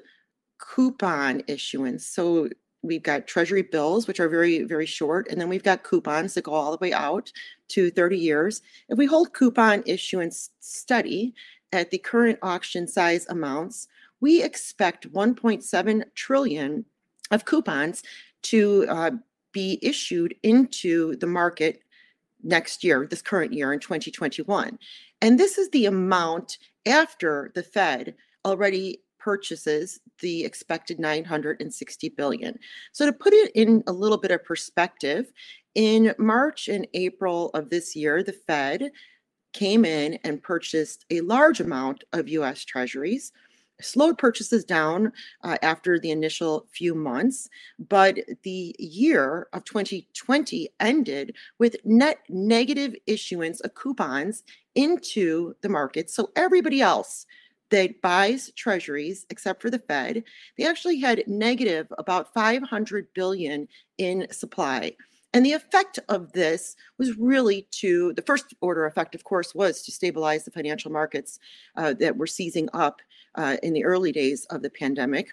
coupon 0.59 1.42
issuance, 1.46 2.04
so 2.06 2.48
we've 2.82 3.02
got 3.02 3.26
treasury 3.26 3.62
bills 3.62 4.06
which 4.06 4.20
are 4.20 4.28
very 4.28 4.62
very 4.62 4.86
short 4.86 5.26
and 5.28 5.40
then 5.40 5.48
we've 5.48 5.64
got 5.64 5.82
coupons 5.82 6.34
that 6.34 6.44
go 6.44 6.52
all 6.52 6.70
the 6.70 6.78
way 6.80 6.92
out 6.92 7.32
to 7.68 7.90
30 7.90 8.16
years. 8.16 8.62
If 8.88 8.98
we 8.98 9.06
hold 9.06 9.34
coupon 9.34 9.82
issuance 9.84 10.50
steady 10.61 11.34
at 11.72 11.90
the 11.90 11.98
current 11.98 12.38
auction 12.42 12.86
size 12.86 13.26
amounts 13.28 13.88
we 14.20 14.42
expect 14.42 15.12
1.7 15.12 16.04
trillion 16.14 16.84
of 17.30 17.44
coupons 17.44 18.02
to 18.42 18.86
uh, 18.88 19.11
be 19.52 19.78
issued 19.82 20.34
into 20.42 21.16
the 21.16 21.26
market 21.26 21.82
next 22.43 22.84
year 22.84 23.07
this 23.09 23.22
current 23.22 23.53
year 23.53 23.72
in 23.72 23.80
2021 23.80 24.78
and 25.20 25.39
this 25.39 25.59
is 25.59 25.68
the 25.70 25.86
amount 25.86 26.59
after 26.86 27.51
the 27.55 27.62
fed 27.62 28.14
already 28.45 29.01
purchases 29.18 30.01
the 30.20 30.45
expected 30.45 30.99
960 30.99 32.09
billion. 32.11 32.59
So 32.93 33.05
to 33.05 33.12
put 33.12 33.32
it 33.32 33.53
in 33.55 33.82
a 33.86 33.93
little 33.93 34.16
bit 34.16 34.30
of 34.30 34.45
perspective, 34.45 35.32
in 35.74 36.14
March 36.18 36.68
and 36.68 36.89
April 36.95 37.51
of 37.51 37.70
this 37.70 37.95
year, 37.95 38.22
the 38.22 38.32
Fed 38.32 38.91
came 39.53 39.84
in 39.84 40.18
and 40.24 40.43
purchased 40.43 41.05
a 41.11 41.20
large 41.20 41.61
amount 41.61 42.05
of 42.12 42.28
US 42.28 42.64
treasuries 42.64 43.32
slowed 43.81 44.18
purchases 44.18 44.64
down 44.64 45.12
uh, 45.45 45.57
after 45.62 45.99
the 45.99 46.11
initial 46.11 46.66
few 46.72 46.95
months, 46.95 47.49
but 47.89 48.18
the 48.43 48.74
year 48.79 49.49
of 49.53 49.64
2020 49.64 50.68
ended 50.81 51.37
with 51.59 51.76
net 51.85 52.18
negative 52.29 52.95
issuance 53.07 53.61
of 53.61 53.74
coupons 53.74 54.43
into 54.74 55.55
the 55.62 55.68
market. 55.68 56.11
So 56.11 56.31
everybody 56.37 56.81
else 56.81 57.26
that 57.70 58.01
buys 58.01 58.51
treasuries 58.57 59.26
except 59.31 59.61
for 59.61 59.70
the 59.70 59.79
fed 59.79 60.24
they 60.57 60.64
actually 60.64 60.99
had 60.99 61.22
negative 61.26 61.87
about 61.99 62.33
500 62.33 63.09
billion 63.14 63.68
in 63.99 64.26
supply 64.31 64.93
and 65.35 65.45
the 65.45 65.53
effect 65.53 65.99
of 66.09 66.33
this 66.33 66.74
was 66.99 67.16
really 67.18 67.66
to 67.70 68.12
the 68.14 68.22
first 68.22 68.55
order 68.61 68.87
effect 68.87 69.14
of 69.14 69.24
course 69.24 69.55
was 69.55 69.83
to 69.83 69.93
stabilize 69.93 70.45
the 70.45 70.51
financial 70.51 70.91
markets 70.91 71.39
uh, 71.76 71.93
that 71.95 72.16
were 72.16 72.26
seizing 72.26 72.68
up 72.72 73.01
uh, 73.35 73.57
in 73.62 73.72
the 73.72 73.85
early 73.85 74.12
days 74.12 74.47
of 74.51 74.62
the 74.62 74.70
pandemic 74.70 75.29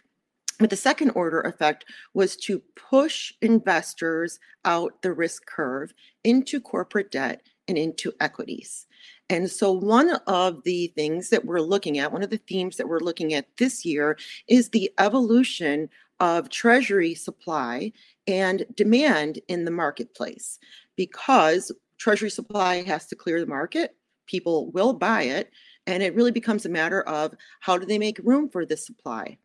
but 0.59 0.69
the 0.69 0.75
second 0.75 1.11
order 1.11 1.41
effect 1.41 1.85
was 2.13 2.35
to 2.37 2.61
push 2.75 3.33
investors 3.41 4.39
out 4.63 5.01
the 5.01 5.11
risk 5.11 5.45
curve 5.45 5.93
into 6.23 6.61
corporate 6.61 7.11
debt 7.11 7.41
and 7.67 7.77
into 7.77 8.13
equities. 8.19 8.87
And 9.29 9.49
so, 9.49 9.71
one 9.71 10.11
of 10.27 10.63
the 10.63 10.87
things 10.95 11.29
that 11.29 11.45
we're 11.45 11.61
looking 11.61 11.97
at, 11.97 12.11
one 12.11 12.21
of 12.21 12.29
the 12.29 12.37
themes 12.37 12.77
that 12.77 12.87
we're 12.87 12.99
looking 12.99 13.33
at 13.33 13.47
this 13.57 13.83
year 13.83 14.17
is 14.47 14.69
the 14.69 14.91
evolution 14.99 15.89
of 16.19 16.49
treasury 16.49 17.13
supply 17.15 17.91
and 18.27 18.65
demand 18.75 19.39
in 19.47 19.65
the 19.65 19.71
marketplace 19.71 20.59
because 20.95 21.71
treasury 21.97 22.29
supply 22.29 22.83
has 22.83 23.05
to 23.07 23.15
clear 23.15 23.39
the 23.39 23.45
market, 23.45 23.95
people 24.27 24.71
will 24.71 24.93
buy 24.93 25.23
it, 25.23 25.51
and 25.87 26.01
it 26.01 26.15
really 26.15 26.31
becomes 26.31 26.65
a 26.65 26.69
matter 26.69 27.01
of 27.03 27.33
how 27.59 27.77
do 27.77 27.85
they 27.85 27.99
make 27.99 28.19
room 28.23 28.49
for 28.49 28.65
this 28.65 28.85
supply? 28.85 29.37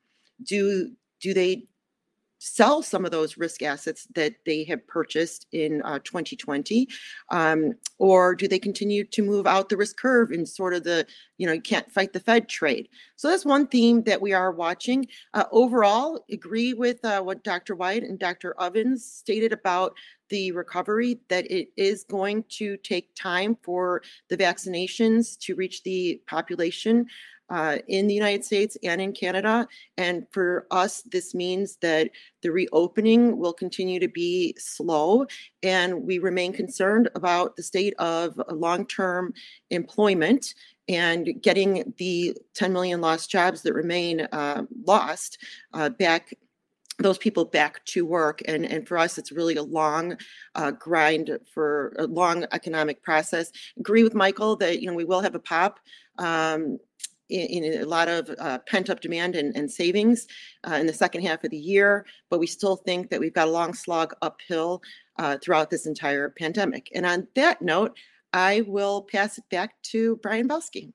Do 0.43 0.93
do 1.21 1.35
they 1.35 1.67
sell 2.41 2.83
some 2.83 3.05
of 3.05 3.11
those 3.11 3.37
risk 3.37 3.63
assets 3.63 4.09
that 4.15 4.33
they 4.47 4.65
have 4.65 4.85
purchased 4.87 5.47
in 5.53 5.83
uh, 5.83 5.99
2020 6.01 6.89
um, 7.29 7.75
or 7.99 8.35
do 8.35 8.49
they 8.49 8.59
continue 8.59 9.05
to 9.05 9.23
move 9.23 9.47
out 9.47 9.69
the 9.69 9.77
risk 9.77 9.99
curve 9.99 10.33
in 10.33 10.47
sort 10.47 10.73
of 10.73 10.83
the 10.83 11.07
you 11.37 11.47
know 11.47 11.53
you 11.53 11.61
can't 11.61 11.93
fight 11.93 12.13
the 12.13 12.21
fed 12.21 12.49
trade? 12.49 12.89
So 13.17 13.29
that's 13.29 13.45
one 13.45 13.67
theme 13.67 14.03
that 14.05 14.21
we 14.21 14.33
are 14.33 14.53
watching. 14.53 15.07
Uh, 15.35 15.45
overall 15.53 16.25
agree 16.31 16.73
with 16.73 17.05
uh, 17.05 17.21
what 17.21 17.45
dr 17.45 17.75
white 17.77 18.03
and 18.03 18.19
dr 18.19 18.55
ovens 18.59 19.05
stated 19.05 19.53
about 19.53 19.95
the 20.31 20.53
recovery 20.53 21.21
that 21.29 21.51
it 21.51 21.69
is 21.77 22.05
going 22.05 22.45
to 22.49 22.77
take 22.79 23.15
time 23.15 23.57
for 23.63 24.01
the 24.29 24.37
vaccinations 24.37 25.39
to 25.41 25.55
reach 25.57 25.83
the 25.83 26.23
population 26.27 27.07
uh, 27.51 27.79
in 27.89 28.07
the 28.07 28.15
United 28.15 28.45
States 28.45 28.77
and 28.83 29.01
in 29.01 29.13
Canada. 29.13 29.67
And 29.99 30.27
for 30.31 30.67
us, 30.71 31.03
this 31.03 31.35
means 31.35 31.77
that 31.83 32.11
the 32.43 32.51
reopening 32.51 33.37
will 33.39 33.53
continue 33.53 34.01
to 34.01 34.09
be 34.09 34.55
slow, 34.59 35.27
and 35.63 36.05
we 36.05 36.19
remain 36.19 36.53
concerned 36.53 37.11
about 37.15 37.57
the 37.57 37.63
state 37.63 37.95
of 37.99 38.41
long 38.51 38.87
term 38.87 39.35
employment 39.71 40.55
and 40.89 41.41
getting 41.43 41.93
the 41.99 42.37
10 42.55 42.73
million 42.73 43.01
lost 43.01 43.31
jobs 43.31 43.63
that 43.63 43.75
remain 43.75 44.23
uh, 44.33 44.63
lost 44.87 45.39
uh, 45.75 45.89
back 45.89 46.35
those 46.99 47.17
people 47.17 47.47
back 47.47 47.83
to 47.87 48.05
work. 48.05 48.43
And 48.47 48.67
and 48.67 48.87
for 48.87 48.99
us 48.99 49.17
it's 49.17 49.33
really 49.33 49.57
a 49.57 49.63
long 49.63 50.19
uh, 50.55 50.73
grind 50.73 51.39
for 51.53 51.95
a 51.99 52.07
long 52.07 52.45
economic 52.53 53.03
process. 53.03 53.51
Agree 53.79 54.03
with 54.03 54.15
michael 54.15 54.57
that 54.57 54.81
you 54.81 54.87
know 54.87 54.95
we 54.95 55.05
will 55.05 55.21
have 55.21 55.35
a 55.35 55.41
pop 55.41 55.81
um, 56.19 56.79
in, 57.31 57.65
in 57.65 57.83
a 57.83 57.87
lot 57.87 58.09
of 58.09 58.31
uh, 58.39 58.59
pent 58.67 58.91
up 58.91 59.01
demand 59.01 59.37
and, 59.37 59.57
and 59.57 59.71
savings 59.71 60.27
uh, 60.69 60.75
in 60.75 60.87
the 60.87 60.93
second 60.93 61.23
half 61.23 61.45
of 61.45 61.51
the 61.51 61.57
year, 61.57 62.07
but 62.29 62.41
we 62.41 62.47
still 62.47 62.77
think 62.77 63.11
that 63.11 63.21
we've 63.21 63.35
got 63.35 63.49
a 63.49 63.51
long 63.51 63.73
slog 63.75 64.15
uphill 64.23 64.83
uh, 65.19 65.39
throughout 65.43 65.71
this 65.71 65.87
entire 65.87 66.31
pandemic. 66.31 66.91
And 66.95 67.07
on 67.07 67.27
that 67.35 67.63
note, 67.63 67.97
I 68.33 68.63
will 68.67 69.03
pass 69.03 69.39
it 69.39 69.45
back 69.51 69.75
to 69.85 70.17
Brian 70.17 70.49
Belski. 70.49 70.93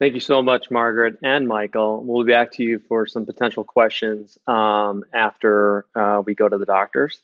Thank 0.00 0.14
you 0.14 0.20
so 0.20 0.42
much, 0.42 0.70
Margaret 0.70 1.18
and 1.22 1.46
Michael. 1.46 2.02
We'll 2.02 2.24
be 2.24 2.32
back 2.32 2.50
to 2.52 2.62
you 2.62 2.80
for 2.88 3.06
some 3.06 3.26
potential 3.26 3.64
questions 3.64 4.38
um, 4.46 5.04
after 5.12 5.84
uh, 5.94 6.22
we 6.24 6.34
go 6.34 6.48
to 6.48 6.56
the 6.56 6.64
doctors. 6.64 7.20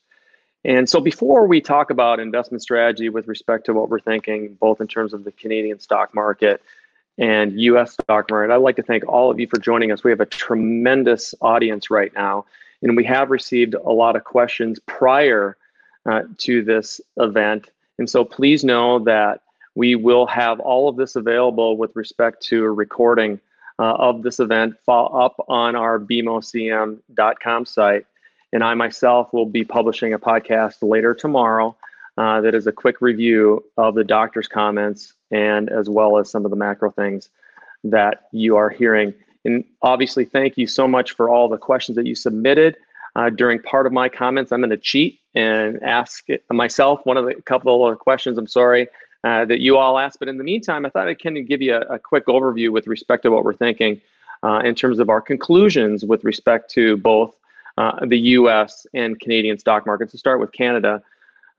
And 0.62 0.86
so, 0.88 1.00
before 1.00 1.46
we 1.46 1.62
talk 1.62 1.90
about 1.90 2.20
investment 2.20 2.60
strategy 2.60 3.08
with 3.08 3.28
respect 3.28 3.64
to 3.66 3.72
what 3.72 3.88
we're 3.88 4.00
thinking, 4.00 4.58
both 4.60 4.82
in 4.82 4.88
terms 4.88 5.14
of 5.14 5.24
the 5.24 5.32
Canadian 5.32 5.80
stock 5.80 6.14
market 6.14 6.60
and 7.18 7.58
US 7.60 7.92
stock 7.94 8.30
market. 8.30 8.52
I'd 8.52 8.56
like 8.56 8.76
to 8.76 8.82
thank 8.82 9.06
all 9.08 9.30
of 9.30 9.40
you 9.40 9.46
for 9.46 9.58
joining 9.58 9.92
us. 9.92 10.04
We 10.04 10.10
have 10.10 10.20
a 10.20 10.26
tremendous 10.26 11.34
audience 11.40 11.90
right 11.90 12.12
now, 12.14 12.44
and 12.82 12.96
we 12.96 13.04
have 13.04 13.30
received 13.30 13.74
a 13.74 13.90
lot 13.90 14.16
of 14.16 14.24
questions 14.24 14.78
prior 14.86 15.56
uh, 16.10 16.22
to 16.38 16.62
this 16.62 17.00
event. 17.16 17.70
And 17.98 18.08
so 18.08 18.24
please 18.24 18.64
know 18.64 18.98
that 19.00 19.40
we 19.74 19.94
will 19.94 20.26
have 20.26 20.60
all 20.60 20.88
of 20.88 20.96
this 20.96 21.16
available 21.16 21.76
with 21.76 21.94
respect 21.96 22.42
to 22.44 22.64
a 22.64 22.70
recording 22.70 23.40
uh, 23.78 23.94
of 23.94 24.22
this 24.22 24.40
event 24.40 24.74
follow 24.84 25.18
up 25.18 25.44
on 25.48 25.76
our 25.76 25.98
bmocm.com 25.98 27.66
site. 27.66 28.06
And 28.52 28.64
I 28.64 28.74
myself 28.74 29.32
will 29.32 29.46
be 29.46 29.64
publishing 29.64 30.14
a 30.14 30.18
podcast 30.18 30.76
later 30.80 31.14
tomorrow 31.14 31.76
uh, 32.16 32.40
that 32.40 32.54
is 32.54 32.66
a 32.66 32.72
quick 32.72 33.00
review 33.00 33.64
of 33.76 33.94
the 33.94 34.04
doctor's 34.04 34.48
comments 34.48 35.12
and 35.30 35.68
as 35.70 35.88
well 35.88 36.18
as 36.18 36.30
some 36.30 36.44
of 36.44 36.50
the 36.50 36.56
macro 36.56 36.90
things 36.90 37.28
that 37.84 38.28
you 38.32 38.56
are 38.56 38.70
hearing. 38.70 39.14
And 39.44 39.64
obviously, 39.82 40.24
thank 40.24 40.56
you 40.56 40.66
so 40.66 40.88
much 40.88 41.12
for 41.12 41.28
all 41.28 41.48
the 41.48 41.58
questions 41.58 41.96
that 41.96 42.06
you 42.06 42.14
submitted. 42.14 42.76
Uh, 43.14 43.30
during 43.30 43.62
part 43.62 43.86
of 43.86 43.92
my 43.92 44.08
comments, 44.08 44.52
I'm 44.52 44.60
going 44.60 44.70
to 44.70 44.76
cheat 44.76 45.20
and 45.34 45.82
ask 45.82 46.26
myself 46.50 47.00
one 47.04 47.16
of 47.16 47.24
the 47.24 47.34
couple 47.42 47.86
of 47.86 47.98
questions. 47.98 48.36
I'm 48.38 48.46
sorry 48.46 48.88
uh, 49.24 49.44
that 49.46 49.60
you 49.60 49.76
all 49.78 49.98
asked, 49.98 50.18
but 50.18 50.28
in 50.28 50.38
the 50.38 50.44
meantime, 50.44 50.84
I 50.84 50.90
thought 50.90 51.08
I 51.08 51.14
can 51.14 51.44
give 51.44 51.62
you 51.62 51.74
a, 51.74 51.80
a 51.94 51.98
quick 51.98 52.26
overview 52.26 52.70
with 52.70 52.86
respect 52.86 53.22
to 53.22 53.30
what 53.30 53.44
we're 53.44 53.54
thinking 53.54 54.00
uh, 54.42 54.60
in 54.64 54.74
terms 54.74 54.98
of 54.98 55.08
our 55.08 55.20
conclusions 55.20 56.04
with 56.04 56.24
respect 56.24 56.70
to 56.72 56.96
both 56.98 57.34
uh, 57.78 58.04
the 58.06 58.18
U.S. 58.18 58.86
and 58.94 59.18
Canadian 59.20 59.58
stock 59.58 59.86
markets. 59.86 60.12
To 60.12 60.18
start 60.18 60.40
with 60.40 60.52
Canada, 60.52 61.02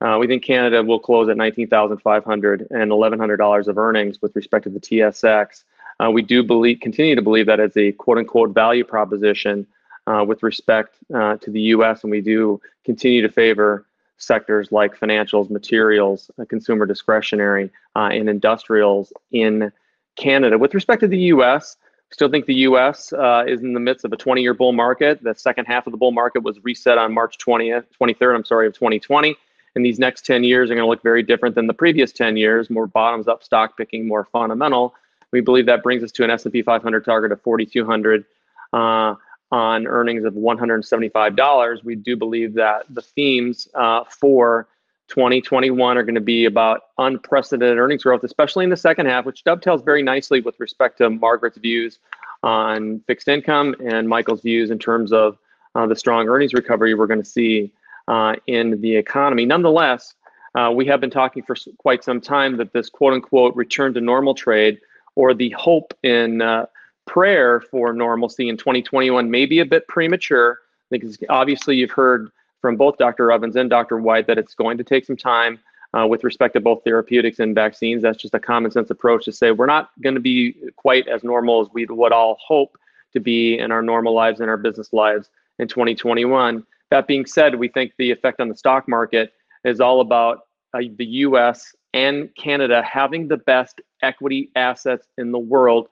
Uh, 0.00 0.16
we 0.18 0.26
think 0.26 0.44
Canada 0.44 0.82
will 0.82 1.00
close 1.00 1.28
at 1.28 1.36
19,500 1.36 2.66
and 2.70 2.90
$1,100 2.90 3.66
of 3.66 3.78
earnings 3.78 4.22
with 4.22 4.34
respect 4.36 4.64
to 4.64 4.70
the 4.70 4.80
TSX. 4.80 5.64
Uh, 6.00 6.10
we 6.10 6.22
do 6.22 6.42
believe, 6.42 6.78
continue 6.80 7.16
to 7.16 7.22
believe 7.22 7.46
that 7.46 7.58
as 7.58 7.76
a 7.76 7.92
quote 7.92 8.18
unquote 8.18 8.50
value 8.50 8.84
proposition 8.84 9.66
uh, 10.06 10.24
with 10.26 10.42
respect 10.42 10.94
uh, 11.14 11.36
to 11.36 11.50
the 11.50 11.60
US, 11.60 12.02
and 12.04 12.10
we 12.10 12.20
do 12.20 12.60
continue 12.84 13.22
to 13.22 13.28
favor 13.28 13.84
sectors 14.18 14.70
like 14.72 14.98
financials, 14.98 15.50
materials, 15.50 16.30
uh, 16.40 16.44
consumer 16.44 16.86
discretionary, 16.86 17.70
uh, 17.96 18.10
and 18.12 18.28
industrials 18.28 19.12
in 19.32 19.72
Canada. 20.16 20.58
With 20.58 20.74
respect 20.74 21.00
to 21.00 21.08
the 21.08 21.18
US, 21.34 21.76
still 22.10 22.28
think 22.28 22.46
the 22.46 22.54
US 22.54 23.12
uh, 23.12 23.44
is 23.46 23.62
in 23.62 23.74
the 23.74 23.80
midst 23.80 24.04
of 24.04 24.12
a 24.12 24.16
20 24.16 24.42
year 24.42 24.54
bull 24.54 24.72
market. 24.72 25.22
The 25.22 25.34
second 25.34 25.66
half 25.66 25.86
of 25.86 25.92
the 25.92 25.96
bull 25.96 26.12
market 26.12 26.42
was 26.42 26.62
reset 26.64 26.98
on 26.98 27.12
March 27.12 27.36
20th, 27.38 27.84
23rd, 28.00 28.34
I'm 28.34 28.44
sorry, 28.44 28.66
of 28.66 28.74
2020. 28.74 29.36
And 29.78 29.86
these 29.86 30.00
next 30.00 30.26
10 30.26 30.42
years 30.42 30.72
are 30.72 30.74
going 30.74 30.84
to 30.84 30.90
look 30.90 31.04
very 31.04 31.22
different 31.22 31.54
than 31.54 31.68
the 31.68 31.72
previous 31.72 32.10
10 32.10 32.36
years, 32.36 32.68
more 32.68 32.88
bottoms 32.88 33.28
up 33.28 33.44
stock 33.44 33.76
picking, 33.76 34.08
more 34.08 34.24
fundamental. 34.24 34.92
We 35.30 35.40
believe 35.40 35.66
that 35.66 35.84
brings 35.84 36.02
us 36.02 36.10
to 36.12 36.24
an 36.24 36.30
S&P 36.30 36.62
500 36.62 37.04
target 37.04 37.30
of 37.30 37.40
4,200 37.42 38.24
uh, 38.72 39.14
on 39.52 39.86
earnings 39.86 40.24
of 40.24 40.34
$175. 40.34 41.84
We 41.84 41.94
do 41.94 42.16
believe 42.16 42.54
that 42.54 42.86
the 42.90 43.02
themes 43.02 43.68
uh, 43.76 44.02
for 44.02 44.66
2021 45.06 45.96
are 45.96 46.02
going 46.02 46.16
to 46.16 46.20
be 46.20 46.46
about 46.46 46.80
unprecedented 46.98 47.78
earnings 47.78 48.02
growth, 48.02 48.24
especially 48.24 48.64
in 48.64 48.70
the 48.70 48.76
second 48.76 49.06
half, 49.06 49.26
which 49.26 49.44
dovetails 49.44 49.82
very 49.82 50.02
nicely 50.02 50.40
with 50.40 50.58
respect 50.58 50.98
to 50.98 51.08
Margaret's 51.08 51.58
views 51.58 52.00
on 52.42 52.98
fixed 53.06 53.28
income 53.28 53.76
and 53.78 54.08
Michael's 54.08 54.40
views 54.40 54.72
in 54.72 54.78
terms 54.80 55.12
of 55.12 55.38
uh, 55.76 55.86
the 55.86 55.94
strong 55.94 56.26
earnings 56.26 56.52
recovery 56.52 56.94
we're 56.94 57.06
going 57.06 57.22
to 57.22 57.28
see 57.28 57.70
uh, 58.08 58.34
in 58.46 58.80
the 58.80 58.96
economy. 58.96 59.46
Nonetheless, 59.46 60.14
uh, 60.54 60.72
we 60.74 60.86
have 60.86 61.00
been 61.00 61.10
talking 61.10 61.42
for 61.42 61.54
quite 61.78 62.02
some 62.02 62.20
time 62.20 62.56
that 62.56 62.72
this 62.72 62.88
quote 62.88 63.12
unquote 63.12 63.54
return 63.54 63.94
to 63.94 64.00
normal 64.00 64.34
trade 64.34 64.80
or 65.14 65.34
the 65.34 65.50
hope 65.50 65.94
in 66.02 66.42
uh, 66.42 66.66
prayer 67.06 67.60
for 67.60 67.92
normalcy 67.92 68.48
in 68.48 68.56
2021 68.56 69.30
may 69.30 69.46
be 69.46 69.60
a 69.60 69.64
bit 69.64 69.86
premature 69.88 70.58
because 70.90 71.18
obviously 71.28 71.76
you've 71.76 71.90
heard 71.90 72.30
from 72.60 72.76
both 72.76 72.96
Dr. 72.98 73.30
Ovens 73.30 73.56
and 73.56 73.70
Dr. 73.70 73.98
White 73.98 74.26
that 74.26 74.38
it's 74.38 74.54
going 74.54 74.78
to 74.78 74.84
take 74.84 75.04
some 75.04 75.16
time 75.16 75.58
uh, 75.96 76.06
with 76.06 76.24
respect 76.24 76.54
to 76.54 76.60
both 76.60 76.82
therapeutics 76.84 77.38
and 77.38 77.54
vaccines. 77.54 78.02
That's 78.02 78.18
just 78.18 78.34
a 78.34 78.40
common 78.40 78.70
sense 78.70 78.90
approach 78.90 79.24
to 79.26 79.32
say 79.32 79.52
we're 79.52 79.66
not 79.66 79.90
going 80.02 80.14
to 80.14 80.20
be 80.20 80.54
quite 80.76 81.08
as 81.08 81.22
normal 81.22 81.60
as 81.60 81.68
we 81.72 81.86
would 81.86 82.12
all 82.12 82.38
hope 82.44 82.78
to 83.12 83.20
be 83.20 83.58
in 83.58 83.70
our 83.70 83.82
normal 83.82 84.14
lives 84.14 84.40
and 84.40 84.50
our 84.50 84.56
business 84.56 84.92
lives 84.92 85.30
in 85.58 85.68
2021. 85.68 86.64
That 86.90 87.06
being 87.06 87.26
said, 87.26 87.54
we 87.54 87.68
think 87.68 87.92
the 87.98 88.10
effect 88.10 88.40
on 88.40 88.48
the 88.48 88.56
stock 88.56 88.88
market 88.88 89.32
is 89.64 89.80
all 89.80 90.00
about 90.00 90.40
uh, 90.74 90.80
the 90.96 91.06
US 91.06 91.74
and 91.94 92.28
Canada 92.36 92.82
having 92.82 93.28
the 93.28 93.38
best 93.38 93.80
equity 94.02 94.50
assets 94.54 95.06
in 95.18 95.32
the 95.32 95.38
world, 95.38 95.88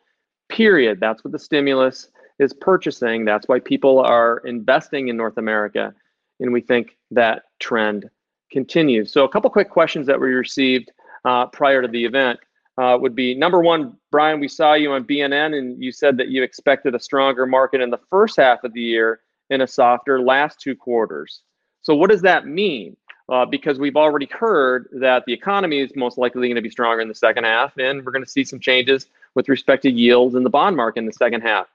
period. 0.48 1.00
That's 1.00 1.24
what 1.24 1.32
the 1.32 1.38
stimulus 1.38 2.08
is 2.38 2.52
purchasing. 2.52 3.24
That's 3.24 3.48
why 3.48 3.60
people 3.60 4.00
are 4.00 4.38
investing 4.38 5.08
in 5.08 5.16
North 5.16 5.38
America. 5.38 5.94
And 6.40 6.52
we 6.52 6.60
think 6.60 6.96
that 7.10 7.44
trend 7.60 8.08
continues. 8.52 9.12
So, 9.12 9.24
a 9.24 9.28
couple 9.28 9.48
quick 9.50 9.70
questions 9.70 10.06
that 10.06 10.20
we 10.20 10.28
received 10.28 10.90
uh, 11.24 11.46
prior 11.46 11.82
to 11.82 11.88
the 11.88 12.04
event 12.04 12.38
uh, 12.78 12.98
would 13.00 13.14
be 13.14 13.34
number 13.34 13.60
one, 13.60 13.96
Brian, 14.10 14.38
we 14.38 14.48
saw 14.48 14.74
you 14.74 14.92
on 14.92 15.04
BNN 15.04 15.56
and 15.58 15.82
you 15.82 15.90
said 15.90 16.16
that 16.18 16.28
you 16.28 16.42
expected 16.42 16.94
a 16.94 17.00
stronger 17.00 17.46
market 17.46 17.80
in 17.80 17.90
the 17.90 18.00
first 18.10 18.36
half 18.36 18.64
of 18.64 18.72
the 18.74 18.82
year 18.82 19.20
in 19.50 19.60
a 19.60 19.66
softer 19.66 20.20
last 20.20 20.60
two 20.60 20.74
quarters. 20.74 21.42
So, 21.82 21.94
what 21.94 22.10
does 22.10 22.22
that 22.22 22.46
mean? 22.46 22.96
Uh, 23.28 23.44
because 23.44 23.78
we've 23.78 23.96
already 23.96 24.28
heard 24.30 24.88
that 24.92 25.24
the 25.26 25.32
economy 25.32 25.80
is 25.80 25.90
most 25.96 26.16
likely 26.16 26.42
going 26.42 26.54
to 26.54 26.62
be 26.62 26.70
stronger 26.70 27.00
in 27.00 27.08
the 27.08 27.14
second 27.14 27.42
half, 27.42 27.76
and 27.76 28.04
we're 28.04 28.12
going 28.12 28.24
to 28.24 28.30
see 28.30 28.44
some 28.44 28.60
changes 28.60 29.08
with 29.34 29.48
respect 29.48 29.82
to 29.82 29.90
yields 29.90 30.36
in 30.36 30.44
the 30.44 30.50
bond 30.50 30.76
market 30.76 31.00
in 31.00 31.06
the 31.06 31.12
second 31.12 31.40
half. 31.40 31.66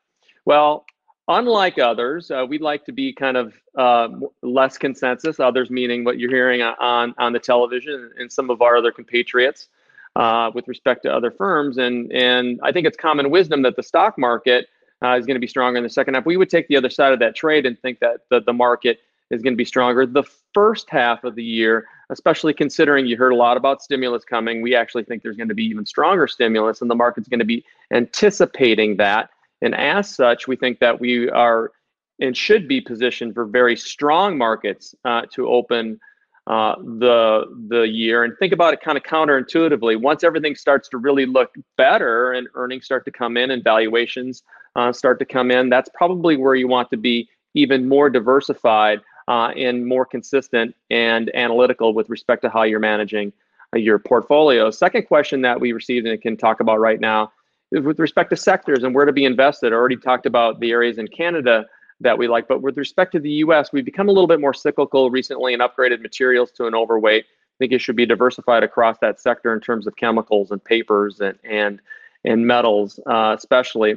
Well, 0.45 0.85
unlike 1.27 1.77
others, 1.77 2.31
uh, 2.31 2.45
we'd 2.47 2.61
like 2.61 2.85
to 2.85 2.93
be 2.93 3.11
kind 3.13 3.35
of 3.35 3.53
uh, 3.77 4.07
less 4.41 4.77
consensus. 4.77 5.39
Others 5.39 5.69
meaning 5.69 6.03
what 6.03 6.19
you're 6.19 6.31
hearing 6.31 6.61
on 6.61 7.13
on 7.17 7.33
the 7.33 7.39
television 7.39 8.11
and 8.17 8.31
some 8.31 8.49
of 8.49 8.61
our 8.61 8.77
other 8.77 8.91
compatriots 8.91 9.67
uh, 10.15 10.51
with 10.53 10.67
respect 10.67 11.03
to 11.03 11.13
other 11.13 11.31
firms. 11.31 11.77
And 11.77 12.11
and 12.11 12.59
I 12.63 12.71
think 12.71 12.87
it's 12.87 12.97
common 12.97 13.29
wisdom 13.29 13.61
that 13.63 13.75
the 13.75 13.83
stock 13.83 14.17
market 14.17 14.67
uh, 15.03 15.17
is 15.17 15.25
going 15.25 15.35
to 15.35 15.39
be 15.41 15.47
stronger 15.47 15.77
in 15.77 15.83
the 15.83 15.89
second 15.89 16.13
half. 16.13 16.25
We 16.25 16.37
would 16.37 16.49
take 16.49 16.67
the 16.67 16.77
other 16.77 16.89
side 16.89 17.13
of 17.13 17.19
that 17.19 17.35
trade 17.35 17.65
and 17.65 17.79
think 17.79 17.99
that 17.99 18.21
the, 18.29 18.41
the 18.41 18.53
market 18.53 18.99
is 19.29 19.41
going 19.41 19.53
to 19.53 19.57
be 19.57 19.65
stronger 19.65 20.05
the 20.05 20.23
first 20.53 20.89
half 20.89 21.23
of 21.23 21.35
the 21.35 21.43
year, 21.43 21.87
especially 22.09 22.53
considering 22.53 23.05
you 23.05 23.17
heard 23.17 23.31
a 23.31 23.35
lot 23.35 23.57
about 23.57 23.81
stimulus 23.81 24.23
coming. 24.23 24.61
We 24.61 24.75
actually 24.75 25.03
think 25.03 25.23
there's 25.23 25.37
going 25.37 25.49
to 25.49 25.55
be 25.55 25.65
even 25.65 25.85
stronger 25.85 26.27
stimulus, 26.27 26.81
and 26.81 26.91
the 26.91 26.95
market's 26.95 27.29
going 27.29 27.39
to 27.39 27.45
be 27.45 27.63
anticipating 27.91 28.97
that. 28.97 29.29
And 29.61 29.73
as 29.75 30.13
such, 30.13 30.47
we 30.47 30.55
think 30.55 30.79
that 30.79 30.99
we 30.99 31.29
are 31.29 31.71
and 32.19 32.37
should 32.37 32.67
be 32.67 32.79
positioned 32.79 33.33
for 33.33 33.45
very 33.45 33.75
strong 33.75 34.37
markets 34.37 34.93
uh, 35.05 35.23
to 35.33 35.47
open 35.47 35.99
uh, 36.47 36.75
the 36.75 37.45
the 37.69 37.81
year. 37.81 38.23
And 38.23 38.37
think 38.37 38.53
about 38.53 38.73
it 38.73 38.81
kind 38.81 38.97
of 38.97 39.03
counterintuitively. 39.03 39.99
Once 39.99 40.23
everything 40.23 40.55
starts 40.55 40.89
to 40.89 40.97
really 40.97 41.25
look 41.25 41.53
better 41.77 42.33
and 42.33 42.47
earnings 42.55 42.85
start 42.85 43.05
to 43.05 43.11
come 43.11 43.37
in 43.37 43.51
and 43.51 43.63
valuations 43.63 44.43
uh, 44.75 44.91
start 44.91 45.19
to 45.19 45.25
come 45.25 45.51
in, 45.51 45.69
that's 45.69 45.89
probably 45.93 46.37
where 46.37 46.55
you 46.55 46.67
want 46.67 46.89
to 46.91 46.97
be 46.97 47.29
even 47.53 47.87
more 47.87 48.09
diversified 48.09 49.01
uh, 49.27 49.51
and 49.55 49.85
more 49.85 50.05
consistent 50.05 50.75
and 50.89 51.33
analytical 51.35 51.93
with 51.93 52.09
respect 52.09 52.41
to 52.41 52.49
how 52.49 52.63
you're 52.63 52.79
managing 52.79 53.31
uh, 53.75 53.79
your 53.79 53.99
portfolio. 53.99 54.69
Second 54.71 55.03
question 55.07 55.41
that 55.41 55.59
we 55.59 55.71
received 55.71 56.07
and 56.07 56.21
can 56.21 56.37
talk 56.37 56.59
about 56.59 56.79
right 56.79 56.99
now 56.99 57.31
is 57.71 57.83
with 57.83 57.99
respect 57.99 58.29
to 58.29 58.35
sectors 58.35 58.83
and 58.83 58.93
where 58.93 59.05
to 59.05 59.13
be 59.13 59.25
invested. 59.25 59.71
I 59.71 59.75
already 59.75 59.97
talked 59.97 60.25
about 60.25 60.59
the 60.59 60.71
areas 60.71 60.97
in 60.97 61.07
Canada 61.07 61.65
that 62.01 62.17
we 62.17 62.27
like, 62.27 62.47
but 62.47 62.61
with 62.61 62.77
respect 62.77 63.11
to 63.13 63.19
the 63.19 63.29
US, 63.45 63.71
we've 63.71 63.85
become 63.85 64.09
a 64.09 64.11
little 64.11 64.27
bit 64.27 64.41
more 64.41 64.53
cyclical 64.53 65.09
recently 65.09 65.53
and 65.53 65.61
upgraded 65.61 66.01
materials 66.01 66.51
to 66.53 66.65
an 66.65 66.75
overweight. 66.75 67.25
I 67.25 67.55
think 67.59 67.71
it 67.71 67.79
should 67.79 67.95
be 67.95 68.05
diversified 68.05 68.63
across 68.63 68.97
that 68.99 69.19
sector 69.19 69.53
in 69.53 69.61
terms 69.61 69.87
of 69.87 69.95
chemicals 69.95 70.51
and 70.51 70.63
papers 70.63 71.21
and 71.21 71.37
and 71.43 71.79
and 72.25 72.45
metals, 72.45 72.99
uh, 73.05 73.35
especially. 73.37 73.95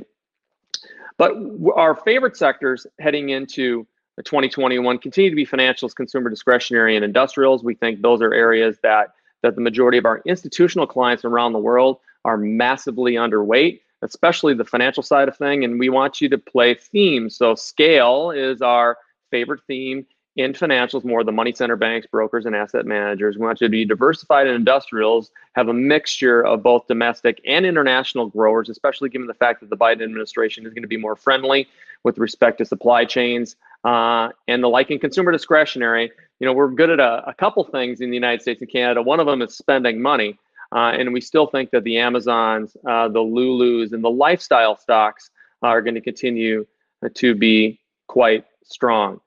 But 1.19 1.33
our 1.77 1.95
favorite 1.95 2.37
sectors 2.37 2.87
heading 2.99 3.31
into 3.31 3.87
2021 4.23 4.99
continue 4.99 5.31
to 5.31 5.37
be 5.37 5.47
financials, 5.47 5.95
consumer 5.95 6.31
discretionary, 6.31 6.97
and 6.97 7.05
industrials. 7.05 7.65
We 7.65 7.75
think 7.75 8.03
those 8.03 8.23
are 8.23 8.33
areas 8.33 8.79
that 8.83 9.09
that 9.43 9.55
the 9.57 9.61
majority 9.61 9.99
of 9.99 10.07
our 10.07 10.23
institutional 10.25 10.87
clients 10.87 11.25
around 11.25 11.53
the 11.53 11.59
world 11.59 11.99
are 12.25 12.39
massively 12.39 13.15
underweight, 13.15 13.81
especially 14.01 14.55
the 14.55 14.65
financial 14.65 15.03
side 15.03 15.29
of 15.29 15.37
thing. 15.37 15.65
And 15.65 15.79
we 15.79 15.91
want 15.91 16.23
you 16.23 16.31
to 16.31 16.39
play 16.39 16.75
themes. 16.75 17.37
So 17.37 17.55
scale 17.55 18.31
is 18.31 18.63
our 18.63 18.97
favorite 19.31 19.61
theme 19.67 20.07
in 20.37 20.53
financials, 20.53 21.05
more 21.05 21.23
the 21.23 21.33
money 21.33 21.53
center 21.53 21.77
banks, 21.77 22.07
brokers, 22.07 22.45
and 22.45 22.57
asset 22.57 22.87
managers. 22.87 23.37
We 23.37 23.47
want 23.47 23.61
you 23.61 23.67
to 23.67 23.71
be 23.71 23.85
diversified 23.85 24.47
in 24.49 24.55
industrials, 24.55 25.31
have 25.55 25.69
a 25.69 25.73
mixture 25.73 26.45
of 26.45 26.63
both 26.63 26.89
domestic 26.89 27.41
and 27.47 27.65
international 27.65 28.27
growers, 28.27 28.69
especially 28.69 29.09
given 29.11 29.29
the 29.29 29.35
fact 29.35 29.61
that 29.61 29.71
the 29.71 29.77
Biden 29.77 30.03
administration 30.03 30.67
is 30.67 30.75
going 30.75 30.83
to 30.83 30.89
be 30.89 30.97
more 30.97 31.15
friendly 31.15 31.69
with 32.03 32.19
respect 32.19 32.59
to 32.59 32.65
supply 32.65 33.05
chains 33.05 33.57
uh, 33.85 34.31
and 34.49 34.63
the 34.63 34.69
like 34.69 34.91
in 34.91 34.99
consumer 34.99 35.31
discretionary. 35.31 36.11
You 36.41 36.47
know, 36.47 36.53
we're 36.53 36.71
good 36.71 36.91
at 36.91 37.01
a, 37.01 37.29
a, 37.29 37.35
couple 37.35 37.63
things 37.65 38.01
in 38.01 38.11
the 38.11 38.17
United 38.17 38.43
States 38.43 38.61
and 38.61 38.71
Canada. 38.71 39.03
One 39.03 39.21
of 39.21 39.27
them 39.27 39.41
is 39.41 39.57
spending 39.57 40.03
money. 40.03 40.39
Uh, 40.75 40.91
and 40.91 41.13
we 41.13 41.21
still 41.21 41.47
think 41.47 41.71
that 41.71 41.85
the 41.85 41.99
Amazons, 41.99 42.77
uh, 42.89 43.09
the 43.09 43.21
Lulus, 43.21 43.93
and 43.93 44.03
the 44.03 44.11
lifestyle 44.11 44.77
stocks 44.77 45.31
are 45.63 45.81
going 45.81 45.95
to 45.95 46.01
continue 46.01 46.67
to 47.15 47.35
be 47.35 47.79
quite 48.09 48.45
strong. 48.65 49.21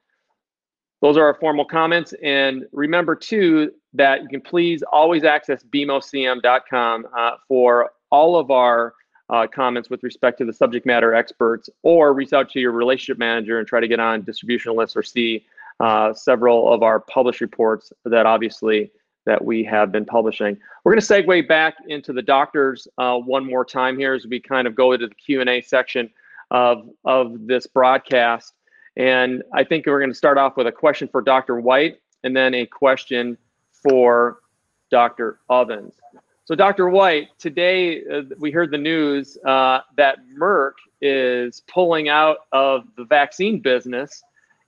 Those 1.01 1.17
are 1.17 1.25
our 1.25 1.35
formal 1.35 1.65
comments. 1.65 2.13
And 2.23 2.65
remember, 2.71 3.15
too, 3.15 3.71
that 3.93 4.23
you 4.23 4.27
can 4.27 4.41
please 4.41 4.83
always 4.91 5.23
access 5.23 5.63
bmocm.com 5.63 7.07
uh, 7.15 7.31
for 7.47 7.91
all 8.09 8.35
of 8.35 8.51
our 8.51 8.93
uh, 9.29 9.45
comments 9.47 9.89
with 9.89 10.03
respect 10.03 10.37
to 10.39 10.45
the 10.45 10.53
subject 10.53 10.85
matter 10.85 11.13
experts, 11.13 11.69
or 11.83 12.13
reach 12.13 12.33
out 12.33 12.49
to 12.51 12.59
your 12.59 12.71
relationship 12.71 13.17
manager 13.17 13.59
and 13.59 13.67
try 13.67 13.79
to 13.79 13.87
get 13.87 13.99
on 13.99 14.21
distribution 14.21 14.75
lists 14.75 14.95
or 14.95 15.03
see 15.03 15.45
uh, 15.79 16.13
several 16.13 16.73
of 16.73 16.81
our 16.81 16.99
published 16.99 17.41
reports 17.41 17.91
that 18.05 18.25
obviously 18.25 18.89
that 19.25 19.43
we 19.43 19.63
have 19.63 19.91
been 19.91 20.05
publishing. 20.05 20.57
We're 20.83 20.93
going 20.93 21.01
to 21.01 21.13
segue 21.13 21.47
back 21.49 21.75
into 21.89 22.13
the 22.13 22.21
doctors 22.21 22.87
uh, 22.97 23.17
one 23.17 23.45
more 23.45 23.65
time 23.65 23.97
here 23.97 24.13
as 24.13 24.25
we 24.25 24.39
kind 24.39 24.65
of 24.65 24.73
go 24.73 24.93
into 24.93 25.07
the 25.07 25.15
Q&A 25.15 25.61
section 25.61 26.09
of, 26.49 26.89
of 27.03 27.45
this 27.45 27.67
broadcast. 27.67 28.53
And 28.97 29.43
I 29.53 29.63
think 29.63 29.85
we're 29.85 29.99
going 29.99 30.11
to 30.11 30.17
start 30.17 30.39
off 30.39 30.57
with 30.57 30.65
a 30.65 30.71
question 30.71 31.07
for 31.07 31.21
Dr. 31.21 31.59
White 31.59 32.01
and 32.23 32.35
then 32.35 32.55
a 32.55 32.65
question 32.65 33.37
for 33.71 34.39
Dr. 34.89 35.39
Ovens. 35.49 35.93
So, 36.45 36.55
Dr. 36.55 36.89
White, 36.89 37.27
today 37.37 38.03
uh, 38.05 38.21
we 38.39 38.51
heard 38.51 38.71
the 38.71 38.77
news 38.77 39.37
uh, 39.45 39.81
that 39.97 40.19
Merck 40.39 40.73
is 41.01 41.61
pulling 41.67 42.09
out 42.09 42.37
of 42.51 42.85
the 42.97 43.03
vaccine 43.03 43.59
business 43.59 44.23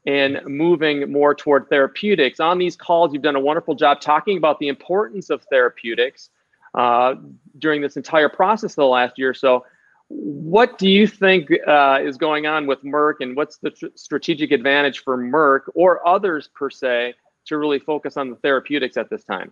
and 0.06 0.42
moving 0.46 1.12
more 1.12 1.34
toward 1.34 1.68
therapeutics. 1.70 2.40
On 2.40 2.60
these 2.60 2.76
calls, 2.76 3.14
you've 3.14 3.24
done 3.24 3.36
a 3.36 3.40
wonderful 3.40 3.74
job 3.74 4.00
talking 4.00 4.38
about 4.38 4.60
the 4.60 4.68
importance 4.68 5.30
of 5.30 5.44
therapeutics 5.50 6.30
uh, 6.76 7.16
during 7.58 7.82
this 7.82 7.98
entire 7.98 8.30
process 8.30 8.74
of 8.74 8.78
the 8.78 8.86
last 8.86 9.18
year. 9.18 9.34
So, 9.34 9.66
what 10.10 10.80
do 10.80 10.90
you 10.90 11.06
think 11.06 11.50
uh, 11.68 12.00
is 12.02 12.18
going 12.18 12.48
on 12.48 12.66
with 12.66 12.84
Merck, 12.84 13.16
and 13.20 13.36
what's 13.36 13.58
the 13.58 13.70
tr- 13.70 13.86
strategic 13.96 14.52
advantage 14.52 15.04
for 15.04 15.18
Merck 15.18 15.72
or 15.76 16.06
others 16.08 16.50
per 16.54 16.70
se 16.70 17.14
to 17.46 17.58
really 17.58 17.80
focus 17.80 18.18
on 18.18 18.30
the 18.30 18.36
therapeutics 18.38 18.98
at 18.98 19.10
this 19.10 19.24
time? 19.24 19.52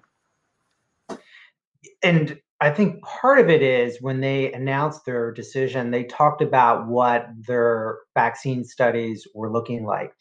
And 2.04 2.40
I 2.60 2.72
think 2.72 3.04
part 3.04 3.40
of 3.40 3.50
it 3.50 3.62
is 3.62 4.02
when 4.02 4.20
they 4.20 4.52
announced 4.52 5.06
their 5.06 5.32
decision, 5.32 5.92
they 5.92 6.06
talked 6.06 6.42
about 6.42 6.88
what 6.88 7.28
their 7.48 8.00
vaccine 8.16 8.64
studies 8.66 9.28
were 9.36 9.52
looking 9.52 9.86
like. 9.86 10.12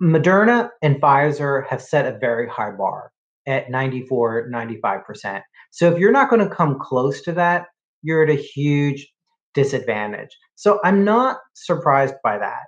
Moderna 0.00 0.68
and 0.82 1.00
Pfizer 1.00 1.66
have 1.68 1.80
set 1.82 2.06
a 2.06 2.18
very 2.18 2.48
high 2.48 2.70
bar 2.72 3.12
at 3.46 3.70
94, 3.70 4.50
95%. 4.50 5.42
So 5.70 5.90
if 5.90 5.98
you're 5.98 6.12
not 6.12 6.28
going 6.28 6.46
to 6.46 6.54
come 6.54 6.78
close 6.78 7.22
to 7.22 7.32
that, 7.32 7.66
you're 8.02 8.22
at 8.22 8.30
a 8.30 8.34
huge 8.34 9.10
disadvantage. 9.58 10.30
So 10.54 10.78
I'm 10.84 11.04
not 11.04 11.38
surprised 11.54 12.14
by 12.22 12.38
that 12.38 12.66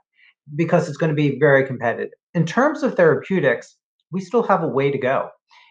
because 0.56 0.88
it's 0.88 0.96
going 0.96 1.14
to 1.14 1.14
be 1.14 1.38
very 1.38 1.64
competitive. 1.64 2.10
In 2.34 2.44
terms 2.44 2.82
of 2.82 2.96
therapeutics, 2.96 3.76
we 4.10 4.20
still 4.20 4.42
have 4.42 4.64
a 4.64 4.68
way 4.68 4.90
to 4.90 4.98
go. 4.98 5.28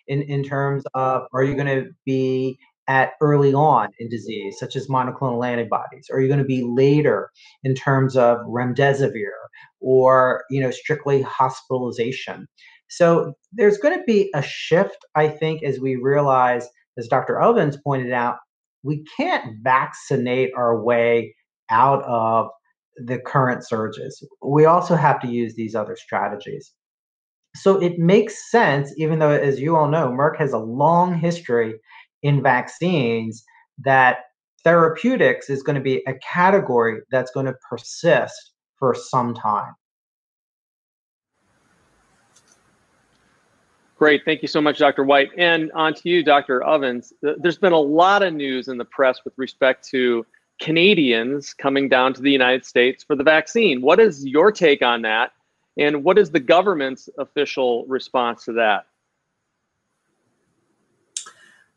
In, 0.08 0.22
in 0.22 0.44
terms 0.44 0.86
of 0.94 1.24
are 1.34 1.44
you 1.44 1.56
going 1.56 1.68
to 1.68 1.90
be 2.06 2.58
at 2.88 3.12
early 3.22 3.54
on 3.54 3.90
in 4.00 4.08
disease, 4.10 4.58
such 4.58 4.78
as 4.78 4.88
monoclonal 4.88 5.46
antibodies? 5.46 6.08
Are 6.10 6.22
you 6.22 6.30
going 6.30 6.40
to 6.40 6.46
be 6.46 6.64
later 6.64 7.30
in 7.66 7.76
terms 7.76 8.16
of 8.16 8.38
remdesivir 8.48 9.36
or 9.82 10.46
you 10.50 10.62
know 10.62 10.72
strictly 10.72 11.22
hospitalization? 11.22 12.48
So 12.88 13.34
there's 13.52 13.78
going 13.78 14.00
to 14.00 14.04
be 14.06 14.32
a 14.34 14.42
shift, 14.42 14.98
I 15.16 15.28
think, 15.28 15.64
as 15.64 15.82
we 15.82 15.98
realize, 15.98 16.66
as 16.98 17.10
Dr. 17.10 17.40
Ovens 17.40 17.78
pointed 17.86 18.14
out, 18.14 18.38
we 18.84 19.04
can't 19.18 19.56
vaccinate 19.62 20.52
our 20.56 20.82
way 20.82 21.36
out 21.70 22.04
of 22.04 22.48
the 22.98 23.20
current 23.20 23.66
surges. 23.66 24.26
We 24.42 24.66
also 24.66 24.96
have 24.96 25.20
to 25.22 25.28
use 25.28 25.56
these 25.56 25.76
other 25.76 25.96
strategies. 25.96 26.74
So 27.56 27.82
it 27.82 27.98
makes 27.98 28.52
sense, 28.52 28.94
even 28.98 29.20
though, 29.20 29.32
as 29.32 29.60
you 29.60 29.76
all 29.76 29.90
know, 29.90 30.10
Merck 30.10 30.38
has 30.38 30.54
a 30.54 30.60
long 30.60 31.18
history 31.18 31.76
in 32.22 32.44
vaccines, 32.44 33.44
that 33.84 34.18
therapeutics 34.64 35.50
is 35.50 35.64
going 35.64 35.76
to 35.76 35.82
be 35.82 36.04
a 36.08 36.14
category 36.16 37.00
that's 37.12 37.32
going 37.32 37.46
to 37.46 37.56
persist 37.70 38.52
for 38.78 38.94
some 38.94 39.34
time. 39.34 39.74
Great. 44.00 44.24
Thank 44.24 44.42
you 44.42 44.48
so 44.48 44.62
much, 44.62 44.78
Dr. 44.78 45.04
White. 45.04 45.30
And 45.38 45.74
on 45.74 45.94
to 45.96 46.10
you, 46.10 46.24
Dr. 46.24 46.64
Ovens. 46.64 47.12
There's 47.22 47.58
been 47.58 47.74
a 47.74 47.80
lot 47.80 48.24
of 48.24 48.34
news 48.34 48.70
in 48.70 48.78
the 48.78 48.86
press 48.86 49.26
with 49.26 49.34
respect 49.36 49.86
to 49.90 50.26
Canadians 50.62 51.54
coming 51.54 51.90
down 51.90 52.14
to 52.14 52.22
the 52.22 52.32
United 52.32 52.66
States 52.66 53.04
for 53.04 53.18
the 53.18 53.26
vaccine. 53.26 53.82
What 53.82 54.00
is 54.00 54.26
your 54.26 54.54
take 54.54 54.82
on 54.82 55.02
that? 55.02 55.34
And 55.78 56.02
what 56.02 56.18
is 56.18 56.32
the 56.32 56.40
government's 56.40 57.10
official 57.18 57.86
response 57.88 58.46
to 58.46 58.54
that? 58.54 58.86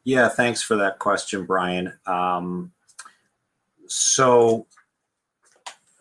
Yeah, 0.04 0.28
thanks 0.28 0.62
for 0.62 0.76
that 0.76 1.00
question, 1.00 1.44
Brian. 1.44 1.92
Um, 2.06 2.70
so, 3.88 4.68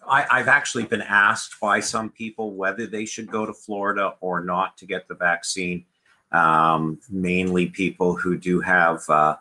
I, 0.08 0.38
have 0.38 0.48
actually 0.48 0.84
been 0.84 1.02
asked 1.02 1.60
by 1.60 1.80
some 1.80 2.12
people 2.12 2.54
whether 2.54 2.86
they 2.86 3.06
should 3.06 3.32
go 3.32 3.46
to 3.48 3.54
Florida 3.54 4.14
or 4.22 4.44
not 4.44 4.78
to 4.78 4.86
get 4.86 5.08
the 5.08 5.16
vaccine 5.16 5.86
um, 6.32 7.00
mainly 7.10 7.68
people 7.68 8.16
who 8.16 8.38
do 8.38 8.62
have 8.62 9.02
uh, 9.10 9.36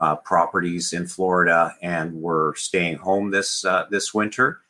uh, 0.00 0.16
properties 0.16 0.92
in 0.92 1.06
Florida 1.06 1.74
and 1.82 2.20
were 2.20 2.54
staying 2.56 2.96
home 2.96 3.30
this 3.30 3.64
uh, 3.64 3.86
this 3.90 4.12
winter. 4.12 4.60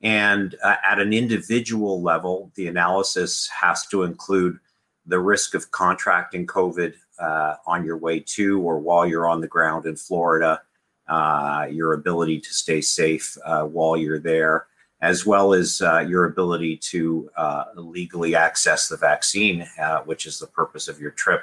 And 0.00 0.54
uh, 0.62 0.76
at 0.88 1.00
an 1.00 1.12
individual 1.12 2.00
level, 2.00 2.52
the 2.54 2.68
analysis 2.68 3.48
has 3.48 3.86
to 3.86 4.04
include 4.04 4.58
the 5.06 5.18
risk 5.18 5.54
of 5.54 5.72
contracting 5.72 6.46
COVID 6.46 6.94
uh, 7.18 7.56
on 7.66 7.84
your 7.84 7.96
way 7.96 8.20
to 8.20 8.62
or 8.62 8.78
while 8.78 9.04
you're 9.04 9.26
on 9.26 9.40
the 9.40 9.48
ground 9.48 9.86
in 9.86 9.96
Florida, 9.96 10.62
uh, 11.08 11.66
your 11.68 11.94
ability 11.94 12.38
to 12.38 12.54
stay 12.54 12.80
safe 12.80 13.36
while 13.44 13.96
you're 13.96 14.20
there 14.20 14.66
as 15.00 15.24
well 15.24 15.52
as 15.52 15.80
uh, 15.80 16.00
your 16.00 16.24
ability 16.24 16.76
to 16.76 17.30
uh, 17.36 17.64
legally 17.76 18.34
access 18.34 18.88
the 18.88 18.96
vaccine, 18.96 19.66
uh, 19.80 20.00
which 20.00 20.26
is 20.26 20.38
the 20.38 20.46
purpose 20.46 20.88
of 20.88 21.00
your 21.00 21.12
trip. 21.12 21.42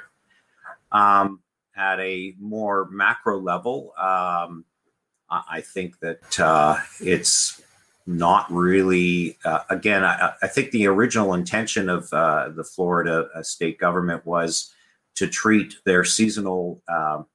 Um, 0.92 1.40
at 1.74 1.98
a 2.00 2.34
more 2.38 2.88
macro 2.90 3.38
level, 3.38 3.92
um, 3.98 4.64
I 5.28 5.60
think 5.60 5.98
that 6.00 6.38
uh, 6.40 6.78
it's 7.00 7.60
not 8.06 8.50
really, 8.50 9.36
uh, 9.44 9.60
again, 9.68 10.04
I, 10.04 10.32
I, 10.40 10.46
think 10.46 10.70
the 10.70 10.86
original 10.86 11.34
intention 11.34 11.88
of 11.88 12.10
uh, 12.12 12.50
the 12.50 12.62
Florida 12.62 13.28
state 13.42 13.78
government 13.78 14.24
was 14.24 14.72
to 15.16 15.26
treat 15.26 15.76
their 15.84 16.04
seasonal. 16.04 16.82
Um, 16.88 17.26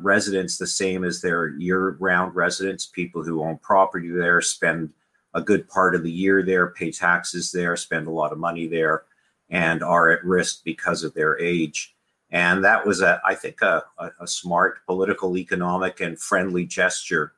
residents 0.00 0.58
the 0.58 0.66
same 0.66 1.02
as 1.02 1.20
their 1.20 1.48
year-round 1.48 2.36
residents, 2.36 2.86
people 2.86 3.24
who 3.24 3.42
own 3.42 3.58
property 3.58 4.10
there, 4.10 4.40
spend 4.40 4.90
a 5.34 5.42
good 5.42 5.68
part 5.68 5.94
of 5.94 6.02
the 6.02 6.10
year 6.10 6.42
there, 6.42 6.68
pay 6.68 6.90
taxes 6.90 7.52
there, 7.52 7.76
spend 7.76 8.06
a 8.06 8.10
lot 8.10 8.32
of 8.32 8.38
money 8.38 8.66
there, 8.66 9.04
and 9.50 9.82
are 9.82 10.10
at 10.10 10.24
risk 10.24 10.62
because 10.64 11.04
of 11.04 11.14
their 11.14 11.38
age. 11.38 11.94
And 12.30 12.64
that 12.64 12.86
was, 12.86 13.02
a, 13.02 13.20
I 13.24 13.34
think, 13.34 13.60
a, 13.60 13.84
a 13.98 14.26
smart 14.26 14.84
political, 14.86 15.36
economic, 15.36 16.00
and 16.00 16.18
friendly 16.18 16.64
gesture. 16.64 17.32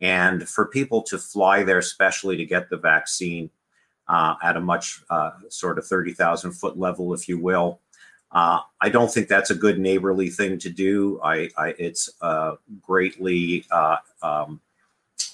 And 0.00 0.48
for 0.48 0.66
people 0.66 1.02
to 1.02 1.18
fly 1.18 1.64
there, 1.64 1.78
especially 1.78 2.36
to 2.36 2.44
get 2.44 2.70
the 2.70 2.76
vaccine 2.76 3.50
uh, 4.08 4.34
at 4.42 4.56
a 4.56 4.60
much 4.60 5.00
uh, 5.10 5.32
sort 5.48 5.78
of 5.78 5.86
30,000 5.86 6.52
foot 6.52 6.78
level, 6.78 7.12
if 7.12 7.28
you 7.28 7.38
will, 7.40 7.80
uh, 8.32 8.60
I 8.80 8.88
don't 8.88 9.12
think 9.12 9.28
that's 9.28 9.50
a 9.50 9.54
good 9.54 9.78
neighborly 9.78 10.28
thing 10.28 10.58
to 10.58 10.68
do. 10.68 11.20
I, 11.22 11.48
I 11.56 11.74
it's 11.78 12.10
uh, 12.20 12.56
greatly 12.82 13.64
uh, 13.70 13.96
um, 14.22 14.60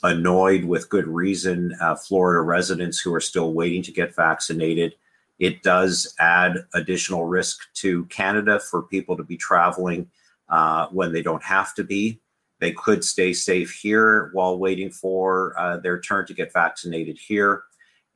annoyed 0.03 0.65
with 0.65 0.89
good 0.89 1.07
reason 1.07 1.77
uh, 1.81 1.95
Florida 1.95 2.41
residents 2.41 3.01
who 3.01 3.15
are 3.15 3.21
still 3.21 3.53
waiting 3.53 3.83
to 3.83 3.93
get 3.93 4.15
vaccinated. 4.15 4.95
It 5.39 5.63
does 5.63 6.15
add 6.19 6.67
additional 6.75 7.27
risk 7.27 7.73
to 7.75 8.05
Canada 8.07 8.61
for 8.61 8.83
people 8.83 9.17
to 9.17 9.25
be 9.25 9.37
traveling 9.37 10.11
uh, 10.49 10.89
when 10.89 11.13
they 11.13 11.23
don't 11.23 11.43
have 11.43 11.75
to 11.75 11.85
be. 11.85 12.21
They 12.59 12.73
could 12.73 13.03
stay 13.05 13.33
safe 13.33 13.73
here 13.73 14.31
while 14.35 14.59
waiting 14.59 14.91
for 14.91 15.59
uh, 15.59 15.79
their 15.79 16.01
turn 16.01 16.27
to 16.27 16.35
get 16.35 16.53
vaccinated 16.53 17.19
here. 17.19 17.65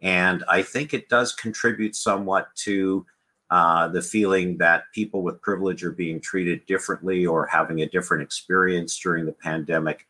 And 0.01 0.45
I 0.49 0.63
think 0.63 0.93
it 0.93 1.09
does 1.09 1.33
contribute 1.33 1.97
somewhat 1.97 2.55
to 2.57 3.07
uh, 3.51 3.89
the 3.89 4.03
feeling 4.03 4.59
that 4.59 4.85
people 4.93 5.23
with 5.23 5.41
privilege 5.41 5.83
are 5.85 5.93
being 5.93 6.21
treated 6.21 6.67
differently 6.67 7.25
or 7.25 7.47
having 7.47 7.81
a 7.81 7.89
different 7.89 8.23
experience 8.23 8.99
during 8.99 9.25
the 9.25 9.33
pandemic 9.33 10.07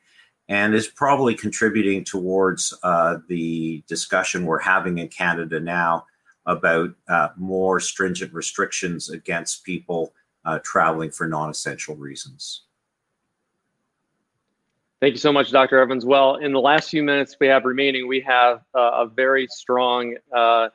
and 0.49 0.75
is 0.75 0.87
probably 0.87 1.35
contributing 1.35 2.05
towards 2.05 2.73
uh, 2.83 3.19
the 3.29 3.83
discussion 3.89 4.47
we're 4.47 4.61
having 4.61 4.99
in 4.99 5.09
Canada 5.09 5.59
now 5.59 6.07
about 6.47 6.91
uh, 7.09 7.29
more 7.37 7.81
stringent 7.81 8.33
restrictions 8.33 9.11
against 9.11 9.65
people 9.65 10.13
uh, 10.45 10.61
traveling 10.63 11.11
for 11.11 11.27
non 11.27 11.51
essential 11.51 11.97
reasons. 11.97 12.63
Thank 15.01 15.13
you 15.13 15.19
so 15.19 15.33
much, 15.33 15.51
Dr. 15.51 15.79
Evans. 15.79 16.07
Well, 16.07 16.37
in 16.37 16.53
the 16.53 16.61
last 16.61 16.89
few 16.89 17.03
minutes 17.03 17.37
we 17.39 17.49
have 17.49 17.65
remaining, 17.65 18.09
we 18.09 18.21
have 18.21 18.63
uh, 18.75 19.05
a 19.05 19.07
very 19.07 19.47
strong 19.49 20.17
uh, 20.35 20.69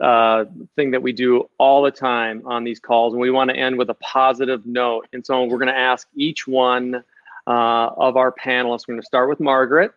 uh, 0.00 0.44
thing 0.76 0.90
that 0.92 1.02
we 1.02 1.12
do 1.12 1.48
all 1.58 1.82
the 1.82 1.90
time 1.90 2.42
on 2.46 2.64
these 2.64 2.80
calls, 2.80 3.12
and 3.12 3.20
we 3.20 3.30
want 3.30 3.50
to 3.50 3.56
end 3.56 3.76
with 3.76 3.90
a 3.90 3.94
positive 3.94 4.64
note. 4.64 5.08
And 5.12 5.24
so 5.26 5.44
we're 5.44 5.58
going 5.58 5.68
to 5.68 5.78
ask 5.78 6.08
each 6.14 6.46
one 6.46 7.02
uh, 7.50 7.90
of 7.96 8.16
our 8.16 8.32
panelists. 8.32 8.86
We're 8.86 8.94
going 8.94 9.00
to 9.00 9.06
start 9.06 9.28
with 9.28 9.40
Margaret, 9.40 9.90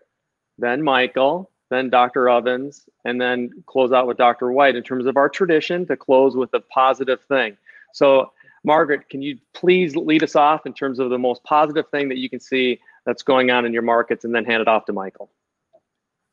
then 0.58 0.82
Michael, 0.82 1.52
then 1.70 1.92
Dr. 1.92 2.28
Ovens, 2.28 2.90
and 3.06 3.22
then 3.22 3.64
close 3.68 3.92
out 3.92 4.08
with 4.08 4.18
Dr. 4.18 4.52
White 4.52 4.76
in 4.76 4.82
terms 4.82 5.06
of 5.06 5.18
our 5.18 5.30
tradition 5.30 5.86
to 5.86 5.96
close 5.96 6.36
with 6.36 6.52
a 6.56 6.60
positive 6.60 7.22
thing. 7.26 7.56
So, 7.94 8.32
Margaret, 8.64 9.08
can 9.08 9.22
you 9.22 9.38
please 9.54 9.96
lead 9.96 10.24
us 10.24 10.36
off 10.36 10.66
in 10.66 10.74
terms 10.74 10.98
of 10.98 11.12
the 11.12 11.20
most 11.20 11.44
positive 11.44 11.88
thing 11.90 12.10
that 12.10 12.18
you 12.18 12.28
can 12.28 12.40
see 12.40 12.80
that's 13.06 13.22
going 13.22 13.52
on 13.52 13.66
in 13.66 13.74
your 13.74 13.84
markets 13.84 14.26
and 14.26 14.34
then 14.34 14.46
hand 14.46 14.62
it 14.62 14.68
off 14.68 14.86
to 14.86 14.94
Michael? 14.94 15.30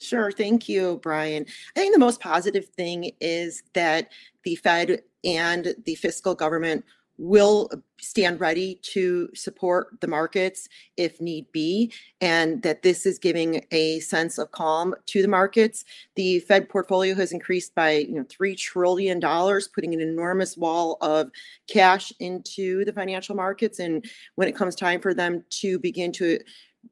Sure. 0.01 0.33
Thank 0.33 0.71
you, 0.71 1.01
Brian. 1.03 1.45
I 1.77 1.81
think 1.81 1.93
the 1.93 2.01
most 2.01 2.21
positive 2.21 2.65
thing 2.65 3.11
is 3.21 3.63
that 3.75 4.09
the 4.45 4.55
Fed 4.55 5.03
and 5.23 5.75
the 5.85 5.97
fiscal 5.97 6.35
government 6.35 6.87
will 7.21 7.71
stand 8.01 8.41
ready 8.41 8.77
to 8.83 9.29
support 9.35 9.89
the 10.01 10.09
markets 10.09 10.69
if 10.97 11.21
need 11.21 11.47
be, 11.53 11.93
and 12.23 12.63
that 12.63 12.83
this 12.83 13.05
is 13.05 13.19
giving 13.19 13.65
a 13.73 14.01
sense 14.01 14.39
of 14.39 14.51
calm 14.53 14.95
to 15.05 15.21
the 15.21 15.29
markets. 15.29 15.85
The 16.17 16.41
Fed 16.41 16.71
portfolio 16.71 17.15
has 17.15 17.33
increased 17.33 17.75
by 17.75 17.91
you 17.91 18.15
know 18.15 18.25
three 18.29 18.57
trillion 18.57 19.21
dollars, 19.21 19.69
putting 19.69 19.93
an 19.93 20.01
enormous 20.01 20.57
wall 20.57 20.97
of 21.03 21.31
cash 21.69 22.11
into 22.21 22.87
the 22.87 22.93
financial 22.93 23.37
markets. 23.37 23.79
And 23.79 24.05
when 24.37 24.49
it 24.49 24.57
comes 24.57 24.75
time 24.75 25.01
for 25.01 25.13
them 25.13 25.45
to 25.61 25.79
begin 25.79 26.13
to 26.13 26.39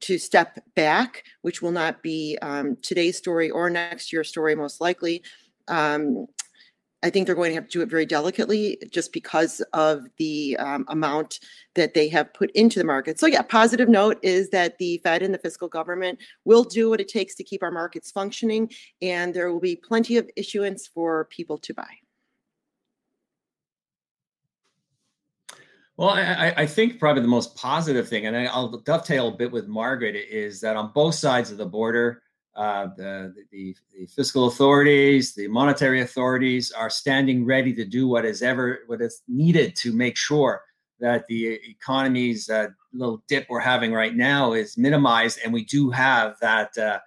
to 0.01 0.19
step 0.19 0.63
back, 0.75 1.23
which 1.41 1.63
will 1.63 1.71
not 1.71 2.03
be 2.03 2.37
um, 2.43 2.77
today's 2.83 3.17
story 3.17 3.49
or 3.49 3.71
next 3.71 4.13
year's 4.13 4.29
story, 4.29 4.53
most 4.55 4.79
likely. 4.79 5.23
Um, 5.67 6.27
I 7.01 7.09
think 7.09 7.25
they're 7.25 7.35
going 7.35 7.51
to 7.51 7.55
have 7.55 7.65
to 7.65 7.71
do 7.71 7.81
it 7.81 7.89
very 7.89 8.05
delicately 8.05 8.77
just 8.91 9.13
because 9.13 9.61
of 9.73 10.03
the 10.17 10.57
um, 10.57 10.85
amount 10.89 11.39
that 11.75 11.93
they 11.93 12.09
have 12.09 12.33
put 12.33 12.51
into 12.51 12.77
the 12.77 12.85
market. 12.85 13.19
So, 13.19 13.25
yeah, 13.25 13.41
positive 13.41 13.87
note 13.87 14.19
is 14.21 14.49
that 14.49 14.77
the 14.79 14.97
Fed 15.03 15.21
and 15.21 15.33
the 15.33 15.37
fiscal 15.37 15.69
government 15.69 16.19
will 16.43 16.63
do 16.63 16.89
what 16.89 16.99
it 16.99 17.07
takes 17.07 17.35
to 17.35 17.43
keep 17.43 17.63
our 17.63 17.71
markets 17.71 18.11
functioning, 18.11 18.69
and 19.01 19.33
there 19.33 19.51
will 19.51 19.61
be 19.61 19.77
plenty 19.77 20.17
of 20.17 20.29
issuance 20.35 20.87
for 20.87 21.25
people 21.25 21.57
to 21.59 21.73
buy. 21.73 21.89
Well, 25.95 26.11
I, 26.11 26.53
I, 26.55 26.65
think 26.65 26.97
probably 26.97 27.23
the 27.23 27.27
most 27.27 27.57
positive 27.57 28.07
thing, 28.07 28.25
and 28.25 28.47
I'll 28.47 28.69
dovetail 28.69 29.27
a 29.27 29.35
bit 29.35 29.51
with 29.51 29.67
Margaret, 29.67 30.15
is 30.15 30.61
that 30.61 30.77
on 30.77 30.93
both 30.95 31.15
sides 31.15 31.51
of 31.51 31.57
the 31.57 31.65
border, 31.65 32.21
uh, 32.59 32.89
the, 32.97 33.33
the, 33.51 33.73
the, 33.93 34.05
fiscal 34.07 34.47
authorities, 34.47 35.33
the 35.33 35.47
monetary 35.47 36.01
authorities 36.01 36.73
are 36.73 36.89
standing 36.89 37.45
ready 37.45 37.73
to 37.73 37.85
do 37.85 38.05
what 38.05 38.25
is 38.25 38.41
ever 38.41 38.79
what 38.87 39.01
is 39.01 39.21
needed 39.29 39.77
to 39.77 39.93
make 39.93 40.17
sure 40.17 40.61
that 40.99 41.25
the 41.27 41.57
economy's 41.69 42.49
uh, 42.49 42.67
little 42.91 43.23
dip 43.29 43.47
we're 43.49 43.61
having 43.61 43.93
right 43.93 44.13
now 44.13 44.51
is 44.51 44.77
minimized, 44.77 45.39
and 45.41 45.53
we 45.53 45.63
do 45.63 45.89
have 45.89 46.35
that 46.41 46.77
uh, 46.77 46.99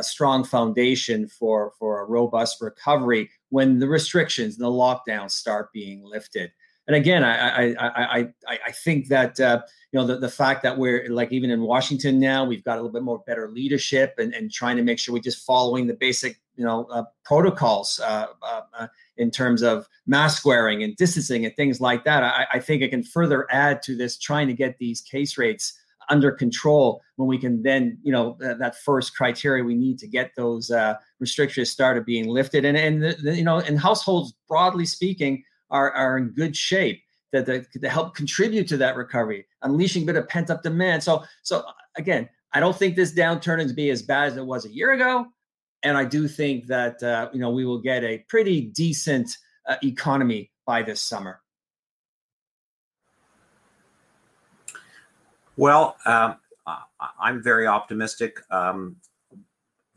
strong 0.00 0.44
foundation 0.44 1.26
for 1.26 1.72
for 1.76 2.02
a 2.02 2.04
robust 2.04 2.60
recovery 2.60 3.28
when 3.48 3.80
the 3.80 3.88
restrictions 3.88 4.58
and 4.58 4.64
the 4.64 4.70
lockdowns 4.70 5.32
start 5.32 5.72
being 5.72 6.04
lifted 6.04 6.52
and 6.90 6.96
again, 6.96 7.22
I 7.22 7.68
I 7.68 7.74
I 7.78 8.18
I, 8.48 8.58
I 8.66 8.72
think 8.72 9.06
that 9.08 9.38
uh, 9.38 9.62
you 9.92 10.00
know 10.00 10.04
the, 10.04 10.16
the 10.18 10.28
fact 10.28 10.64
that 10.64 10.76
we're 10.76 11.08
like 11.08 11.30
even 11.30 11.52
in 11.52 11.60
Washington 11.60 12.18
now, 12.18 12.44
we've 12.44 12.64
got 12.64 12.78
a 12.78 12.80
little 12.82 12.90
bit 12.90 13.04
more 13.04 13.20
better 13.28 13.48
leadership 13.48 14.14
and, 14.18 14.34
and 14.34 14.50
trying 14.50 14.76
to 14.76 14.82
make 14.82 14.98
sure 14.98 15.14
we're 15.14 15.22
just 15.22 15.46
following 15.46 15.86
the 15.86 15.94
basic 15.94 16.40
you 16.56 16.64
know 16.64 16.86
uh, 16.86 17.04
protocols 17.24 18.00
uh, 18.00 18.26
uh, 18.42 18.62
uh, 18.76 18.88
in 19.18 19.30
terms 19.30 19.62
of 19.62 19.86
mask 20.08 20.44
wearing 20.44 20.82
and 20.82 20.96
distancing 20.96 21.44
and 21.44 21.54
things 21.54 21.80
like 21.80 22.02
that. 22.02 22.24
I, 22.24 22.46
I 22.54 22.58
think 22.58 22.82
it 22.82 22.88
can 22.88 23.04
further 23.04 23.46
add 23.52 23.82
to 23.82 23.96
this 23.96 24.18
trying 24.18 24.48
to 24.48 24.52
get 24.52 24.76
these 24.78 25.00
case 25.00 25.38
rates 25.38 25.78
under 26.08 26.32
control 26.32 27.00
when 27.14 27.28
we 27.28 27.38
can 27.38 27.62
then 27.62 27.98
you 28.02 28.10
know 28.10 28.36
that 28.40 28.74
first 28.82 29.16
criteria 29.16 29.62
we 29.62 29.76
need 29.76 29.96
to 30.00 30.08
get 30.08 30.32
those 30.34 30.72
uh, 30.72 30.94
restrictions 31.20 31.70
started 31.70 32.04
being 32.04 32.26
lifted 32.26 32.64
and 32.64 32.76
and 32.76 33.00
the, 33.00 33.16
the, 33.22 33.36
you 33.36 33.44
know 33.44 33.60
in 33.60 33.76
households 33.76 34.34
broadly 34.48 34.84
speaking 34.84 35.44
are, 35.70 35.92
are 35.92 36.18
in 36.18 36.28
good 36.30 36.56
shape 36.56 37.02
that 37.32 37.46
to 37.46 37.88
help 37.88 38.14
contribute 38.14 38.66
to 38.68 38.76
that 38.76 38.96
recovery, 38.96 39.46
unleashing 39.62 40.02
a 40.02 40.06
bit 40.06 40.16
of 40.16 40.28
pent 40.28 40.50
up 40.50 40.62
demand. 40.62 41.02
So, 41.02 41.24
so 41.42 41.64
again, 41.96 42.28
I 42.52 42.60
don't 42.60 42.76
think 42.76 42.96
this 42.96 43.12
downturn 43.12 43.62
is 43.62 43.72
be 43.72 43.90
as 43.90 44.02
bad 44.02 44.28
as 44.28 44.36
it 44.36 44.44
was 44.44 44.64
a 44.64 44.72
year 44.72 44.92
ago, 44.92 45.26
and 45.82 45.96
I 45.96 46.04
do 46.04 46.26
think 46.26 46.66
that 46.66 47.02
uh, 47.02 47.28
you 47.32 47.40
know 47.40 47.50
we 47.50 47.64
will 47.64 47.80
get 47.80 48.02
a 48.02 48.18
pretty 48.28 48.62
decent 48.62 49.36
uh, 49.68 49.76
economy 49.84 50.50
by 50.66 50.82
this 50.82 51.00
summer. 51.00 51.40
Well, 55.56 55.96
um, 56.06 56.36
I'm 57.20 57.42
very 57.42 57.66
optimistic 57.66 58.40
um, 58.50 58.96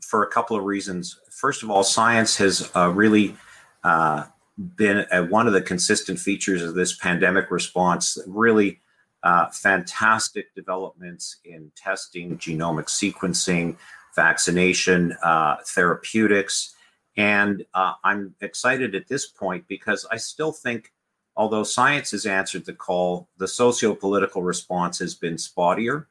for 0.02 0.22
a 0.22 0.30
couple 0.30 0.56
of 0.56 0.64
reasons. 0.64 1.18
First 1.30 1.62
of 1.62 1.70
all, 1.70 1.82
science 1.82 2.36
has 2.36 2.70
uh, 2.76 2.90
really 2.90 3.36
uh, 3.82 4.24
been 4.56 5.04
a, 5.10 5.24
one 5.24 5.46
of 5.46 5.52
the 5.52 5.62
consistent 5.62 6.18
features 6.18 6.62
of 6.62 6.74
this 6.74 6.96
pandemic 6.96 7.50
response. 7.50 8.18
Really 8.26 8.80
uh, 9.22 9.48
fantastic 9.50 10.54
developments 10.54 11.38
in 11.44 11.72
testing, 11.76 12.36
genomic 12.38 12.86
sequencing, 12.86 13.76
vaccination, 14.14 15.16
uh, 15.22 15.56
therapeutics. 15.66 16.74
And 17.16 17.64
uh, 17.74 17.94
I'm 18.04 18.34
excited 18.40 18.94
at 18.94 19.08
this 19.08 19.26
point 19.26 19.66
because 19.68 20.06
I 20.10 20.16
still 20.16 20.52
think, 20.52 20.92
although 21.36 21.64
science 21.64 22.10
has 22.10 22.26
answered 22.26 22.64
the 22.64 22.74
call, 22.74 23.28
the 23.38 23.48
socio 23.48 23.94
political 23.94 24.42
response 24.42 24.98
has 24.98 25.14
been 25.14 25.36
spottier. 25.36 26.06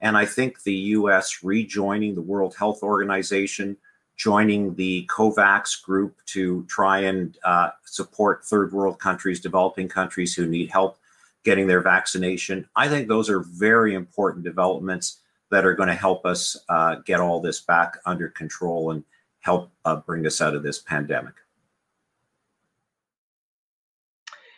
And 0.00 0.16
I 0.16 0.26
think 0.26 0.62
the 0.62 0.74
US 0.74 1.42
rejoining 1.42 2.14
the 2.14 2.22
World 2.22 2.54
Health 2.56 2.82
Organization, 2.82 3.76
joining 4.18 4.74
the 4.74 5.06
COVAX 5.06 5.82
group 5.82 6.16
to 6.26 6.64
try 6.64 6.98
and 6.98 7.38
uh, 7.44 7.70
support 7.84 8.44
third 8.44 8.72
world 8.72 8.98
countries, 8.98 9.40
developing 9.40 9.88
countries 9.88 10.34
who 10.34 10.46
need 10.46 10.70
help 10.70 10.98
getting 11.44 11.68
their 11.68 11.80
vaccination. 11.80 12.68
I 12.76 12.88
think 12.88 13.08
those 13.08 13.30
are 13.30 13.40
very 13.40 13.94
important 13.94 14.44
developments 14.44 15.20
that 15.50 15.64
are 15.64 15.74
going 15.74 15.88
to 15.88 15.94
help 15.94 16.26
us 16.26 16.56
uh, 16.68 16.96
get 17.06 17.20
all 17.20 17.40
this 17.40 17.60
back 17.60 17.96
under 18.04 18.28
control 18.28 18.90
and 18.90 19.04
help 19.40 19.70
uh, 19.84 19.96
bring 19.96 20.26
us 20.26 20.40
out 20.40 20.54
of 20.54 20.64
this 20.64 20.80
pandemic. 20.80 21.34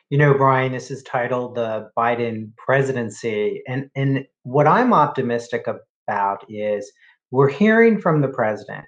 You 0.09 0.19
know, 0.19 0.35
Brian, 0.35 0.73
this 0.73 0.91
is 0.91 1.05
titled 1.05 1.55
the 1.55 1.91
Biden 1.97 2.51
presidency. 2.57 3.63
And, 3.69 3.89
and 3.95 4.27
what 4.43 4.67
I'm 4.67 4.93
optimistic 4.93 5.67
about 6.09 6.45
is 6.49 6.91
we're 7.31 7.51
hearing 7.51 8.01
from 8.01 8.21
the 8.21 8.29
president 8.29 8.87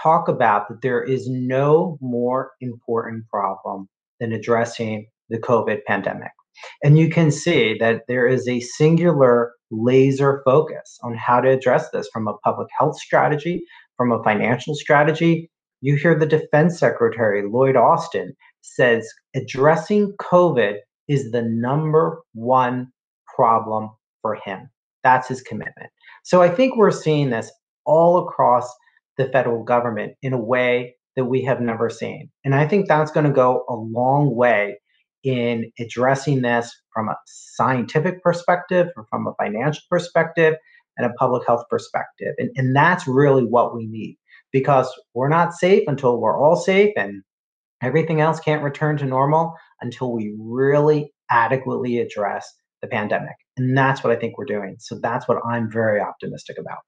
talk 0.00 0.28
about 0.28 0.68
that 0.68 0.82
there 0.82 1.02
is 1.02 1.28
no 1.28 1.98
more 2.00 2.52
important 2.60 3.28
problem 3.28 3.88
than 4.20 4.32
addressing 4.32 5.06
the 5.28 5.38
COVID 5.38 5.84
pandemic. 5.86 6.30
And 6.82 6.98
you 6.98 7.08
can 7.08 7.30
see 7.30 7.76
that 7.78 8.02
there 8.08 8.26
is 8.26 8.46
a 8.46 8.60
singular 8.60 9.52
laser 9.70 10.42
focus 10.44 10.98
on 11.02 11.14
how 11.14 11.40
to 11.40 11.48
address 11.48 11.90
this 11.90 12.08
from 12.12 12.28
a 12.28 12.36
public 12.38 12.68
health 12.78 12.98
strategy, 12.98 13.64
from 13.96 14.12
a 14.12 14.22
financial 14.22 14.74
strategy. 14.74 15.50
You 15.80 15.96
hear 15.96 16.16
the 16.16 16.26
defense 16.26 16.78
secretary, 16.78 17.42
Lloyd 17.48 17.76
Austin, 17.76 18.34
says 18.60 19.08
addressing 19.34 20.12
COVID 20.20 20.76
is 21.08 21.32
the 21.32 21.42
number 21.42 22.22
one 22.34 22.92
problem 23.34 23.90
for 24.20 24.36
him. 24.36 24.70
That's 25.02 25.28
his 25.28 25.42
commitment. 25.42 25.90
So 26.22 26.42
I 26.42 26.48
think 26.48 26.76
we're 26.76 26.92
seeing 26.92 27.30
this 27.30 27.50
all 27.84 28.18
across 28.18 28.72
the 29.18 29.28
federal 29.28 29.62
government 29.64 30.14
in 30.22 30.32
a 30.32 30.40
way 30.40 30.96
that 31.16 31.26
we 31.26 31.42
have 31.44 31.60
never 31.60 31.90
seen. 31.90 32.30
And 32.44 32.54
I 32.54 32.66
think 32.66 32.88
that's 32.88 33.10
going 33.10 33.26
to 33.26 33.32
go 33.32 33.64
a 33.68 33.74
long 33.74 34.34
way 34.34 34.78
in 35.24 35.70
addressing 35.78 36.42
this 36.42 36.74
from 36.92 37.08
a 37.08 37.16
scientific 37.26 38.22
perspective, 38.22 38.88
from 39.10 39.26
a 39.26 39.34
financial 39.42 39.82
perspective, 39.90 40.54
and 40.96 41.06
a 41.06 41.14
public 41.14 41.46
health 41.46 41.64
perspective. 41.70 42.34
And, 42.38 42.50
and 42.56 42.74
that's 42.74 43.06
really 43.06 43.44
what 43.44 43.74
we 43.74 43.86
need 43.86 44.18
because 44.52 44.92
we're 45.14 45.28
not 45.28 45.54
safe 45.54 45.84
until 45.86 46.20
we're 46.20 46.38
all 46.38 46.56
safe 46.56 46.92
and 46.96 47.22
everything 47.82 48.20
else 48.20 48.40
can't 48.40 48.62
return 48.62 48.96
to 48.98 49.04
normal 49.04 49.54
until 49.80 50.12
we 50.12 50.34
really 50.38 51.12
adequately 51.30 51.98
address 51.98 52.52
the 52.82 52.88
pandemic. 52.88 53.34
And 53.56 53.76
that's 53.76 54.04
what 54.04 54.14
I 54.14 54.16
think 54.18 54.36
we're 54.36 54.44
doing. 54.44 54.76
So 54.78 54.98
that's 55.00 55.26
what 55.28 55.38
I'm 55.46 55.70
very 55.70 56.00
optimistic 56.00 56.58
about. 56.58 56.78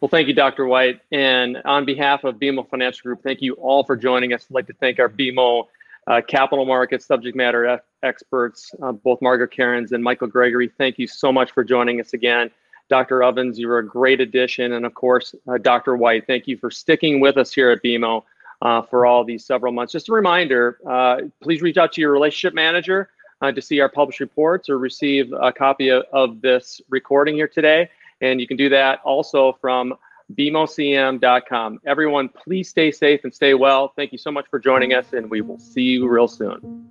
Well, 0.00 0.08
thank 0.08 0.28
you, 0.28 0.34
Dr. 0.34 0.66
White. 0.66 1.00
And 1.10 1.60
on 1.64 1.84
behalf 1.84 2.22
of 2.22 2.36
BMO 2.36 2.68
Financial 2.68 3.02
Group, 3.02 3.22
thank 3.22 3.42
you 3.42 3.54
all 3.54 3.82
for 3.82 3.96
joining 3.96 4.32
us. 4.32 4.46
I'd 4.48 4.54
like 4.54 4.66
to 4.68 4.72
thank 4.74 5.00
our 5.00 5.08
BMO 5.08 5.64
uh, 6.06 6.20
capital 6.26 6.64
markets 6.64 7.04
subject 7.04 7.36
matter 7.36 7.66
f- 7.66 7.80
experts, 8.04 8.72
uh, 8.80 8.92
both 8.92 9.20
Margaret 9.20 9.52
Kerins 9.52 9.90
and 9.90 10.02
Michael 10.02 10.28
Gregory. 10.28 10.70
Thank 10.78 10.98
you 10.98 11.08
so 11.08 11.32
much 11.32 11.50
for 11.50 11.64
joining 11.64 12.00
us 12.00 12.12
again. 12.12 12.50
Dr. 12.88 13.24
Ovens, 13.24 13.58
you 13.58 13.66
were 13.66 13.78
a 13.78 13.86
great 13.86 14.20
addition. 14.20 14.72
And 14.72 14.86
of 14.86 14.94
course, 14.94 15.34
uh, 15.48 15.58
Dr. 15.58 15.96
White, 15.96 16.26
thank 16.28 16.46
you 16.46 16.56
for 16.56 16.70
sticking 16.70 17.18
with 17.18 17.36
us 17.36 17.52
here 17.52 17.70
at 17.70 17.82
BMO 17.82 18.22
uh, 18.62 18.82
for 18.82 19.04
all 19.04 19.24
these 19.24 19.44
several 19.44 19.72
months. 19.72 19.92
Just 19.92 20.08
a 20.08 20.12
reminder 20.12 20.78
uh, 20.88 21.22
please 21.42 21.60
reach 21.60 21.76
out 21.76 21.92
to 21.94 22.00
your 22.00 22.12
relationship 22.12 22.54
manager 22.54 23.10
uh, 23.40 23.50
to 23.52 23.60
see 23.60 23.80
our 23.80 23.88
published 23.88 24.20
reports 24.20 24.68
or 24.68 24.78
receive 24.78 25.32
a 25.32 25.52
copy 25.52 25.88
of, 25.90 26.04
of 26.12 26.40
this 26.40 26.80
recording 26.88 27.34
here 27.34 27.48
today. 27.48 27.88
And 28.20 28.40
you 28.40 28.46
can 28.46 28.56
do 28.56 28.68
that 28.68 29.00
also 29.04 29.56
from 29.60 29.94
bmocm.com. 30.34 31.80
Everyone, 31.86 32.28
please 32.28 32.68
stay 32.68 32.90
safe 32.90 33.20
and 33.24 33.34
stay 33.34 33.54
well. 33.54 33.92
Thank 33.96 34.12
you 34.12 34.18
so 34.18 34.30
much 34.30 34.46
for 34.50 34.58
joining 34.58 34.92
us, 34.92 35.12
and 35.12 35.30
we 35.30 35.40
will 35.40 35.58
see 35.58 35.82
you 35.82 36.08
real 36.08 36.28
soon. 36.28 36.84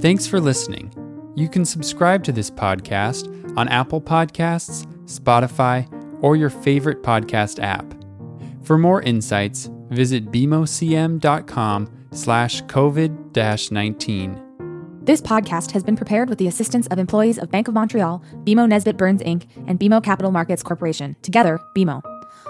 Thanks 0.00 0.26
for 0.26 0.40
listening. 0.40 0.92
You 1.34 1.48
can 1.48 1.64
subscribe 1.64 2.24
to 2.24 2.32
this 2.32 2.50
podcast 2.50 3.56
on 3.56 3.68
Apple 3.68 4.00
Podcasts, 4.00 4.86
Spotify, 5.04 5.88
or 6.20 6.36
your 6.36 6.50
favorite 6.50 7.02
podcast 7.02 7.62
app. 7.62 7.94
For 8.62 8.76
more 8.76 9.02
insights, 9.02 9.70
visit 9.90 10.30
bmocm.com 10.30 12.06
slash 12.12 12.62
COVID 12.64 13.70
19. 13.70 14.47
This 15.08 15.22
podcast 15.22 15.70
has 15.70 15.82
been 15.82 15.96
prepared 15.96 16.28
with 16.28 16.36
the 16.36 16.48
assistance 16.48 16.86
of 16.88 16.98
employees 16.98 17.38
of 17.38 17.50
Bank 17.50 17.66
of 17.66 17.72
Montreal, 17.72 18.22
BMO 18.44 18.68
Nesbitt 18.68 18.98
Burns 18.98 19.22
Inc., 19.22 19.48
and 19.66 19.80
BMO 19.80 20.04
Capital 20.04 20.30
Markets 20.30 20.62
Corporation, 20.62 21.16
together, 21.22 21.58
BMO. 21.74 22.17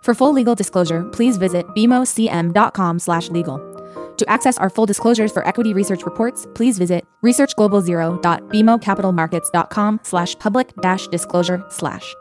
For 0.00 0.14
full 0.14 0.32
legal 0.32 0.54
disclosure, 0.54 1.04
please 1.04 1.36
visit 1.36 1.66
bmocm.com/legal. 1.76 3.78
To 4.18 4.28
access 4.28 4.58
our 4.58 4.68
full 4.68 4.86
disclosures 4.86 5.32
for 5.32 5.46
equity 5.46 5.72
research 5.72 6.04
reports, 6.04 6.46
please 6.54 6.76
visit 6.76 7.06
researchglobalzero.bmocapitalmarkets.com 7.24 10.00
slash 10.02 10.38
public 10.40 10.72
dash 10.82 11.06
disclosure 11.06 11.64
slash. 11.70 12.14